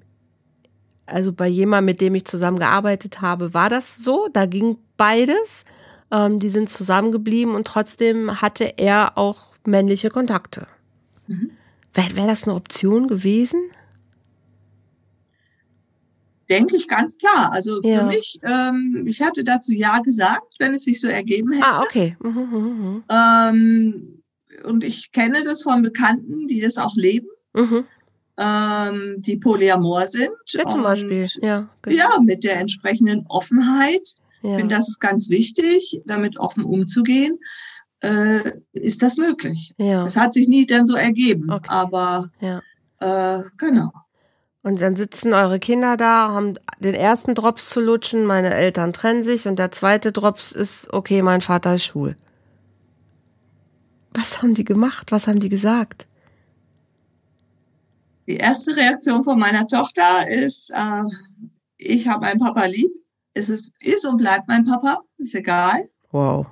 also 1.05 1.33
bei 1.33 1.47
jemandem, 1.47 1.85
mit 1.85 2.01
dem 2.01 2.15
ich 2.15 2.25
zusammengearbeitet 2.25 3.21
habe, 3.21 3.53
war 3.53 3.69
das 3.69 3.97
so? 3.97 4.27
Da 4.31 4.45
ging 4.45 4.77
beides. 4.97 5.65
Ähm, 6.11 6.39
die 6.39 6.49
sind 6.49 6.69
zusammengeblieben 6.69 7.55
und 7.55 7.67
trotzdem 7.67 8.41
hatte 8.41 8.77
er 8.77 9.17
auch 9.17 9.47
männliche 9.65 10.09
Kontakte. 10.09 10.67
Mhm. 11.93 12.01
Wäre 12.01 12.15
wär 12.15 12.27
das 12.27 12.43
eine 12.43 12.55
Option 12.55 13.07
gewesen? 13.07 13.61
Denke 16.49 16.75
ich 16.75 16.87
ganz 16.87 17.17
klar. 17.17 17.51
Also 17.51 17.81
ja. 17.81 17.99
für 17.99 18.05
mich, 18.07 18.39
ähm, 18.43 19.05
ich 19.07 19.21
hatte 19.21 19.43
dazu 19.43 19.71
Ja 19.71 19.99
gesagt, 19.99 20.53
wenn 20.59 20.73
es 20.73 20.83
sich 20.83 20.99
so 20.99 21.07
ergeben 21.07 21.53
hätte. 21.53 21.65
Ah, 21.65 21.81
okay. 21.81 22.15
Mhm, 22.21 22.49
mh, 22.51 23.03
mh. 23.09 23.49
Ähm, 23.49 24.23
und 24.65 24.83
ich 24.83 25.11
kenne 25.11 25.43
das 25.43 25.63
von 25.63 25.81
Bekannten, 25.81 26.47
die 26.47 26.59
das 26.59 26.77
auch 26.77 26.95
leben. 26.95 27.27
Mhm. 27.53 27.85
Ähm, 28.37 29.15
die 29.19 29.37
polyamor 29.37 30.07
sind. 30.07 30.31
Ja, 30.47 30.67
zum 30.67 30.81
Beispiel, 30.83 31.27
ja. 31.41 31.69
Genau. 31.83 31.97
Ja, 31.97 32.19
mit 32.19 32.43
der 32.43 32.57
entsprechenden 32.57 33.25
Offenheit. 33.27 34.17
Ja. 34.41 34.51
Ich 34.51 34.55
finde, 34.57 34.75
das 34.75 34.89
ist 34.89 34.99
ganz 34.99 35.29
wichtig, 35.29 36.01
damit 36.05 36.37
offen 36.37 36.65
umzugehen 36.65 37.37
äh, 38.03 38.51
ist 38.73 39.01
das 39.01 39.17
möglich. 39.17 39.73
Ja. 39.77 40.05
Es 40.05 40.17
hat 40.17 40.33
sich 40.33 40.47
nie 40.47 40.65
dann 40.65 40.85
so 40.85 40.95
ergeben, 40.95 41.49
okay. 41.49 41.69
aber 41.69 42.29
ja. 42.39 42.61
äh, 42.99 43.43
genau. 43.57 43.91
Und 44.61 44.81
dann 44.81 44.95
sitzen 44.95 45.33
eure 45.33 45.59
Kinder 45.59 45.97
da, 45.97 46.29
haben 46.29 46.55
den 46.79 46.93
ersten 46.93 47.35
Drops 47.35 47.69
zu 47.69 47.81
lutschen, 47.81 48.25
meine 48.25 48.53
Eltern 48.53 48.93
trennen 48.93 49.23
sich 49.23 49.47
und 49.47 49.57
der 49.57 49.71
zweite 49.71 50.11
Drops 50.11 50.51
ist, 50.51 50.93
okay, 50.93 51.21
mein 51.21 51.41
Vater 51.41 51.75
ist 51.75 51.85
schwul. 51.85 52.15
Was 54.13 54.41
haben 54.41 54.53
die 54.53 54.65
gemacht? 54.65 55.11
Was 55.11 55.27
haben 55.27 55.39
die 55.39 55.49
gesagt? 55.49 56.07
Die 58.27 58.37
erste 58.37 58.75
Reaktion 58.75 59.23
von 59.23 59.39
meiner 59.39 59.67
Tochter 59.67 60.27
ist, 60.27 60.69
äh, 60.71 61.03
ich 61.77 62.07
habe 62.07 62.21
meinen 62.21 62.39
Papa 62.39 62.65
lieb. 62.65 62.91
Es 63.33 63.49
ist, 63.49 63.71
ist 63.79 64.05
und 64.05 64.17
bleibt 64.17 64.47
mein 64.47 64.63
Papa, 64.63 64.99
ist 65.17 65.35
egal. 65.35 65.83
Wow. 66.11 66.45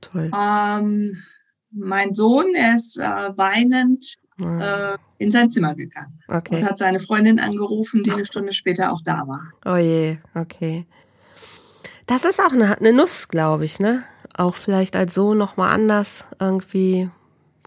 Toll. 0.00 0.30
Ähm, 0.34 1.16
mein 1.70 2.14
Sohn, 2.14 2.54
er 2.54 2.74
ist 2.74 2.98
äh, 2.98 3.02
weinend 3.36 4.14
äh, 4.40 4.96
in 5.18 5.30
sein 5.30 5.50
Zimmer 5.50 5.74
gegangen 5.74 6.20
Okay. 6.28 6.56
und 6.56 6.64
hat 6.64 6.78
seine 6.78 7.00
Freundin 7.00 7.40
angerufen, 7.40 8.02
die 8.02 8.12
eine 8.12 8.24
Stunde 8.24 8.52
später 8.52 8.92
auch 8.92 9.02
da 9.02 9.26
war. 9.26 9.52
Oh 9.64 9.76
je, 9.76 10.18
okay. 10.34 10.86
Das 12.06 12.24
ist 12.24 12.40
auch 12.40 12.52
eine, 12.52 12.78
eine 12.78 12.92
Nuss, 12.92 13.28
glaube 13.28 13.64
ich, 13.64 13.80
ne? 13.80 14.02
Auch 14.36 14.54
vielleicht 14.54 14.96
als 14.96 15.14
Sohn 15.14 15.36
nochmal 15.36 15.72
anders 15.72 16.26
irgendwie 16.38 17.10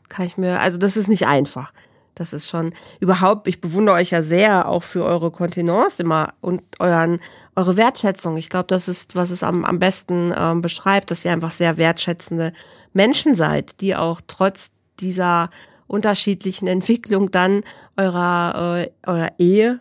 kann 0.10 0.26
ich 0.26 0.38
mir, 0.38 0.60
also 0.60 0.78
das 0.78 0.98
ist 0.98 1.08
nicht 1.08 1.28
einfach. 1.28 1.74
Das 2.22 2.34
ist 2.34 2.48
schon 2.48 2.72
überhaupt, 3.00 3.48
ich 3.48 3.62
bewundere 3.62 3.96
euch 3.96 4.12
ja 4.12 4.22
sehr 4.22 4.70
auch 4.70 4.84
für 4.84 5.04
eure 5.04 5.32
Kontenance 5.32 6.04
immer 6.04 6.36
und 6.40 6.62
euren, 6.78 7.20
eure 7.56 7.78
Wertschätzung. 7.78 8.38
Ich 8.38 8.48
glaube, 8.48 8.68
das 8.68 8.88
ist, 8.88 9.16
was 9.16 9.32
es 9.32 9.42
am, 9.42 9.66
am 9.66 9.80
besten 9.80 10.32
ähm, 10.38 10.62
beschreibt, 10.62 11.10
dass 11.10 11.26
ihr 11.26 11.32
einfach 11.32 11.50
sehr 11.50 11.78
wertschätzende 11.78 12.54
Menschen 12.94 13.34
seid, 13.34 13.82
die 13.82 13.96
auch 13.96 14.22
trotz 14.28 14.70
dieser 15.00 15.50
unterschiedlichen 15.88 16.68
Entwicklung 16.68 17.32
dann 17.32 17.64
eurer, 17.98 18.84
äh, 18.84 18.92
eurer 19.08 19.32
Ehe 19.40 19.80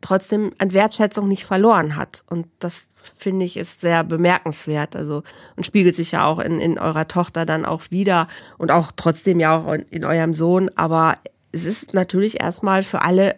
trotzdem 0.00 0.52
an 0.56 0.72
Wertschätzung 0.72 1.28
nicht 1.28 1.44
verloren 1.44 1.96
hat. 1.96 2.24
Und 2.30 2.46
das 2.58 2.88
finde 2.96 3.44
ich 3.44 3.58
ist 3.58 3.82
sehr 3.82 4.02
bemerkenswert. 4.02 4.96
Also 4.96 5.24
und 5.56 5.66
spiegelt 5.66 5.94
sich 5.94 6.12
ja 6.12 6.24
auch 6.24 6.38
in, 6.38 6.58
in 6.58 6.78
eurer 6.78 7.06
Tochter 7.06 7.44
dann 7.44 7.66
auch 7.66 7.82
wieder 7.90 8.28
und 8.56 8.70
auch 8.70 8.92
trotzdem 8.96 9.40
ja 9.40 9.58
auch 9.58 9.70
in, 9.72 9.82
in 9.82 10.04
eurem 10.06 10.32
Sohn. 10.32 10.70
Aber 10.74 11.16
es 11.56 11.64
ist 11.66 11.94
natürlich 11.94 12.40
erstmal 12.40 12.82
für 12.82 13.02
alle, 13.02 13.36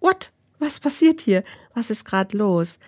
what? 0.00 0.32
Was 0.58 0.80
passiert 0.80 1.20
hier? 1.20 1.44
Was 1.74 1.90
ist 1.90 2.04
gerade 2.04 2.36
los? 2.36 2.78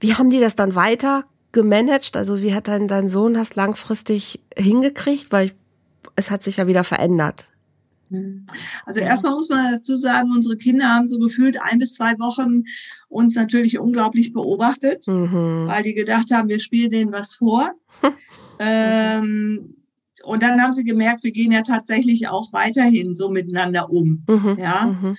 Wie 0.00 0.14
haben 0.14 0.30
die 0.30 0.40
das 0.40 0.56
dann 0.56 0.74
weiter 0.74 1.24
gemanagt? 1.52 2.16
Also 2.16 2.42
wie 2.42 2.54
hat 2.54 2.68
dein, 2.68 2.86
dein 2.86 3.08
Sohn 3.08 3.34
das 3.34 3.56
langfristig 3.56 4.40
hingekriegt? 4.56 5.32
Weil 5.32 5.52
es 6.16 6.30
hat 6.30 6.42
sich 6.42 6.58
ja 6.58 6.66
wieder 6.66 6.84
verändert. 6.84 7.50
Also 8.86 9.00
erstmal 9.00 9.34
muss 9.34 9.48
man 9.48 9.72
dazu 9.72 9.94
sagen, 9.94 10.32
unsere 10.34 10.56
Kinder 10.56 10.88
haben 10.88 11.06
so 11.06 11.18
gefühlt 11.18 11.60
ein 11.60 11.78
bis 11.78 11.94
zwei 11.94 12.18
Wochen 12.18 12.64
uns 13.08 13.36
natürlich 13.36 13.78
unglaublich 13.78 14.32
beobachtet, 14.32 15.06
Mhm. 15.06 15.66
weil 15.66 15.82
die 15.84 15.94
gedacht 15.94 16.30
haben, 16.32 16.48
wir 16.48 16.58
spielen 16.58 16.90
denen 16.90 17.12
was 17.12 17.36
vor. 17.36 17.72
ähm, 18.58 19.76
und 20.24 20.42
dann 20.42 20.60
haben 20.60 20.72
sie 20.72 20.84
gemerkt, 20.84 21.24
wir 21.24 21.32
gehen 21.32 21.52
ja 21.52 21.62
tatsächlich 21.62 22.28
auch 22.28 22.52
weiterhin 22.52 23.14
so 23.14 23.28
miteinander 23.30 23.90
um. 23.90 24.24
Mhm. 24.28 24.56
Ja. 24.58 24.86
Mhm. 24.86 25.16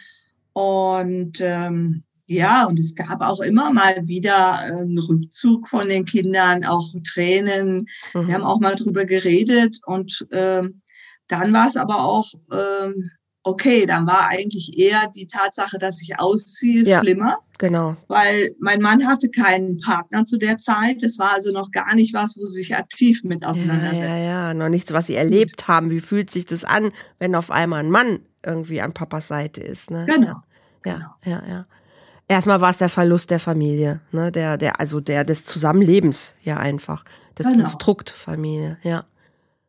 Und 0.53 1.41
ähm, 1.41 2.03
ja, 2.27 2.65
und 2.65 2.79
es 2.79 2.95
gab 2.95 3.21
auch 3.21 3.41
immer 3.41 3.73
mal 3.73 4.07
wieder 4.07 4.59
einen 4.59 4.97
Rückzug 4.97 5.67
von 5.67 5.89
den 5.89 6.05
Kindern, 6.05 6.63
auch 6.63 6.87
Tränen. 7.03 7.87
Wir 8.13 8.21
Mhm. 8.21 8.33
haben 8.33 8.43
auch 8.43 8.59
mal 8.59 8.75
drüber 8.75 9.05
geredet 9.05 9.79
und 9.85 10.25
ähm, 10.31 10.81
dann 11.27 11.51
war 11.53 11.67
es 11.67 11.77
aber 11.77 12.03
auch 12.03 12.31
ähm, 12.51 13.09
okay. 13.43 13.85
Dann 13.85 14.05
war 14.07 14.27
eigentlich 14.27 14.77
eher 14.77 15.07
die 15.15 15.27
Tatsache, 15.27 15.77
dass 15.77 16.01
ich 16.01 16.19
ausziehe, 16.19 16.83
Ja. 16.85 16.99
schlimmer, 16.99 17.37
Genau. 17.57 17.95
weil 18.07 18.51
mein 18.59 18.81
Mann 18.81 19.05
hatte 19.07 19.29
keinen 19.29 19.77
Partner 19.79 20.25
zu 20.25 20.37
der 20.37 20.57
Zeit. 20.57 21.03
Es 21.03 21.19
war 21.19 21.31
also 21.31 21.51
noch 21.51 21.71
gar 21.71 21.93
nicht 21.95 22.13
was, 22.13 22.37
wo 22.37 22.45
sie 22.45 22.61
sich 22.61 22.75
aktiv 22.75 23.23
mit 23.23 23.41
Ja, 23.41 23.49
auseinandersetzen. 23.49 24.03
ja, 24.03 24.17
ja. 24.17 24.53
Noch 24.53 24.69
nichts, 24.69 24.93
was 24.93 25.07
sie 25.07 25.15
erlebt 25.15 25.67
haben. 25.67 25.89
Wie 25.91 25.99
fühlt 25.99 26.29
sich 26.31 26.45
das 26.45 26.63
an, 26.65 26.91
wenn 27.19 27.35
auf 27.35 27.51
einmal 27.51 27.79
ein 27.81 27.91
Mann 27.91 28.19
irgendwie 28.45 28.81
an 28.81 28.93
Papas 28.93 29.27
Seite 29.27 29.61
ist? 29.61 29.91
Ne? 29.91 30.05
Genau. 30.07 30.35
Ja, 30.85 31.15
ja, 31.23 31.23
ja. 31.25 31.41
ja. 31.47 31.65
Erstmal 32.27 32.61
war 32.61 32.69
es 32.69 32.77
der 32.77 32.87
Verlust 32.89 33.29
der 33.29 33.39
Familie, 33.39 33.99
ne? 34.13 34.31
Der, 34.31 34.57
der, 34.57 34.79
also 34.79 35.01
der 35.01 35.25
des 35.25 35.43
Zusammenlebens, 35.45 36.35
ja 36.43 36.57
einfach. 36.57 37.03
Das 37.35 37.45
Genau. 37.47 37.59
Konstrukt 37.63 38.09
Familie, 38.09 38.77
ja. 38.83 39.03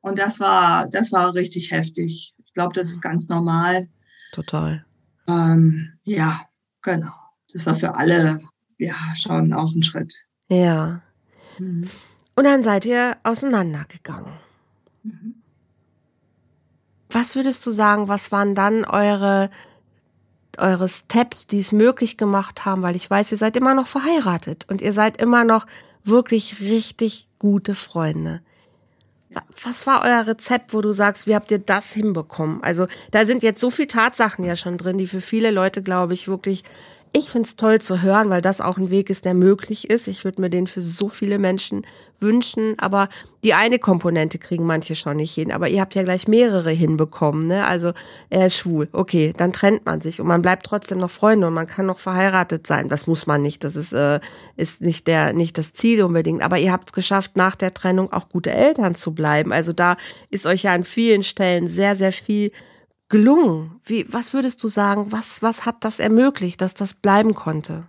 Und 0.01 0.19
das 0.19 0.39
war, 0.41 0.89
das 0.89 1.11
war 1.13 1.35
richtig 1.35 1.73
heftig. 1.73 2.35
Ich 2.53 2.55
glaube, 2.55 2.75
das 2.75 2.89
ist 2.89 3.01
ganz 3.01 3.31
normal. 3.31 3.89
Total. 4.31 4.85
Ähm, 5.27 5.95
ja, 6.05 6.39
genau. 6.83 7.15
Das 7.51 7.65
war 7.65 7.75
für 7.75 7.95
alle 7.95 8.43
ja 8.77 8.95
schon 9.15 9.55
auch 9.55 9.73
ein 9.73 9.83
Schritt. 9.83 10.27
Ja. 10.49 11.01
Mhm. 11.59 11.89
Und 12.37 12.45
dann 12.45 12.63
seid 12.63 12.85
ihr 12.85 13.17
auseinandergegangen. 13.23 14.35
Mhm. 15.03 15.37
Was 17.09 17.37
würdest 17.37 17.65
du 17.65 17.71
sagen, 17.71 18.09
was 18.09 18.31
waren 18.33 18.55
dann 18.55 18.85
eure, 18.85 19.49
eure 20.59 20.91
Steps, 20.91 21.47
die 21.47 21.61
es 21.61 21.73
möglich 21.73 22.19
gemacht 22.19 22.67
haben? 22.67 22.83
Weil 22.83 22.97
ich 22.97 23.09
weiß, 23.09 23.33
ihr 23.33 23.39
seid 23.39 23.57
immer 23.57 23.73
noch 23.73 23.87
verheiratet 23.87 24.67
und 24.69 24.83
ihr 24.83 24.93
seid 24.93 25.17
immer 25.17 25.45
noch 25.45 25.67
wirklich 26.05 26.61
richtig 26.61 27.31
gute 27.39 27.75
Freunde. 27.75 28.43
Wa- 29.35 29.43
Was 29.63 29.87
war 29.87 30.03
euer 30.05 30.27
Rezept, 30.27 30.75
wo 30.75 30.81
du 30.81 30.93
sagst, 30.93 31.27
wie 31.27 31.35
habt 31.35 31.51
ihr 31.51 31.59
das 31.59 31.93
hinbekommen? 31.93 32.63
Also 32.63 32.87
da 33.11 33.25
sind 33.27 33.43
jetzt 33.43 33.61
so 33.61 33.71
viele 33.71 33.89
Tatsachen 33.89 34.45
ja 34.45 34.57
schon 34.57 34.79
drin, 34.79 34.99
die 34.99 35.07
für 35.07 35.21
viele 35.21 35.51
Leute, 35.51 35.83
glaube 35.83 36.15
ich, 36.15 36.29
wirklich, 36.29 36.65
ich 37.15 37.29
find's 37.29 37.57
toll 37.57 37.81
zu 37.81 38.01
hören, 38.01 38.31
weil 38.31 38.41
das 38.41 38.63
auch 38.63 38.79
ein 38.79 38.91
Weg 38.91 39.11
ist, 39.11 39.27
der 39.27 39.35
möglich 39.35 39.91
ist. 39.91 40.09
Ich 40.09 40.25
würde 40.25 40.41
mir 40.41 40.49
den 40.49 40.67
für 40.67 40.81
so 40.81 41.09
viele 41.09 41.39
Menschen 41.39 41.87
wünschen, 42.19 42.79
aber 42.79 43.11
die 43.45 43.53
eine 43.53 43.79
Komponente 43.79 44.39
kriegen 44.39 44.65
manche 44.65 44.95
schon 44.95 45.17
nicht 45.19 45.35
hin. 45.35 45.53
Aber 45.53 45.69
ihr 45.69 45.83
habt 45.83 45.95
ja 45.95 46.05
gleich 46.05 46.27
mehrere 46.27 46.71
hinbekommen, 46.71 47.49
ne? 47.49 47.67
Also 47.67 47.93
er 48.31 48.47
ist 48.47 48.57
schwul, 48.57 48.89
okay, 48.93 49.35
dann 49.37 49.53
trennt 49.53 49.85
man 49.85 50.01
sich 50.01 50.21
und 50.21 50.27
man 50.27 50.41
bleibt 50.41 50.65
trotzdem 50.65 50.99
noch 50.99 51.11
Freunde 51.11 51.47
und 51.47 51.55
man 51.55 51.67
kann 51.67 51.85
noch 51.85 51.99
verheiratet 51.99 52.67
sein. 52.67 52.89
Das 52.89 53.07
muss 53.07 53.27
man 53.27 53.43
nicht, 53.43 53.63
das 53.63 53.77
ist, 53.77 53.93
äh, 53.93 54.21
ist 54.57 54.81
nicht 54.81 55.07
der, 55.07 55.35
nicht 55.35 55.59
das 55.59 55.75
Ziel 55.75 56.03
unbedingt. 56.03 56.43
Aber 56.43 56.59
ihr 56.59 56.73
habt 56.73 56.89
es 56.89 56.93
geschafft, 56.95 57.37
nach 57.37 57.57
der 57.57 57.75
Trennung 57.75 58.11
auch 58.11 58.31
gute 58.31 58.53
Eltern 58.53 58.95
zu 58.95 59.13
bleiben. 59.13 59.53
Also 59.53 59.75
da 59.75 59.99
ist 60.31 60.47
euch 60.47 60.63
ja 60.63 60.73
an 60.73 60.85
vielen 60.85 61.23
Stellen 61.23 61.67
sehr, 61.67 61.95
sehr 61.95 62.13
viel 62.13 62.53
gelungen. 63.13 63.81
Wie, 63.85 64.11
was 64.13 64.33
würdest 64.33 64.65
du 64.65 64.69
sagen, 64.69 65.13
was, 65.13 65.43
was 65.43 65.65
hat 65.67 65.85
das 65.85 66.01
ermöglicht, 66.01 66.61
dass 66.61 66.75
das 66.75 66.95
bleiben 66.95 67.35
konnte? 67.35 67.87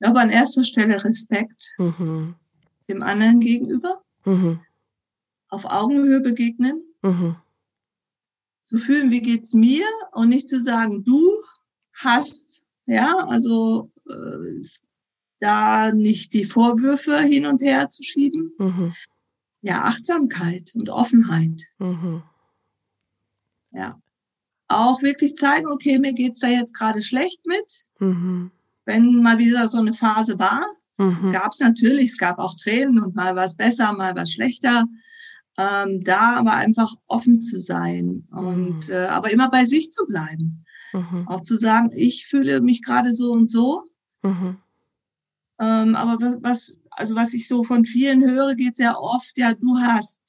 Aber 0.00 0.20
an 0.20 0.30
erster 0.30 0.64
Stelle 0.64 1.02
Respekt 1.02 1.74
Mhm. 1.78 2.34
dem 2.88 3.02
anderen 3.02 3.40
gegenüber, 3.40 4.02
Mhm. 4.24 4.60
auf 5.48 5.64
Augenhöhe 5.64 6.20
begegnen, 6.20 6.80
Mhm. 7.02 7.36
zu 8.62 8.78
fühlen, 8.78 9.10
wie 9.10 9.22
geht's 9.22 9.52
mir 9.54 9.86
und 10.12 10.28
nicht 10.28 10.48
zu 10.48 10.60
sagen, 10.62 11.02
du 11.04 11.20
hast, 11.94 12.64
ja, 12.86 13.16
also 13.28 13.90
äh, 14.08 14.66
da 15.40 15.92
nicht 15.92 16.34
die 16.34 16.44
Vorwürfe 16.44 17.18
hin 17.20 17.46
und 17.46 17.60
her 17.62 17.88
zu 17.88 18.02
schieben. 18.02 18.52
Mhm. 18.58 18.92
Ja, 19.62 19.84
Achtsamkeit 19.84 20.72
und 20.74 20.88
Offenheit. 20.90 21.62
Mhm. 21.78 22.22
Ja. 23.72 23.98
Auch 24.68 25.02
wirklich 25.02 25.36
zeigen, 25.36 25.66
okay, 25.68 25.98
mir 25.98 26.12
geht's 26.14 26.40
da 26.40 26.48
jetzt 26.48 26.74
gerade 26.76 27.02
schlecht 27.02 27.44
mit. 27.46 27.82
Mhm. 27.98 28.50
Wenn 28.84 29.22
mal 29.22 29.38
wieder 29.38 29.68
so 29.68 29.78
eine 29.78 29.92
Phase 29.92 30.38
war, 30.38 30.62
Mhm. 30.98 31.30
gab's 31.32 31.60
natürlich, 31.60 32.10
es 32.10 32.18
gab 32.18 32.38
auch 32.38 32.54
Tränen 32.54 33.02
und 33.02 33.14
mal 33.14 33.34
was 33.34 33.56
besser, 33.56 33.92
mal 33.92 34.14
was 34.14 34.30
schlechter. 34.32 34.84
Ähm, 35.58 36.02
da 36.04 36.36
aber 36.36 36.52
einfach 36.54 36.92
offen 37.06 37.40
zu 37.42 37.60
sein 37.60 38.26
und 38.30 38.88
Mhm. 38.88 38.92
äh, 38.92 39.06
aber 39.06 39.30
immer 39.30 39.50
bei 39.50 39.64
sich 39.66 39.90
zu 39.90 40.06
bleiben. 40.06 40.64
Mhm. 40.92 41.28
Auch 41.28 41.42
zu 41.42 41.56
sagen, 41.56 41.90
ich 41.94 42.26
fühle 42.26 42.60
mich 42.60 42.82
gerade 42.82 43.12
so 43.12 43.32
und 43.32 43.50
so. 43.50 43.84
Mhm. 44.22 44.56
Ähm, 45.60 45.94
aber 45.94 46.18
was, 46.42 46.78
also 46.90 47.14
was 47.14 47.34
ich 47.34 47.48
so 47.48 47.64
von 47.64 47.84
vielen 47.84 48.22
höre, 48.22 48.54
geht 48.54 48.76
sehr 48.76 49.00
oft, 49.00 49.36
ja, 49.36 49.54
du 49.54 49.78
hast. 49.78 50.20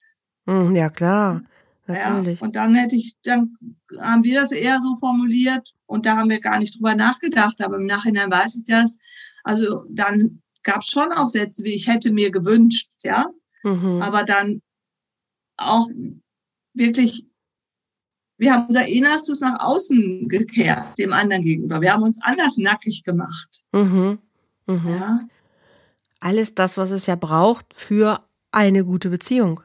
Mhm. 0.45 0.75
Ja, 0.75 0.89
klar. 0.89 1.41
Natürlich. 1.85 2.39
Ja, 2.39 2.45
und 2.45 2.55
dann 2.55 2.75
hätte 2.75 2.95
ich, 2.95 3.15
dann 3.23 3.57
haben 3.99 4.23
wir 4.23 4.39
das 4.39 4.51
eher 4.51 4.79
so 4.79 4.95
formuliert 4.97 5.73
und 5.85 6.05
da 6.05 6.15
haben 6.17 6.29
wir 6.29 6.39
gar 6.39 6.57
nicht 6.59 6.75
drüber 6.75 6.95
nachgedacht, 6.95 7.61
aber 7.61 7.75
im 7.75 7.85
Nachhinein 7.85 8.31
weiß 8.31 8.55
ich 8.55 8.63
das. 8.65 8.97
Also 9.43 9.83
dann 9.89 10.41
gab 10.63 10.81
es 10.81 10.87
schon 10.87 11.11
auch 11.11 11.27
Sätze 11.29 11.63
wie 11.65 11.73
ich 11.73 11.87
hätte 11.87 12.11
mir 12.13 12.31
gewünscht, 12.31 12.89
ja, 13.03 13.27
Mhm. 13.63 14.01
aber 14.01 14.23
dann 14.23 14.61
auch 15.57 15.89
wirklich, 16.73 17.25
wir 18.37 18.53
haben 18.53 18.67
unser 18.67 18.85
Innerstes 18.87 19.41
nach 19.41 19.59
außen 19.59 20.27
gekehrt, 20.29 20.97
dem 20.97 21.11
anderen 21.13 21.43
gegenüber. 21.43 21.81
Wir 21.81 21.93
haben 21.93 22.03
uns 22.03 22.19
anders 22.21 22.57
nackig 22.57 23.03
gemacht, 23.03 23.63
Mhm. 23.73 24.19
Mhm. 24.67 24.87
ja. 24.89 25.19
Alles 26.21 26.55
das, 26.55 26.77
was 26.77 26.91
es 26.91 27.05
ja 27.07 27.15
braucht 27.17 27.73
für 27.73 28.23
eine 28.51 28.85
gute 28.85 29.09
Beziehung. 29.09 29.59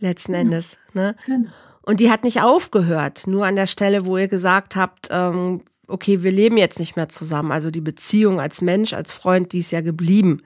Letzten 0.00 0.34
Ja. 0.34 0.40
Endes. 0.40 0.78
Ne? 0.92 1.16
Genau. 1.26 1.48
Und 1.82 2.00
die 2.00 2.10
hat 2.10 2.22
nicht 2.22 2.42
aufgehört. 2.42 3.26
Nur 3.26 3.46
an 3.46 3.56
der 3.56 3.66
Stelle, 3.66 4.04
wo 4.04 4.18
ihr 4.18 4.28
gesagt 4.28 4.76
habt, 4.76 5.08
ähm, 5.10 5.62
okay, 5.86 6.22
wir 6.22 6.30
leben 6.30 6.58
jetzt 6.58 6.78
nicht 6.78 6.96
mehr 6.96 7.08
zusammen. 7.08 7.50
Also 7.50 7.70
die 7.70 7.80
Beziehung 7.80 8.40
als 8.40 8.60
Mensch, 8.60 8.92
als 8.92 9.12
Freund, 9.12 9.52
die 9.52 9.60
ist 9.60 9.70
ja 9.70 9.80
geblieben. 9.80 10.42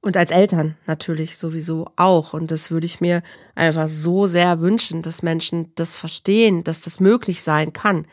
Und 0.00 0.16
als 0.16 0.30
Eltern 0.30 0.76
natürlich 0.86 1.36
sowieso 1.36 1.90
auch. 1.96 2.32
Und 2.32 2.52
das 2.52 2.70
würde 2.70 2.86
ich 2.86 3.00
mir 3.00 3.22
einfach 3.56 3.88
so 3.88 4.28
sehr 4.28 4.60
wünschen, 4.60 5.02
dass 5.02 5.22
Menschen 5.24 5.72
das 5.74 5.96
verstehen, 5.96 6.62
dass 6.62 6.82
das 6.82 7.00
möglich 7.00 7.42
sein 7.42 7.72
kann. 7.72 8.06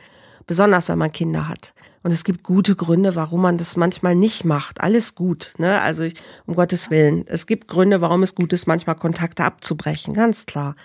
Besonders 0.45 0.89
wenn 0.89 0.97
man 0.97 1.11
Kinder 1.11 1.47
hat. 1.47 1.73
Und 2.03 2.11
es 2.11 2.23
gibt 2.23 2.43
gute 2.43 2.75
Gründe, 2.75 3.15
warum 3.15 3.41
man 3.41 3.57
das 3.57 3.77
manchmal 3.77 4.15
nicht 4.15 4.43
macht. 4.43 4.81
Alles 4.81 5.15
gut, 5.15 5.53
ne? 5.57 5.81
Also 5.81 6.03
ich, 6.03 6.15
um 6.45 6.55
Gottes 6.55 6.89
Willen. 6.91 7.25
Es 7.27 7.47
gibt 7.47 7.67
Gründe, 7.67 8.01
warum 8.01 8.23
es 8.23 8.35
gut 8.35 8.51
ist, 8.51 8.67
manchmal 8.67 8.95
Kontakte 8.95 9.45
abzubrechen, 9.45 10.13
ganz 10.13 10.45
klar. 10.45 10.75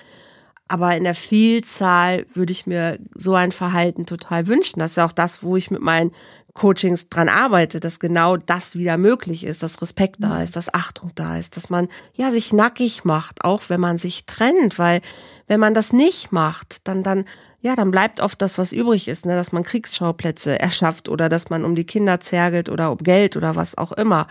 Aber 0.69 0.95
in 0.97 1.05
der 1.05 1.15
Vielzahl 1.15 2.27
würde 2.35 2.53
ich 2.53 2.67
mir 2.67 2.99
so 3.15 3.35
ein 3.35 3.53
Verhalten 3.53 4.05
total 4.05 4.47
wünschen. 4.47 4.81
Das 4.81 4.93
ist 4.93 4.99
auch 4.99 5.13
das, 5.13 5.43
wo 5.43 5.57
ich 5.57 5.71
mit 5.71 5.81
meinen 5.81 6.13
Coachings 6.53 7.09
dran 7.09 7.29
arbeite, 7.29 7.81
dass 7.81 8.01
genau 8.01 8.37
das 8.37 8.77
wieder 8.77 8.99
möglich 8.99 9.45
ist, 9.45 9.63
dass 9.63 9.81
Respekt 9.81 10.17
da 10.19 10.43
ist, 10.43 10.57
dass 10.57 10.75
Achtung 10.75 11.13
da 11.15 11.39
ist, 11.39 11.57
dass 11.57 11.71
man 11.71 11.89
ja 12.15 12.31
sich 12.31 12.53
nackig 12.53 13.05
macht, 13.05 13.45
auch 13.45 13.63
wenn 13.69 13.81
man 13.81 13.97
sich 13.97 14.27
trennt, 14.27 14.79
weil 14.79 15.01
wenn 15.47 15.61
man 15.61 15.73
das 15.73 15.93
nicht 15.93 16.33
macht, 16.33 16.87
dann 16.87 17.03
dann 17.03 17.25
ja, 17.61 17.75
dann 17.75 17.91
bleibt 17.91 18.21
oft 18.21 18.41
das, 18.41 18.57
was 18.57 18.73
übrig 18.73 19.09
ist, 19.09 19.27
ne, 19.27 19.35
dass 19.35 19.53
man 19.53 19.65
Kriegsschauplätze 19.65 20.59
erschafft 20.59 21.09
oder 21.09 21.29
dass 21.29 21.51
man 21.51 21.65
um 21.65 21.75
die 21.75 21.85
Kinder 21.85 22.21
zergelt 22.21 22.69
oder 22.69 22.93
um 22.93 22.99
Geld 22.99 23.37
oder 23.37 23.57
was 23.57 23.77
auch 23.77 23.93
immer. 23.93 24.29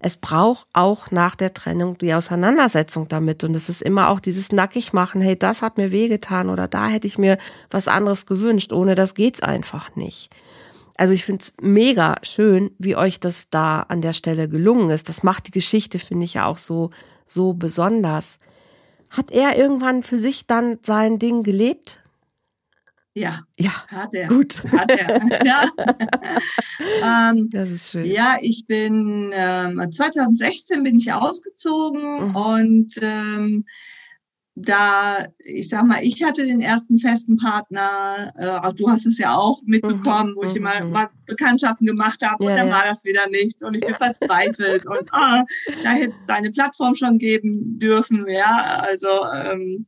Es 0.00 0.16
braucht 0.16 0.68
auch 0.74 1.10
nach 1.10 1.34
der 1.34 1.54
Trennung 1.54 1.98
die 1.98 2.14
Auseinandersetzung 2.14 3.08
damit. 3.08 3.42
Und 3.42 3.56
es 3.56 3.68
ist 3.68 3.82
immer 3.82 4.10
auch 4.10 4.20
dieses 4.20 4.52
Nackigmachen, 4.52 5.20
hey, 5.20 5.36
das 5.36 5.60
hat 5.60 5.76
mir 5.76 5.90
wehgetan 5.90 6.50
oder 6.50 6.68
da 6.68 6.86
hätte 6.86 7.08
ich 7.08 7.18
mir 7.18 7.36
was 7.68 7.88
anderes 7.88 8.26
gewünscht. 8.26 8.72
Ohne 8.72 8.94
das 8.94 9.14
geht's 9.14 9.42
einfach 9.42 9.96
nicht. 9.96 10.30
Also 10.96 11.12
ich 11.12 11.24
finde 11.24 11.42
es 11.42 11.54
mega 11.60 12.16
schön, 12.22 12.70
wie 12.78 12.94
euch 12.94 13.18
das 13.18 13.50
da 13.50 13.82
an 13.82 14.00
der 14.00 14.12
Stelle 14.12 14.48
gelungen 14.48 14.90
ist. 14.90 15.08
Das 15.08 15.24
macht 15.24 15.48
die 15.48 15.52
Geschichte, 15.52 15.98
finde 15.98 16.24
ich 16.24 16.34
ja 16.34 16.46
auch 16.46 16.58
so, 16.58 16.90
so 17.24 17.54
besonders. 17.54 18.38
Hat 19.10 19.32
er 19.32 19.56
irgendwann 19.56 20.04
für 20.04 20.18
sich 20.18 20.46
dann 20.46 20.78
sein 20.82 21.18
Ding 21.18 21.42
gelebt? 21.42 22.00
Ja, 23.14 23.40
ja, 23.58 23.72
hat 23.88 24.14
er. 24.14 24.28
Gut. 24.28 24.64
Hat 24.70 24.90
er. 24.90 25.44
ja. 25.44 25.64
ähm, 27.02 27.48
das 27.50 27.70
ist 27.70 27.90
schön. 27.90 28.04
Ja, 28.04 28.36
ich 28.40 28.66
bin 28.66 29.30
ähm, 29.32 29.90
2016 29.90 30.82
bin 30.82 30.96
ich 30.96 31.12
ausgezogen 31.12 32.28
mhm. 32.28 32.36
und 32.36 32.94
ähm, 33.02 33.64
da, 34.60 35.28
ich 35.38 35.68
sag 35.68 35.84
mal, 35.84 36.02
ich 36.02 36.22
hatte 36.22 36.44
den 36.44 36.60
ersten 36.60 36.98
festen 36.98 37.36
Partner, 37.36 38.32
äh, 38.36 38.74
du 38.74 38.88
hast 38.88 39.06
es 39.06 39.18
ja 39.18 39.36
auch 39.36 39.62
mitbekommen, 39.64 40.30
mhm, 40.30 40.36
wo 40.36 40.42
ich 40.44 40.56
immer 40.56 40.82
mhm. 40.82 40.92
mal 40.92 41.10
Bekanntschaften 41.26 41.86
gemacht 41.86 42.22
habe 42.22 42.44
ja, 42.44 42.50
und 42.50 42.56
dann 42.56 42.68
ja. 42.68 42.74
war 42.74 42.84
das 42.84 43.04
wieder 43.04 43.28
nichts 43.28 43.62
und 43.62 43.74
ich 43.74 43.84
bin 43.84 43.94
verzweifelt 43.94 44.86
und 44.86 45.12
ah, 45.12 45.44
da 45.82 45.90
hätte 45.90 46.12
es 46.12 46.26
deine 46.26 46.50
Plattform 46.50 46.94
schon 46.94 47.18
geben 47.18 47.78
dürfen, 47.78 48.26
ja, 48.28 48.80
also 48.82 49.08
ähm, 49.32 49.86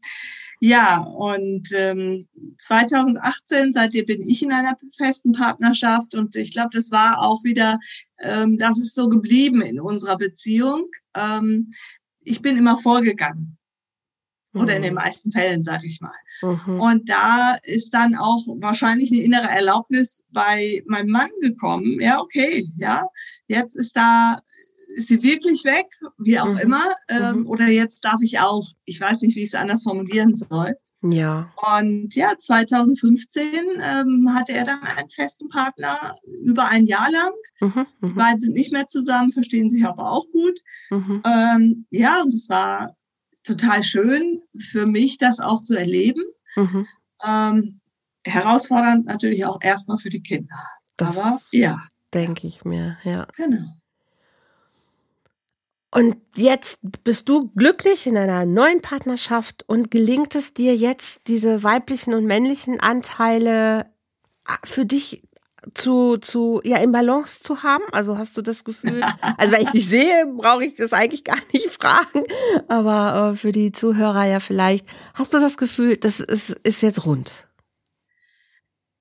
ja, 0.63 0.99
und 1.01 1.71
ähm, 1.75 2.29
2018, 2.59 3.73
seitdem 3.73 4.05
bin 4.05 4.23
ich 4.23 4.43
in 4.43 4.53
einer 4.53 4.77
festen 4.99 5.33
Partnerschaft 5.33 6.15
und 6.15 6.37
ich 6.37 6.53
glaube, 6.53 6.69
das 6.73 6.91
war 6.91 7.23
auch 7.23 7.43
wieder, 7.45 7.79
ähm, 8.19 8.59
das 8.59 8.79
ist 8.79 8.95
so 8.95 9.09
geblieben 9.09 9.63
in 9.63 9.81
unserer 9.81 10.19
Beziehung. 10.19 10.91
Ähm, 11.15 11.73
ich 12.21 12.43
bin 12.43 12.59
immer 12.59 12.77
vorgegangen. 12.77 13.57
Oder 14.53 14.77
in 14.77 14.83
den 14.83 14.95
mhm. 14.95 15.01
meisten 15.01 15.31
Fällen, 15.31 15.63
sag 15.63 15.85
ich 15.85 16.01
mal. 16.01 16.13
Mhm. 16.43 16.81
Und 16.81 17.09
da 17.09 17.55
ist 17.63 17.95
dann 17.95 18.17
auch 18.17 18.45
wahrscheinlich 18.59 19.13
eine 19.13 19.23
innere 19.23 19.49
Erlaubnis 19.49 20.25
bei 20.31 20.83
meinem 20.87 21.11
Mann 21.11 21.31
gekommen. 21.41 22.01
Ja, 22.01 22.21
okay, 22.21 22.67
ja, 22.77 23.07
jetzt 23.47 23.77
ist 23.77 23.97
da 23.97 24.39
ist 24.97 25.09
sie 25.09 25.23
wirklich 25.23 25.65
weg, 25.65 25.87
wie 26.19 26.39
auch 26.39 26.53
mhm. 26.53 26.59
immer, 26.59 26.95
ähm, 27.09 27.41
mhm. 27.41 27.47
oder 27.47 27.69
jetzt 27.69 28.05
darf 28.05 28.21
ich 28.23 28.41
auch. 28.41 28.67
Ich 28.85 29.01
weiß 29.01 29.23
nicht, 29.23 29.37
wie 29.37 29.43
ich 29.43 29.49
es 29.49 29.55
anders 29.55 29.83
formulieren 29.83 30.35
soll. 30.35 30.77
Ja. 31.03 31.51
Und 31.79 32.15
ja, 32.15 32.37
2015 32.37 33.47
ähm, 33.81 34.35
hatte 34.35 34.53
er 34.53 34.65
dann 34.65 34.83
einen 34.83 35.09
festen 35.09 35.49
Partner 35.49 36.15
über 36.45 36.67
ein 36.67 36.85
Jahr 36.87 37.11
lang. 37.11 37.33
Mhm, 37.61 37.87
mh. 38.01 38.13
Beide 38.17 38.41
sind 38.41 38.53
nicht 38.53 38.73
mehr 38.73 38.87
zusammen, 38.87 39.33
verstehen 39.33 39.71
sich 39.71 39.85
aber 39.85 40.11
auch 40.11 40.27
gut. 40.31 40.61
Mhm. 40.91 41.23
Ähm, 41.25 41.87
ja, 41.91 42.21
und 42.23 42.35
es 42.35 42.51
war 42.51 42.97
total 43.45 43.83
schön 43.83 44.43
für 44.59 44.85
mich, 44.85 45.17
das 45.17 45.41
auch 45.41 45.63
zu 45.63 45.75
erleben. 45.75 46.23
Mhm. 46.55 46.87
Ähm, 47.25 47.81
herausfordernd 48.25 49.07
natürlich 49.07 49.47
auch 49.47 49.59
erstmal 49.63 49.97
für 49.97 50.11
die 50.11 50.23
Kinder. 50.23 50.57
Das 50.99 51.19
aber 51.19 51.39
ja. 51.53 51.81
Denke 52.13 52.47
ich 52.47 52.65
mir, 52.65 52.99
ja. 53.05 53.27
Genau. 53.37 53.77
Und 55.93 56.17
jetzt 56.37 56.79
bist 57.03 57.29
du 57.29 57.49
glücklich 57.57 58.07
in 58.07 58.17
einer 58.17 58.47
neuen 58.47 58.81
Partnerschaft 58.81 59.65
und 59.67 59.91
gelingt 59.91 60.37
es 60.37 60.55
dir 60.55 60.77
jetzt, 60.77 61.27
diese 61.27 61.65
weiblichen 61.65 62.15
und 62.15 62.27
männlichen 62.27 62.79
Anteile 62.79 63.87
ah, 64.45 64.59
für 64.65 64.87
dich 64.87 65.25
zu, 65.75 66.17
zu, 66.17 66.61
ja, 66.65 66.79
in 66.79 66.93
Balance 66.93 67.43
zu 67.43 67.65
haben? 67.65 67.85
Also 67.91 68.19
hast 68.19 68.37
du 68.37 68.43
das 68.43 68.65
Gefühl, 68.65 69.03
also 69.37 69.53
wenn 69.53 69.63
ich 69.63 69.71
dich 69.71 69.89
sehe, 69.89 70.27
brauche 70.37 70.65
ich 70.65 70.77
das 70.77 70.93
eigentlich 70.93 71.25
gar 71.25 71.39
nicht 71.53 71.71
fragen, 71.81 72.25
aber 72.69 73.33
äh, 73.33 73.37
für 73.37 73.53
die 73.53 73.73
Zuhörer 73.73 74.27
ja 74.27 74.41
vielleicht, 74.41 74.87
hast 75.15 75.35
du 75.35 75.41
das 75.41 75.57
Gefühl, 75.57 75.97
das 75.97 76.21
ist, 76.21 76.51
ist 76.51 76.83
jetzt 76.83 77.05
rund? 77.05 77.49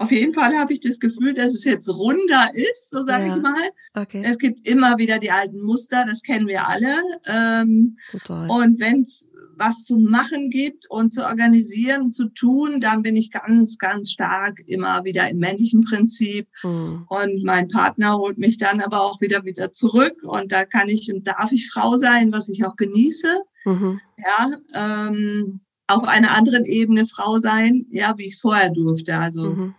Auf 0.01 0.13
jeden 0.13 0.33
Fall 0.33 0.57
habe 0.57 0.71
ich 0.71 0.79
das 0.79 0.97
Gefühl, 0.97 1.33
dass 1.33 1.53
es 1.53 1.65
jetzt 1.65 1.89
runder 1.89 2.49
ist, 2.53 2.89
so 2.89 3.01
sage 3.01 3.27
ja. 3.27 3.35
ich 3.35 3.41
mal. 3.41 3.69
Okay. 3.95 4.23
Es 4.25 4.37
gibt 4.37 4.65
immer 4.65 4.97
wieder 4.97 5.19
die 5.19 5.29
alten 5.29 5.59
Muster, 5.59 6.05
das 6.07 6.21
kennen 6.21 6.47
wir 6.47 6.65
alle. 6.65 6.95
Ähm, 7.25 7.97
Total. 8.09 8.49
Und 8.49 8.79
wenn 8.79 9.01
es 9.01 9.29
was 9.57 9.83
zu 9.83 9.97
machen 9.97 10.51
gibt 10.51 10.89
und 10.89 11.11
zu 11.11 11.25
organisieren, 11.25 12.13
zu 12.13 12.29
tun, 12.29 12.79
dann 12.79 13.01
bin 13.01 13.17
ich 13.17 13.29
ganz, 13.29 13.77
ganz 13.77 14.11
stark 14.11 14.61
immer 14.67 15.03
wieder 15.03 15.29
im 15.29 15.39
männlichen 15.39 15.81
Prinzip. 15.81 16.47
Mhm. 16.63 17.05
Und 17.09 17.43
mein 17.43 17.67
Partner 17.67 18.17
holt 18.17 18.37
mich 18.37 18.57
dann 18.57 18.79
aber 18.79 19.01
auch 19.01 19.19
wieder 19.19 19.43
wieder 19.43 19.73
zurück. 19.73 20.23
Und 20.23 20.53
da 20.53 20.63
kann 20.63 20.87
ich 20.87 21.11
und 21.13 21.27
darf 21.27 21.51
ich 21.51 21.69
Frau 21.69 21.97
sein, 21.97 22.31
was 22.31 22.47
ich 22.47 22.63
auch 22.63 22.77
genieße. 22.77 23.41
Mhm. 23.65 23.99
Ja, 24.17 24.49
ähm, 24.73 25.59
auf 25.87 26.05
einer 26.05 26.31
anderen 26.31 26.63
Ebene 26.63 27.05
Frau 27.05 27.37
sein, 27.37 27.85
ja, 27.91 28.17
wie 28.17 28.27
ich 28.27 28.35
es 28.35 28.39
vorher 28.39 28.69
durfte. 28.69 29.17
Also 29.17 29.43
mhm 29.49 29.75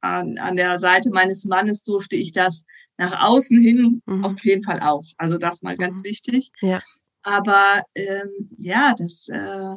an, 0.00 0.38
an 0.38 0.56
der 0.56 0.78
Seite 0.78 1.10
meines 1.10 1.44
Mannes 1.44 1.82
durfte 1.84 2.16
ich 2.16 2.32
das 2.32 2.64
nach 2.98 3.12
außen 3.20 3.60
hin 3.60 4.02
mhm. 4.06 4.24
auf 4.24 4.44
jeden 4.44 4.62
Fall 4.62 4.80
auch. 4.80 5.04
Also 5.18 5.38
das 5.38 5.62
mal 5.62 5.76
ganz 5.76 5.98
mhm. 5.98 6.04
wichtig. 6.04 6.50
Ja. 6.60 6.82
Aber 7.22 7.82
ähm, 7.94 8.50
ja, 8.58 8.94
das, 8.96 9.28
äh, 9.28 9.74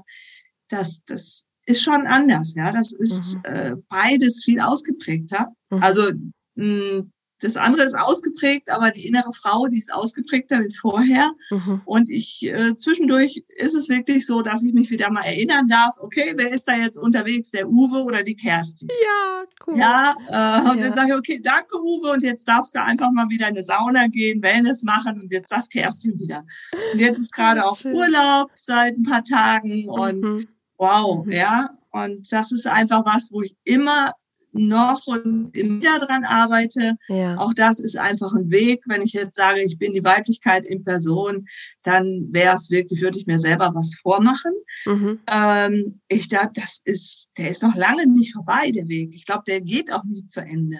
das, 0.69 1.01
das 1.05 1.45
ist 1.65 1.83
schon 1.83 2.07
anders. 2.07 2.53
Ja, 2.55 2.71
das 2.71 2.93
ist 2.93 3.35
mhm. 3.35 3.41
äh, 3.43 3.75
beides 3.89 4.43
viel 4.43 4.59
ausgeprägter. 4.59 5.47
Mhm. 5.69 5.83
Also 5.83 6.11
mh, 6.55 7.03
das 7.39 7.55
andere 7.55 7.83
ist 7.83 7.97
ausgeprägt, 7.97 8.69
aber 8.69 8.91
die 8.91 9.07
innere 9.07 9.31
Frau, 9.31 9.67
die 9.67 9.77
ist 9.77 9.93
ausgeprägter 9.93 10.59
wie 10.61 10.73
vorher. 10.73 11.31
Mhm. 11.49 11.81
Und 11.85 12.09
ich 12.09 12.43
äh, 12.43 12.75
zwischendurch 12.75 13.43
ist 13.47 13.75
es 13.75 13.89
wirklich 13.89 14.25
so, 14.25 14.41
dass 14.41 14.63
ich 14.63 14.73
mich 14.73 14.89
wieder 14.89 15.09
mal 15.09 15.23
erinnern 15.23 15.67
darf, 15.67 15.95
okay, 15.99 16.33
wer 16.35 16.51
ist 16.51 16.67
da 16.67 16.75
jetzt 16.75 16.97
unterwegs, 16.97 17.51
der 17.51 17.69
Uwe 17.69 18.03
oder 18.03 18.23
die 18.23 18.35
Kerstin? 18.35 18.89
Ja, 18.89 19.43
cool. 19.67 19.77
Ja, 19.77 20.15
äh, 20.27 20.69
und 20.69 20.79
ja. 20.79 20.87
dann 20.87 20.93
sage 20.93 21.09
ich, 21.09 21.17
okay, 21.17 21.39
danke 21.41 21.77
Uwe 21.81 22.11
und 22.11 22.23
jetzt 22.23 22.47
darfst 22.47 22.75
du 22.75 22.81
einfach 22.81 23.11
mal 23.11 23.29
wieder 23.29 23.47
in 23.47 23.55
eine 23.55 23.63
Sauna 23.63 24.07
gehen, 24.07 24.41
Wellness 24.41 24.83
machen 24.83 25.21
und 25.21 25.31
jetzt 25.31 25.49
sagt 25.49 25.71
Kerstin 25.71 26.19
wieder. 26.19 26.45
Und 26.93 26.99
jetzt 26.99 27.19
ist 27.19 27.31
gerade 27.31 27.65
auch 27.65 27.77
schön. 27.77 27.95
Urlaub 27.95 28.51
seit 28.55 28.97
ein 28.97 29.03
paar 29.03 29.23
Tagen 29.23 29.87
und 29.87 30.21
mhm. 30.21 30.47
wow, 30.77 31.25
mhm. 31.25 31.31
ja. 31.31 31.69
Und 31.91 32.31
das 32.31 32.51
ist 32.51 32.67
einfach 32.67 33.05
was, 33.05 33.31
wo 33.31 33.41
ich 33.41 33.55
immer 33.63 34.13
noch 34.51 35.07
und 35.07 35.55
immer 35.55 35.77
wieder 35.77 35.99
dran 35.99 36.23
arbeite. 36.23 36.95
Ja. 37.07 37.37
Auch 37.37 37.53
das 37.53 37.79
ist 37.79 37.97
einfach 37.97 38.33
ein 38.33 38.49
Weg. 38.49 38.83
Wenn 38.87 39.01
ich 39.01 39.13
jetzt 39.13 39.35
sage, 39.35 39.61
ich 39.61 39.77
bin 39.77 39.93
die 39.93 40.03
Weiblichkeit 40.03 40.65
in 40.65 40.83
Person, 40.83 41.47
dann 41.83 42.27
wäre 42.31 42.55
es 42.55 42.69
wirklich, 42.69 43.01
würde 43.01 43.19
ich 43.19 43.27
mir 43.27 43.39
selber 43.39 43.71
was 43.73 43.95
vormachen. 44.01 44.53
Mhm. 44.85 45.19
Ähm, 45.27 46.01
ich 46.07 46.29
glaube, 46.29 46.51
das 46.53 46.81
ist, 46.83 47.29
der 47.37 47.49
ist 47.49 47.63
noch 47.63 47.75
lange 47.75 48.07
nicht 48.07 48.33
vorbei, 48.33 48.71
der 48.71 48.87
Weg. 48.87 49.13
Ich 49.13 49.25
glaube, 49.25 49.43
der 49.47 49.61
geht 49.61 49.91
auch 49.91 50.03
nicht 50.03 50.31
zu 50.31 50.41
Ende. 50.41 50.79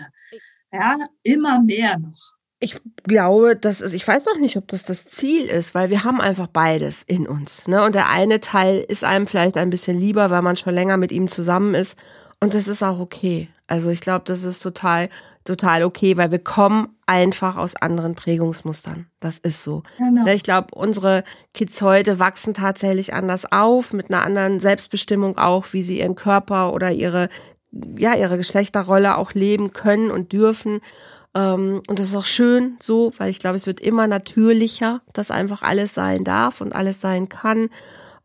Ja, 0.72 0.98
immer 1.24 1.62
mehr 1.62 1.98
noch. 1.98 2.34
Ich 2.62 2.78
glaube, 3.04 3.56
das 3.56 3.80
ist, 3.80 3.94
ich 3.94 4.06
weiß 4.06 4.26
noch 4.26 4.38
nicht, 4.38 4.58
ob 4.58 4.68
das 4.68 4.84
das 4.84 5.08
Ziel 5.08 5.46
ist, 5.46 5.74
weil 5.74 5.90
wir 5.90 6.04
haben 6.04 6.20
einfach 6.20 6.48
beides 6.48 7.04
in 7.04 7.26
uns. 7.26 7.68
Ne? 7.68 7.82
Und 7.84 7.96
der 7.96 8.10
eine 8.10 8.42
Teil 8.42 8.84
ist 8.86 9.06
einem 9.06 9.28
vielleicht 9.28 9.56
ein 9.58 9.70
bisschen 9.70 9.98
lieber, 9.98 10.30
weil 10.30 10.42
man 10.42 10.58
schon 10.58 10.74
länger 10.74 10.98
mit 10.98 11.14
ihm 11.14 11.30
zusammen 11.30 11.74
ist. 11.74 11.98
Und 12.42 12.54
das 12.54 12.68
ist 12.68 12.84
auch 12.84 13.00
okay. 13.00 13.50
Also 13.68 13.90
ich 13.90 14.02
glaube, 14.02 14.24
das 14.26 14.44
ist 14.44 14.64
total, 14.64 15.10
total 15.44 15.84
okay, 15.84 16.18
weil 16.18 16.32
wir 16.32 16.40
kommen 16.40 16.96
einfach 17.06 17.56
aus 17.58 17.76
anderen 17.76 18.16
Prägungsmustern. 18.16 19.08
Das 19.20 19.38
ist 19.38 19.64
so. 19.64 19.84
Genau. 19.98 20.26
Ich 20.32 20.44
glaube, 20.44 20.74
unsere 20.74 21.24
Kids 21.54 21.82
heute 21.82 22.18
wachsen 22.18 22.54
tatsächlich 22.54 23.14
anders 23.14 23.52
auf, 23.52 23.94
mit 23.94 24.10
einer 24.10 24.24
anderen 24.26 24.60
Selbstbestimmung 24.60 25.38
auch, 25.38 25.68
wie 25.72 25.84
sie 25.84 26.00
ihren 26.00 26.16
Körper 26.16 26.74
oder 26.74 26.92
ihre, 26.92 27.30
ja, 27.98 28.16
ihre 28.16 28.38
Geschlechterrolle 28.38 29.18
auch 29.18 29.34
leben 29.34 29.72
können 29.72 30.10
und 30.10 30.34
dürfen. 30.34 30.82
Ähm, 31.36 31.84
und 31.88 32.00
das 32.00 32.10
ist 32.10 32.16
auch 32.16 32.26
schön 32.26 32.78
so, 32.80 33.12
weil 33.18 33.30
ich 33.30 33.40
glaube, 33.40 33.58
es 33.58 33.68
wird 33.68 33.82
immer 33.82 34.08
natürlicher, 34.08 35.02
dass 35.14 35.30
einfach 35.30 35.62
alles 35.62 35.94
sein 35.94 36.24
darf 36.24 36.62
und 36.62 36.74
alles 36.74 37.02
sein 37.02 37.30
kann. 37.30 37.70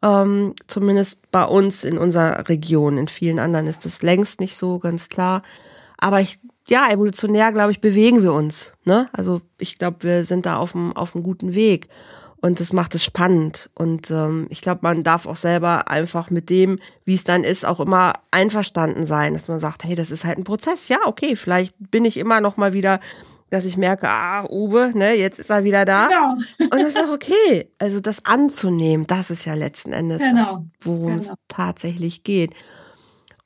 Ähm, 0.04 0.54
zumindest 0.66 1.30
bei 1.30 1.44
uns 1.44 1.82
in 1.82 1.96
unserer 1.96 2.46
Region. 2.50 2.98
In 2.98 3.08
vielen 3.08 3.38
anderen 3.38 3.66
ist 3.66 3.86
das 3.86 4.02
längst 4.02 4.38
nicht 4.38 4.54
so, 4.54 4.78
ganz 4.78 5.08
klar. 5.08 5.42
Aber 5.96 6.20
ich, 6.20 6.38
ja, 6.68 6.90
evolutionär, 6.90 7.52
glaube 7.52 7.72
ich, 7.72 7.80
bewegen 7.80 8.22
wir 8.22 8.34
uns. 8.34 8.74
Ne? 8.84 9.08
Also 9.12 9.40
ich 9.56 9.78
glaube, 9.78 9.96
wir 10.00 10.24
sind 10.24 10.44
da 10.44 10.58
auf 10.58 10.74
einem, 10.74 10.92
auf 10.94 11.14
guten 11.14 11.54
Weg. 11.54 11.88
Und 12.42 12.60
das 12.60 12.74
macht 12.74 12.94
es 12.94 13.02
spannend. 13.02 13.70
Und 13.74 14.10
ähm, 14.10 14.46
ich 14.50 14.60
glaube, 14.60 14.80
man 14.82 15.02
darf 15.02 15.24
auch 15.24 15.36
selber 15.36 15.88
einfach 15.88 16.28
mit 16.28 16.50
dem, 16.50 16.78
wie 17.06 17.14
es 17.14 17.24
dann 17.24 17.42
ist, 17.42 17.64
auch 17.64 17.80
immer 17.80 18.12
einverstanden 18.30 19.06
sein, 19.06 19.32
dass 19.32 19.48
man 19.48 19.58
sagt, 19.58 19.84
hey, 19.84 19.94
das 19.94 20.10
ist 20.10 20.26
halt 20.26 20.36
ein 20.36 20.44
Prozess. 20.44 20.88
Ja, 20.88 20.98
okay, 21.06 21.36
vielleicht 21.36 21.74
bin 21.78 22.04
ich 22.04 22.18
immer 22.18 22.42
noch 22.42 22.58
mal 22.58 22.74
wieder, 22.74 23.00
dass 23.50 23.64
ich 23.64 23.76
merke, 23.76 24.08
ah, 24.08 24.44
Uwe, 24.50 24.90
ne, 24.94 25.14
jetzt 25.14 25.38
ist 25.38 25.50
er 25.50 25.64
wieder 25.64 25.84
da. 25.84 26.08
Genau. 26.08 26.32
Und 26.58 26.80
das 26.80 26.88
ist 26.88 26.98
auch 26.98 27.12
okay. 27.12 27.70
Also 27.78 28.00
das 28.00 28.24
anzunehmen, 28.24 29.06
das 29.06 29.30
ist 29.30 29.44
ja 29.44 29.54
letzten 29.54 29.92
Endes 29.92 30.18
genau. 30.18 30.42
das, 30.42 30.60
worum 30.80 31.16
genau. 31.16 31.20
es 31.20 31.32
tatsächlich 31.48 32.24
geht. 32.24 32.54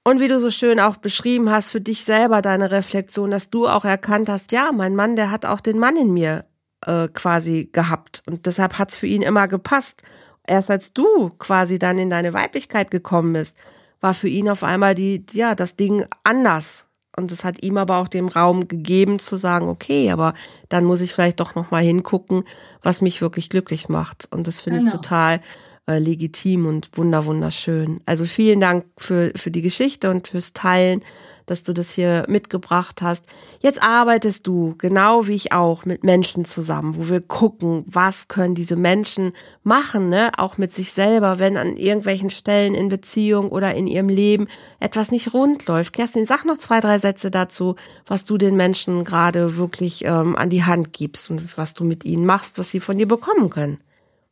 Und 0.05 0.21
wie 0.21 0.29
du 0.29 0.41
so 0.41 0.51
schön 0.51 0.81
auch 0.81 0.97
beschrieben 0.97 1.51
hast, 1.51 1.71
für 1.71 1.83
dich 1.83 2.05
selber 2.05 2.41
deine 2.41 2.71
Reflexion, 2.71 3.31
dass 3.31 3.51
du 3.51 3.69
auch 3.69 3.85
erkannt 3.85 4.31
hast, 4.31 4.53
ja, 4.53 4.71
mein 4.73 4.97
Mann, 4.97 5.17
der 5.17 5.31
hat 5.31 5.45
auch 5.45 5.61
den 5.61 5.79
Mann 5.79 5.97
in 5.97 6.15
mir 6.15 6.47
äh, 6.87 7.09
quasi 7.09 7.69
gehabt. 7.73 8.23
Und 8.27 8.47
deshalb 8.47 8.79
hat's 8.79 8.97
für 8.97 9.07
ihn 9.07 9.21
immer 9.21 9.49
gepasst. 9.49 10.03
Erst 10.47 10.71
als 10.71 10.95
du 10.95 11.31
quasi 11.39 11.79
dann 11.79 11.99
in 11.99 12.09
deine 12.09 12.33
Weiblichkeit 12.33 12.91
gekommen 12.91 13.35
bist, 13.35 13.59
war 14.01 14.15
für 14.15 14.29
ihn 14.29 14.49
auf 14.49 14.65
einmal 14.65 14.95
die, 14.95 15.27
ja, 15.33 15.55
das 15.55 15.77
Ding 15.77 16.07
anders. 16.25 16.88
Und 17.19 17.33
es 17.33 17.45
hat 17.45 17.65
ihm 17.65 17.77
aber 17.77 17.97
auch 17.97 18.07
den 18.07 18.29
Raum 18.29 18.69
gegeben 18.69 19.19
zu 19.19 19.37
sagen, 19.37 19.69
okay, 19.69 20.13
aber 20.13 20.35
dann 20.69 20.85
muss 20.85 21.01
ich 21.01 21.13
vielleicht 21.13 21.41
doch 21.41 21.57
nochmal 21.57 21.83
hingucken, 21.83 22.45
was 22.81 23.01
mich 23.01 23.21
wirklich 23.21 23.51
glücklich 23.51 23.89
macht. 23.89 24.29
Und 24.31 24.47
das 24.47 24.61
finde 24.61 24.79
genau. 24.79 24.89
ich 24.89 24.95
total 24.95 25.41
äh, 25.89 25.99
legitim 25.99 26.67
und 26.67 26.91
wunder 26.97 27.25
wunderschön. 27.25 28.01
Also 28.05 28.27
vielen 28.27 28.61
Dank 28.61 28.85
für, 28.99 29.33
für 29.35 29.51
die 29.51 29.63
Geschichte 29.63 30.11
und 30.11 30.29
fürs 30.29 30.53
Teilen, 30.53 31.03
dass 31.47 31.63
du 31.63 31.73
das 31.73 31.93
hier 31.93 32.27
mitgebracht 32.29 33.01
hast. 33.01 33.25
Jetzt 33.61 33.83
arbeitest 33.83 34.47
du, 34.47 34.75
genau 34.77 35.27
wie 35.27 35.35
ich 35.35 35.53
auch, 35.53 35.87
mit 35.87 36.05
Menschen 36.05 36.45
zusammen, 36.45 36.97
wo 36.99 37.09
wir 37.09 37.23
gucken, 37.23 37.85
was 37.87 38.29
können 38.29 38.55
diese 38.55 38.77
Menschen 38.77 39.33
machen, 39.63 40.11
ne? 40.11 40.31
auch 40.37 40.59
mit 40.59 40.75
sich 40.75 40.93
selber, 40.93 41.39
wenn 41.39 41.57
an 41.57 41.79
irgendwelchen 41.79 42.29
Stellen 42.29 42.75
in 42.75 42.91
Beziehung 42.91 43.49
oder 43.49 43.75
in 43.75 43.87
ihrem 43.87 44.11
Leben 44.11 44.47
etwas 44.81 45.11
nicht 45.11 45.33
rund 45.33 45.67
läuft. 45.69 45.95
Kerstin, 45.95 46.27
sag 46.27 46.45
noch 46.45 46.59
zwei, 46.59 46.81
drei 46.81 46.99
Sätze 46.99 47.31
dazu, 47.31 47.77
was 48.05 48.27
du 48.27 48.37
den 48.37 48.57
Menschen 48.57 49.05
gerade 49.05 49.57
wirklich 49.57 50.05
ähm, 50.05 50.37
an 50.37 50.51
die 50.51 50.65
Hand 50.65 50.93
gibst 50.93 51.31
und 51.31 51.57
was 51.57 51.73
du 51.73 51.85
mit 51.85 52.05
ihnen 52.05 52.27
machst, 52.27 52.59
was 52.59 52.71
sie 52.71 52.81
von 52.81 52.99
dir 52.99 53.09
bekommen 53.09 53.49
können. 53.49 53.81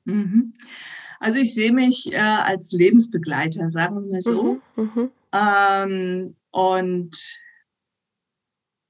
Mhm. 0.04 0.52
Also 1.20 1.38
ich 1.38 1.54
sehe 1.54 1.72
mich 1.72 2.12
äh, 2.12 2.18
als 2.18 2.72
Lebensbegleiter, 2.72 3.70
sagen 3.70 3.96
wir 3.96 4.12
mal 4.12 4.22
so. 4.22 4.60
Mhm, 4.76 4.84
mhm, 4.94 5.10
ähm, 5.32 6.36
und 6.50 7.16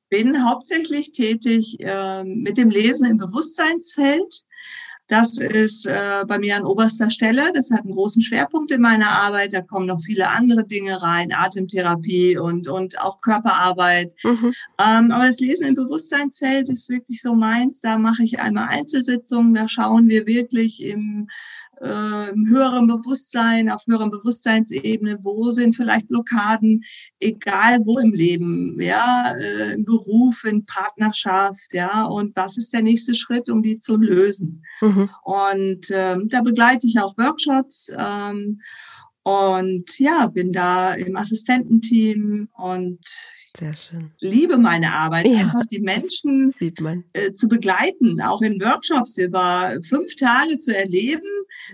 bin 0.08 0.48
hauptsächlich 0.48 1.12
tätig 1.12 1.78
äh, 1.80 2.24
mit 2.24 2.58
dem 2.58 2.70
Lesen 2.70 3.06
im 3.06 3.16
Bewusstseinsfeld. 3.16 4.44
Das 5.08 5.38
ist 5.38 5.86
äh, 5.86 6.24
bei 6.26 6.38
mir 6.38 6.56
an 6.56 6.64
oberster 6.64 7.10
Stelle. 7.10 7.52
Das 7.54 7.70
hat 7.70 7.82
einen 7.82 7.94
großen 7.94 8.22
Schwerpunkt 8.22 8.72
in 8.72 8.80
meiner 8.80 9.08
Arbeit. 9.08 9.52
Da 9.52 9.62
kommen 9.62 9.86
noch 9.86 10.02
viele 10.02 10.28
andere 10.30 10.66
Dinge 10.66 11.00
rein, 11.00 11.32
Atemtherapie 11.32 12.36
und, 12.36 12.66
und 12.66 13.00
auch 13.00 13.20
Körperarbeit. 13.20 14.14
Mhm. 14.24 14.52
Ähm, 14.78 15.12
aber 15.12 15.26
das 15.26 15.38
Lesen 15.38 15.68
im 15.68 15.74
Bewusstseinsfeld 15.76 16.68
ist 16.70 16.88
wirklich 16.88 17.22
so 17.22 17.34
meins. 17.34 17.80
Da 17.80 17.98
mache 17.98 18.24
ich 18.24 18.40
einmal 18.40 18.68
Einzelsitzungen. 18.68 19.54
Da 19.54 19.68
schauen 19.68 20.08
wir 20.08 20.26
wirklich 20.26 20.82
im 20.82 21.28
äh, 21.80 22.30
im 22.30 22.48
höheren 22.48 22.86
Bewusstsein, 22.86 23.70
auf 23.70 23.86
höheren 23.86 24.10
Bewusstseinsebene, 24.10 25.18
wo 25.22 25.50
sind 25.50 25.76
vielleicht 25.76 26.08
Blockaden, 26.08 26.84
egal 27.20 27.80
wo 27.84 27.98
im 27.98 28.12
Leben, 28.12 28.80
ja, 28.80 29.34
äh, 29.36 29.74
im 29.74 29.84
Beruf, 29.84 30.44
in 30.44 30.64
Partnerschaft, 30.66 31.72
ja, 31.72 32.04
und 32.04 32.34
was 32.36 32.56
ist 32.56 32.72
der 32.72 32.82
nächste 32.82 33.14
Schritt, 33.14 33.48
um 33.50 33.62
die 33.62 33.78
zu 33.78 33.96
lösen. 33.96 34.64
Mhm. 34.80 35.10
Und 35.22 35.86
ähm, 35.90 36.28
da 36.28 36.40
begleite 36.40 36.86
ich 36.86 36.98
auch 36.98 37.16
Workshops. 37.18 37.90
Ähm, 37.96 38.60
und 39.26 39.98
ja, 39.98 40.28
bin 40.28 40.52
da 40.52 40.94
im 40.94 41.16
Assistententeam 41.16 42.48
und 42.52 43.00
liebe 44.20 44.56
meine 44.56 44.92
Arbeit, 44.92 45.26
ja, 45.26 45.38
einfach 45.38 45.66
die 45.66 45.80
Menschen 45.80 46.52
äh, 47.12 47.32
zu 47.32 47.48
begleiten, 47.48 48.20
auch 48.20 48.40
in 48.40 48.60
Workshops 48.60 49.18
über 49.18 49.78
fünf 49.82 50.14
Tage 50.14 50.60
zu 50.60 50.76
erleben, 50.76 51.26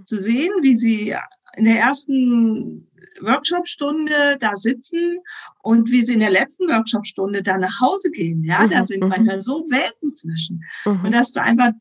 zu 0.03 0.17
sehen, 0.17 0.51
wie 0.63 0.77
sie 0.77 1.15
in 1.59 1.67
der 1.67 1.79
ersten 1.79 2.89
Workshopstunde 3.21 4.39
da 4.41 4.57
sitzen 4.57 5.19
und 5.63 5.91
wie 5.91 6.05
sie 6.05 6.15
in 6.15 6.21
der 6.21 6.31
letzten 6.31 6.69
Workshopstunde 6.69 7.43
da 7.43 7.59
nach 7.59 7.83
Hause 7.83 8.11
gehen. 8.11 8.45
Ja, 8.45 8.61
mhm, 8.61 8.71
da 8.71 8.83
sind 8.83 9.03
mhm. 9.03 9.09
manchmal 9.11 9.43
so 9.43 9.67
Welten 9.69 10.11
zwischen. 10.11 10.63
Mhm. 10.87 11.05
Und 11.05 11.13
dass 11.13 11.33
du 11.33 11.43
einfach 11.43 11.73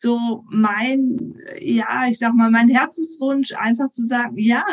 so 0.00 0.44
mein, 0.48 1.34
ja, 1.60 2.06
ich 2.08 2.18
sag 2.18 2.34
mal, 2.34 2.50
mein 2.50 2.68
Herzenswunsch, 2.68 3.52
einfach 3.52 3.90
zu 3.90 4.02
sagen, 4.02 4.38
ja, 4.38 4.64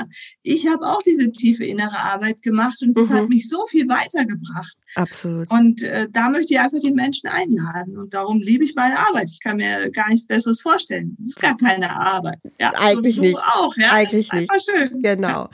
ich 0.41 0.67
habe 0.67 0.85
auch 0.85 1.01
diese 1.03 1.31
tiefe 1.31 1.65
innere 1.65 1.99
Arbeit 1.99 2.41
gemacht 2.41 2.77
und 2.81 2.95
das 2.95 3.09
mhm. 3.09 3.13
hat 3.13 3.29
mich 3.29 3.49
so 3.49 3.65
viel 3.67 3.87
weitergebracht. 3.89 4.77
Absolut. 4.95 5.51
Und 5.51 5.83
äh, 5.83 6.07
da 6.09 6.29
möchte 6.29 6.53
ich 6.53 6.59
einfach 6.59 6.79
die 6.79 6.93
Menschen 6.93 7.27
einladen 7.27 7.97
und 7.97 8.13
darum 8.13 8.39
liebe 8.39 8.63
ich 8.63 8.75
meine 8.75 8.97
Arbeit. 8.97 9.29
Ich 9.29 9.41
kann 9.41 9.57
mir 9.57 9.91
gar 9.91 10.07
nichts 10.09 10.27
Besseres 10.27 10.61
vorstellen. 10.61 11.17
Es 11.21 11.31
ist 11.31 11.41
gar 11.41 11.57
keine 11.57 11.89
Arbeit. 11.89 12.39
Ja, 12.59 12.71
Eigentlich 12.79 13.19
nicht. 13.19 13.37
Auch, 13.37 13.75
ja. 13.75 13.91
Eigentlich 13.91 14.31
nicht. 14.31 14.49
schön. 14.61 15.01
Genau. 15.01 15.49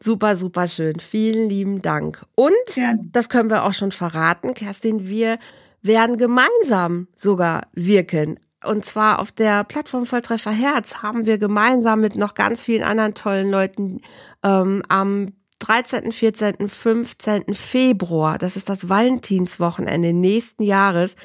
Super, 0.00 0.36
super 0.36 0.66
schön. 0.66 1.00
Vielen 1.00 1.48
lieben 1.48 1.82
Dank. 1.82 2.24
Und 2.34 2.52
Gerne. 2.74 3.00
das 3.12 3.28
können 3.28 3.50
wir 3.50 3.64
auch 3.64 3.74
schon 3.74 3.92
verraten, 3.92 4.54
Kerstin, 4.54 5.08
wir 5.08 5.38
werden 5.82 6.16
gemeinsam 6.16 7.08
sogar 7.14 7.66
wirken 7.74 8.38
und 8.64 8.84
zwar 8.84 9.20
auf 9.20 9.30
der 9.32 9.64
Plattform 9.64 10.04
Volltreffer 10.04 10.50
Herz 10.50 11.02
haben 11.02 11.26
wir 11.26 11.38
gemeinsam 11.38 12.00
mit 12.00 12.16
noch 12.16 12.34
ganz 12.34 12.62
vielen 12.62 12.82
anderen 12.82 13.14
tollen 13.14 13.50
Leuten 13.50 14.00
ähm, 14.42 14.82
am 14.88 15.26
13., 15.60 16.12
14., 16.12 16.68
15. 16.68 17.54
Februar, 17.54 18.38
das 18.38 18.56
ist 18.56 18.68
das 18.68 18.88
Valentinswochenende 18.88 20.12
nächsten 20.12 20.62
Jahres, 20.62 21.16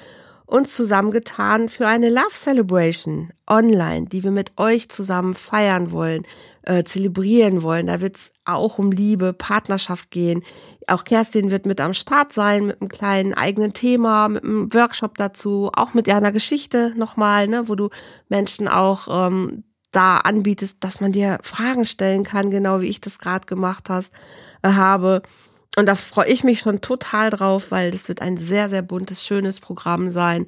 uns 0.46 0.76
zusammengetan 0.76 1.70
für 1.70 1.88
eine 1.88 2.10
Love 2.10 2.32
Celebration 2.32 3.32
online, 3.48 4.08
die 4.08 4.24
wir 4.24 4.32
mit 4.32 4.58
euch 4.58 4.90
zusammen 4.90 5.34
feiern 5.34 5.92
wollen, 5.92 6.26
äh, 6.64 6.84
zelebrieren 6.84 7.62
wollen. 7.62 7.88
Da 7.88 8.02
wird 8.02 8.18
es 8.18 8.34
auch 8.46 8.78
um 8.78 8.92
Liebe, 8.92 9.34
Partnerschaft 9.34 10.12
gehen. 10.12 10.44
Auch 10.88 11.04
Kerstin 11.04 11.52
wird 11.52 11.66
mit 11.66 11.82
am 11.82 11.94
Start 11.94 12.34
sein, 12.34 12.66
mit 12.66 12.82
einem 12.82 12.90
kleinen 12.90 13.34
eigenen 13.34 13.74
Thema, 13.74 14.28
mit 14.28 14.44
einem 14.44 14.74
Workshop 14.74 15.18
dazu, 15.18 15.72
auch 15.74 15.94
mit 15.94 16.10
einer 16.10 16.32
Geschichte 16.32 16.94
nochmal, 16.96 17.48
ne, 17.48 17.68
wo 17.70 17.76
du 17.76 17.90
Menschen 18.30 18.68
auch 18.68 19.08
ähm, 19.10 19.64
da 19.92 20.18
anbietest, 20.18 20.84
dass 20.84 21.00
man 21.00 21.12
dir 21.12 21.40
Fragen 21.42 21.86
stellen 21.86 22.24
kann, 22.24 22.50
genau 22.52 22.82
wie 22.82 22.88
ich 22.88 23.00
das 23.00 23.20
gerade 23.20 23.46
gemacht 23.46 23.90
hast, 23.90 24.14
äh, 24.62 24.70
habe. 24.70 25.22
Und 25.76 25.88
da 25.88 25.96
freue 25.96 26.28
ich 26.28 26.44
mich 26.44 26.60
schon 26.60 26.82
total 26.82 27.30
drauf, 27.30 27.72
weil 27.72 27.92
das 27.92 28.08
wird 28.08 28.22
ein 28.22 28.38
sehr, 28.38 28.70
sehr 28.70 28.84
buntes, 28.84 29.24
schönes 29.24 29.60
Programm 29.60 30.12
sein. 30.12 30.46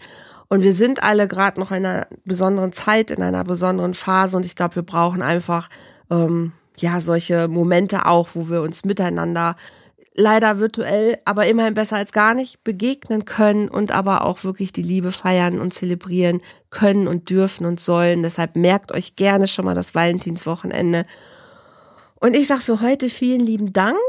Und 0.47 0.63
wir 0.63 0.73
sind 0.73 1.01
alle 1.01 1.27
gerade 1.27 1.59
noch 1.59 1.71
in 1.71 1.85
einer 1.85 2.07
besonderen 2.25 2.71
Zeit, 2.71 3.09
in 3.09 3.23
einer 3.23 3.43
besonderen 3.43 3.95
Phase. 3.95 4.37
Und 4.37 4.45
ich 4.45 4.55
glaube, 4.55 4.75
wir 4.75 4.83
brauchen 4.83 5.23
einfach 5.23 5.69
ähm, 6.11 6.53
ja 6.77 7.01
solche 7.01 7.47
Momente 7.47 8.05
auch, 8.05 8.29
wo 8.33 8.49
wir 8.49 8.61
uns 8.61 8.85
miteinander 8.85 9.55
leider 10.17 10.59
virtuell, 10.59 11.17
aber 11.25 11.45
immerhin 11.47 11.73
besser 11.73 11.97
als 11.97 12.13
gar 12.13 12.33
nicht 12.33 12.63
begegnen 12.63 13.25
können 13.25 13.67
und 13.67 13.91
aber 13.91 14.23
auch 14.23 14.43
wirklich 14.45 14.71
die 14.71 14.81
Liebe 14.81 15.11
feiern 15.11 15.59
und 15.59 15.73
zelebrieren 15.73 16.41
können 16.69 17.07
und 17.07 17.29
dürfen 17.29 17.65
und 17.65 17.81
sollen. 17.81 18.23
Deshalb 18.23 18.55
merkt 18.55 18.93
euch 18.93 19.17
gerne 19.17 19.47
schon 19.47 19.65
mal 19.65 19.75
das 19.75 19.93
Valentinswochenende. 19.93 21.05
Und 22.21 22.35
ich 22.35 22.47
sage 22.47 22.61
für 22.61 22.81
heute 22.81 23.09
vielen 23.09 23.41
lieben 23.41 23.73
Dank 23.73 23.99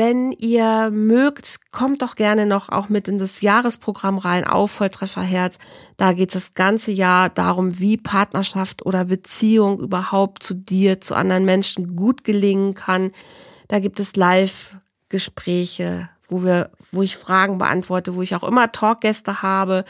wenn 0.00 0.32
ihr 0.32 0.88
mögt, 0.90 1.60
kommt 1.72 2.00
doch 2.00 2.16
gerne 2.16 2.46
noch 2.46 2.70
auch 2.70 2.88
mit 2.88 3.06
in 3.06 3.18
das 3.18 3.42
Jahresprogramm 3.42 4.16
rein 4.16 4.44
auf 4.46 4.70
Volltrefferherz. 4.70 5.58
Da 5.98 6.14
geht 6.14 6.34
es 6.34 6.46
das 6.46 6.54
ganze 6.54 6.90
Jahr 6.90 7.28
darum, 7.28 7.78
wie 7.78 7.98
Partnerschaft 7.98 8.86
oder 8.86 9.04
Beziehung 9.04 9.78
überhaupt 9.78 10.42
zu 10.42 10.54
dir, 10.54 11.02
zu 11.02 11.14
anderen 11.14 11.44
Menschen 11.44 11.96
gut 11.96 12.24
gelingen 12.24 12.72
kann. 12.72 13.12
Da 13.68 13.78
gibt 13.78 14.00
es 14.00 14.16
Live-Gespräche, 14.16 16.08
wo 16.30 16.44
wir, 16.44 16.70
wo 16.92 17.02
ich 17.02 17.18
Fragen 17.18 17.58
beantworte, 17.58 18.14
wo 18.14 18.22
ich 18.22 18.34
auch 18.34 18.44
immer 18.44 18.72
Talkgäste 18.72 19.42
habe. 19.42 19.84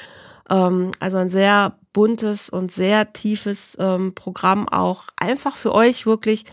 Ähm, 0.50 0.90
also 0.98 1.18
ein 1.18 1.30
sehr 1.30 1.76
buntes 1.92 2.50
und 2.50 2.72
sehr 2.72 3.12
tiefes 3.12 3.76
ähm, 3.78 4.16
Programm 4.16 4.68
auch 4.68 5.04
einfach 5.16 5.54
für 5.54 5.72
euch 5.72 6.04
wirklich, 6.04 6.46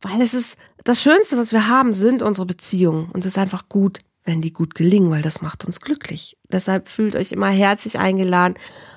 weil 0.00 0.20
es 0.20 0.34
ist 0.34 0.58
das 0.84 1.02
Schönste, 1.02 1.36
was 1.36 1.52
wir 1.52 1.68
haben, 1.68 1.92
sind 1.92 2.22
unsere 2.22 2.46
Beziehungen. 2.46 3.10
Und 3.12 3.20
es 3.20 3.32
ist 3.32 3.38
einfach 3.38 3.68
gut, 3.68 4.00
wenn 4.24 4.42
die 4.42 4.52
gut 4.52 4.74
gelingen, 4.74 5.10
weil 5.10 5.22
das 5.22 5.42
macht 5.42 5.64
uns 5.64 5.80
glücklich. 5.80 6.36
Deshalb 6.52 6.88
fühlt 6.88 7.16
euch 7.16 7.32
immer 7.32 7.48
herzlich 7.48 7.98
eingeladen, 7.98 8.54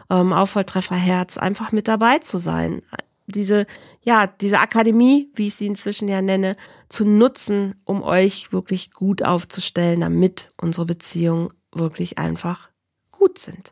ähm, 0.09 0.33
auf 0.33 0.51
Volltreffer 0.51 0.95
Herz 0.95 1.37
einfach 1.37 1.71
mit 1.71 1.87
dabei 1.87 2.19
zu 2.19 2.37
sein. 2.37 2.81
Diese, 3.27 3.65
ja, 4.01 4.27
diese 4.27 4.59
Akademie, 4.59 5.31
wie 5.33 5.47
ich 5.47 5.55
sie 5.55 5.67
inzwischen 5.67 6.09
ja 6.09 6.21
nenne, 6.21 6.57
zu 6.89 7.05
nutzen, 7.05 7.75
um 7.85 8.03
euch 8.03 8.51
wirklich 8.51 8.91
gut 8.91 9.23
aufzustellen, 9.23 10.01
damit 10.01 10.51
unsere 10.59 10.85
Beziehungen 10.85 11.47
wirklich 11.71 12.17
einfach 12.17 12.69
gut 13.11 13.39
sind. 13.39 13.69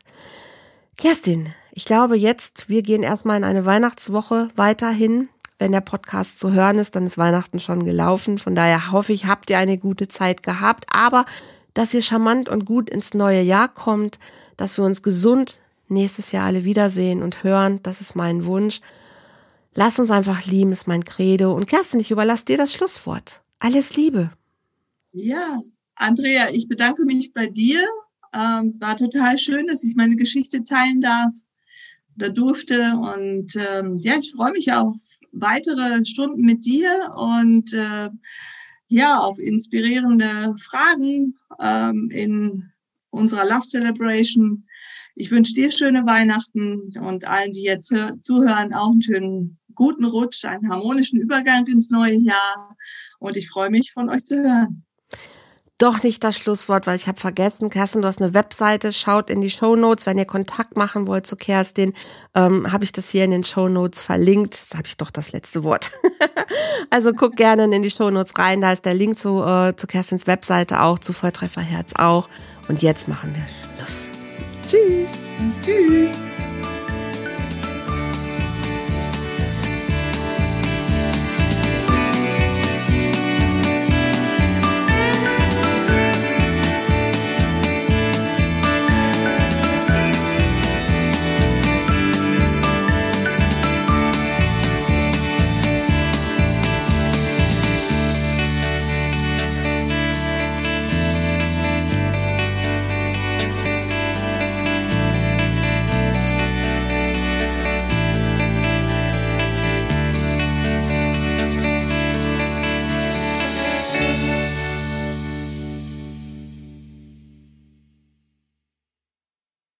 Kerstin, 0.96 1.52
ich 1.72 1.84
glaube 1.84 2.16
jetzt, 2.16 2.68
wir 2.68 2.82
gehen 2.82 3.02
erstmal 3.02 3.36
in 3.36 3.44
eine 3.44 3.66
Weihnachtswoche 3.66 4.48
weiterhin. 4.56 5.28
Wenn 5.60 5.72
der 5.72 5.82
Podcast 5.82 6.38
zu 6.38 6.52
hören 6.52 6.78
ist, 6.78 6.96
dann 6.96 7.04
ist 7.04 7.18
Weihnachten 7.18 7.60
schon 7.60 7.84
gelaufen. 7.84 8.38
Von 8.38 8.54
daher 8.54 8.92
hoffe 8.92 9.12
ich, 9.12 9.26
habt 9.26 9.50
ihr 9.50 9.58
eine 9.58 9.76
gute 9.76 10.08
Zeit 10.08 10.42
gehabt. 10.42 10.86
Aber 10.90 11.26
dass 11.74 11.92
ihr 11.92 12.00
charmant 12.00 12.48
und 12.48 12.64
gut 12.64 12.88
ins 12.88 13.12
neue 13.12 13.42
Jahr 13.42 13.68
kommt, 13.68 14.18
dass 14.56 14.78
wir 14.78 14.86
uns 14.86 15.02
gesund 15.02 15.60
nächstes 15.86 16.32
Jahr 16.32 16.46
alle 16.46 16.64
wiedersehen 16.64 17.22
und 17.22 17.44
hören, 17.44 17.78
das 17.82 18.00
ist 18.00 18.16
mein 18.16 18.46
Wunsch. 18.46 18.80
Lass 19.74 19.98
uns 19.98 20.10
einfach 20.10 20.46
lieben, 20.46 20.72
ist 20.72 20.88
mein 20.88 21.04
Credo. 21.04 21.52
Und 21.52 21.66
Kerstin, 21.66 22.00
ich 22.00 22.10
überlasse 22.10 22.46
dir 22.46 22.56
das 22.56 22.72
Schlusswort. 22.72 23.42
Alles 23.58 23.94
Liebe. 23.94 24.30
Ja, 25.12 25.60
Andrea, 25.94 26.48
ich 26.50 26.68
bedanke 26.68 27.04
mich 27.04 27.34
bei 27.34 27.48
dir. 27.48 27.86
Ähm, 28.32 28.80
war 28.80 28.96
total 28.96 29.36
schön, 29.36 29.66
dass 29.66 29.84
ich 29.84 29.94
meine 29.94 30.16
Geschichte 30.16 30.64
teilen 30.64 31.02
darf 31.02 31.34
oder 32.16 32.30
durfte. 32.30 32.94
Und 32.96 33.54
ähm, 33.56 33.98
ja, 33.98 34.14
ich 34.18 34.32
freue 34.32 34.52
mich 34.52 34.72
auf 34.72 34.96
weitere 35.32 36.04
Stunden 36.04 36.42
mit 36.42 36.64
dir 36.64 37.12
und 37.16 37.72
äh, 37.72 38.10
ja, 38.88 39.18
auf 39.18 39.38
inspirierende 39.38 40.54
Fragen 40.60 41.36
ähm, 41.60 42.10
in 42.10 42.70
unserer 43.10 43.44
Love 43.44 43.66
Celebration. 43.66 44.66
Ich 45.14 45.30
wünsche 45.30 45.54
dir 45.54 45.70
schöne 45.70 46.06
Weihnachten 46.06 46.96
und 46.98 47.24
allen, 47.24 47.52
die 47.52 47.62
jetzt 47.62 47.94
zuhören, 48.20 48.72
auch 48.72 48.90
einen 48.90 49.02
schönen 49.02 49.58
guten 49.74 50.04
Rutsch, 50.04 50.44
einen 50.44 50.70
harmonischen 50.70 51.20
Übergang 51.20 51.66
ins 51.66 51.90
neue 51.90 52.16
Jahr. 52.16 52.76
Und 53.18 53.36
ich 53.36 53.48
freue 53.48 53.70
mich, 53.70 53.92
von 53.92 54.08
euch 54.08 54.24
zu 54.24 54.36
hören 54.36 54.84
doch 55.80 56.02
nicht 56.02 56.22
das 56.22 56.38
Schlusswort, 56.38 56.86
weil 56.86 56.96
ich 56.96 57.08
habe 57.08 57.18
vergessen, 57.18 57.70
Kerstin, 57.70 58.02
du 58.02 58.08
hast 58.08 58.20
eine 58.20 58.34
Webseite, 58.34 58.92
schaut 58.92 59.30
in 59.30 59.40
die 59.40 59.50
Show 59.50 59.76
Notes, 59.76 60.06
wenn 60.06 60.18
ihr 60.18 60.26
Kontakt 60.26 60.76
machen 60.76 61.06
wollt 61.06 61.26
zu 61.26 61.36
Kerstin, 61.36 61.94
ähm, 62.34 62.70
habe 62.70 62.84
ich 62.84 62.92
das 62.92 63.08
hier 63.08 63.24
in 63.24 63.30
den 63.30 63.44
Show 63.44 63.68
Notes 63.68 64.02
verlinkt. 64.02 64.66
Da 64.70 64.78
habe 64.78 64.86
ich 64.86 64.96
doch 64.96 65.10
das 65.10 65.32
letzte 65.32 65.64
Wort. 65.64 65.92
also 66.90 67.12
guck 67.12 67.36
gerne 67.36 67.64
in 67.64 67.82
die 67.82 67.90
Show 67.90 68.10
Notes 68.10 68.38
rein, 68.38 68.60
da 68.60 68.72
ist 68.72 68.84
der 68.84 68.94
Link 68.94 69.18
zu, 69.18 69.42
äh, 69.42 69.74
zu 69.74 69.86
Kerstins 69.86 70.26
Webseite 70.26 70.82
auch, 70.82 70.98
zu 70.98 71.12
Volltreffer 71.12 71.62
Herz 71.62 71.94
auch. 71.96 72.28
Und 72.68 72.82
jetzt 72.82 73.08
machen 73.08 73.34
wir 73.34 73.46
Schluss. 73.78 74.10
Tschüss. 74.68 75.10
Tschüss. 75.64 76.16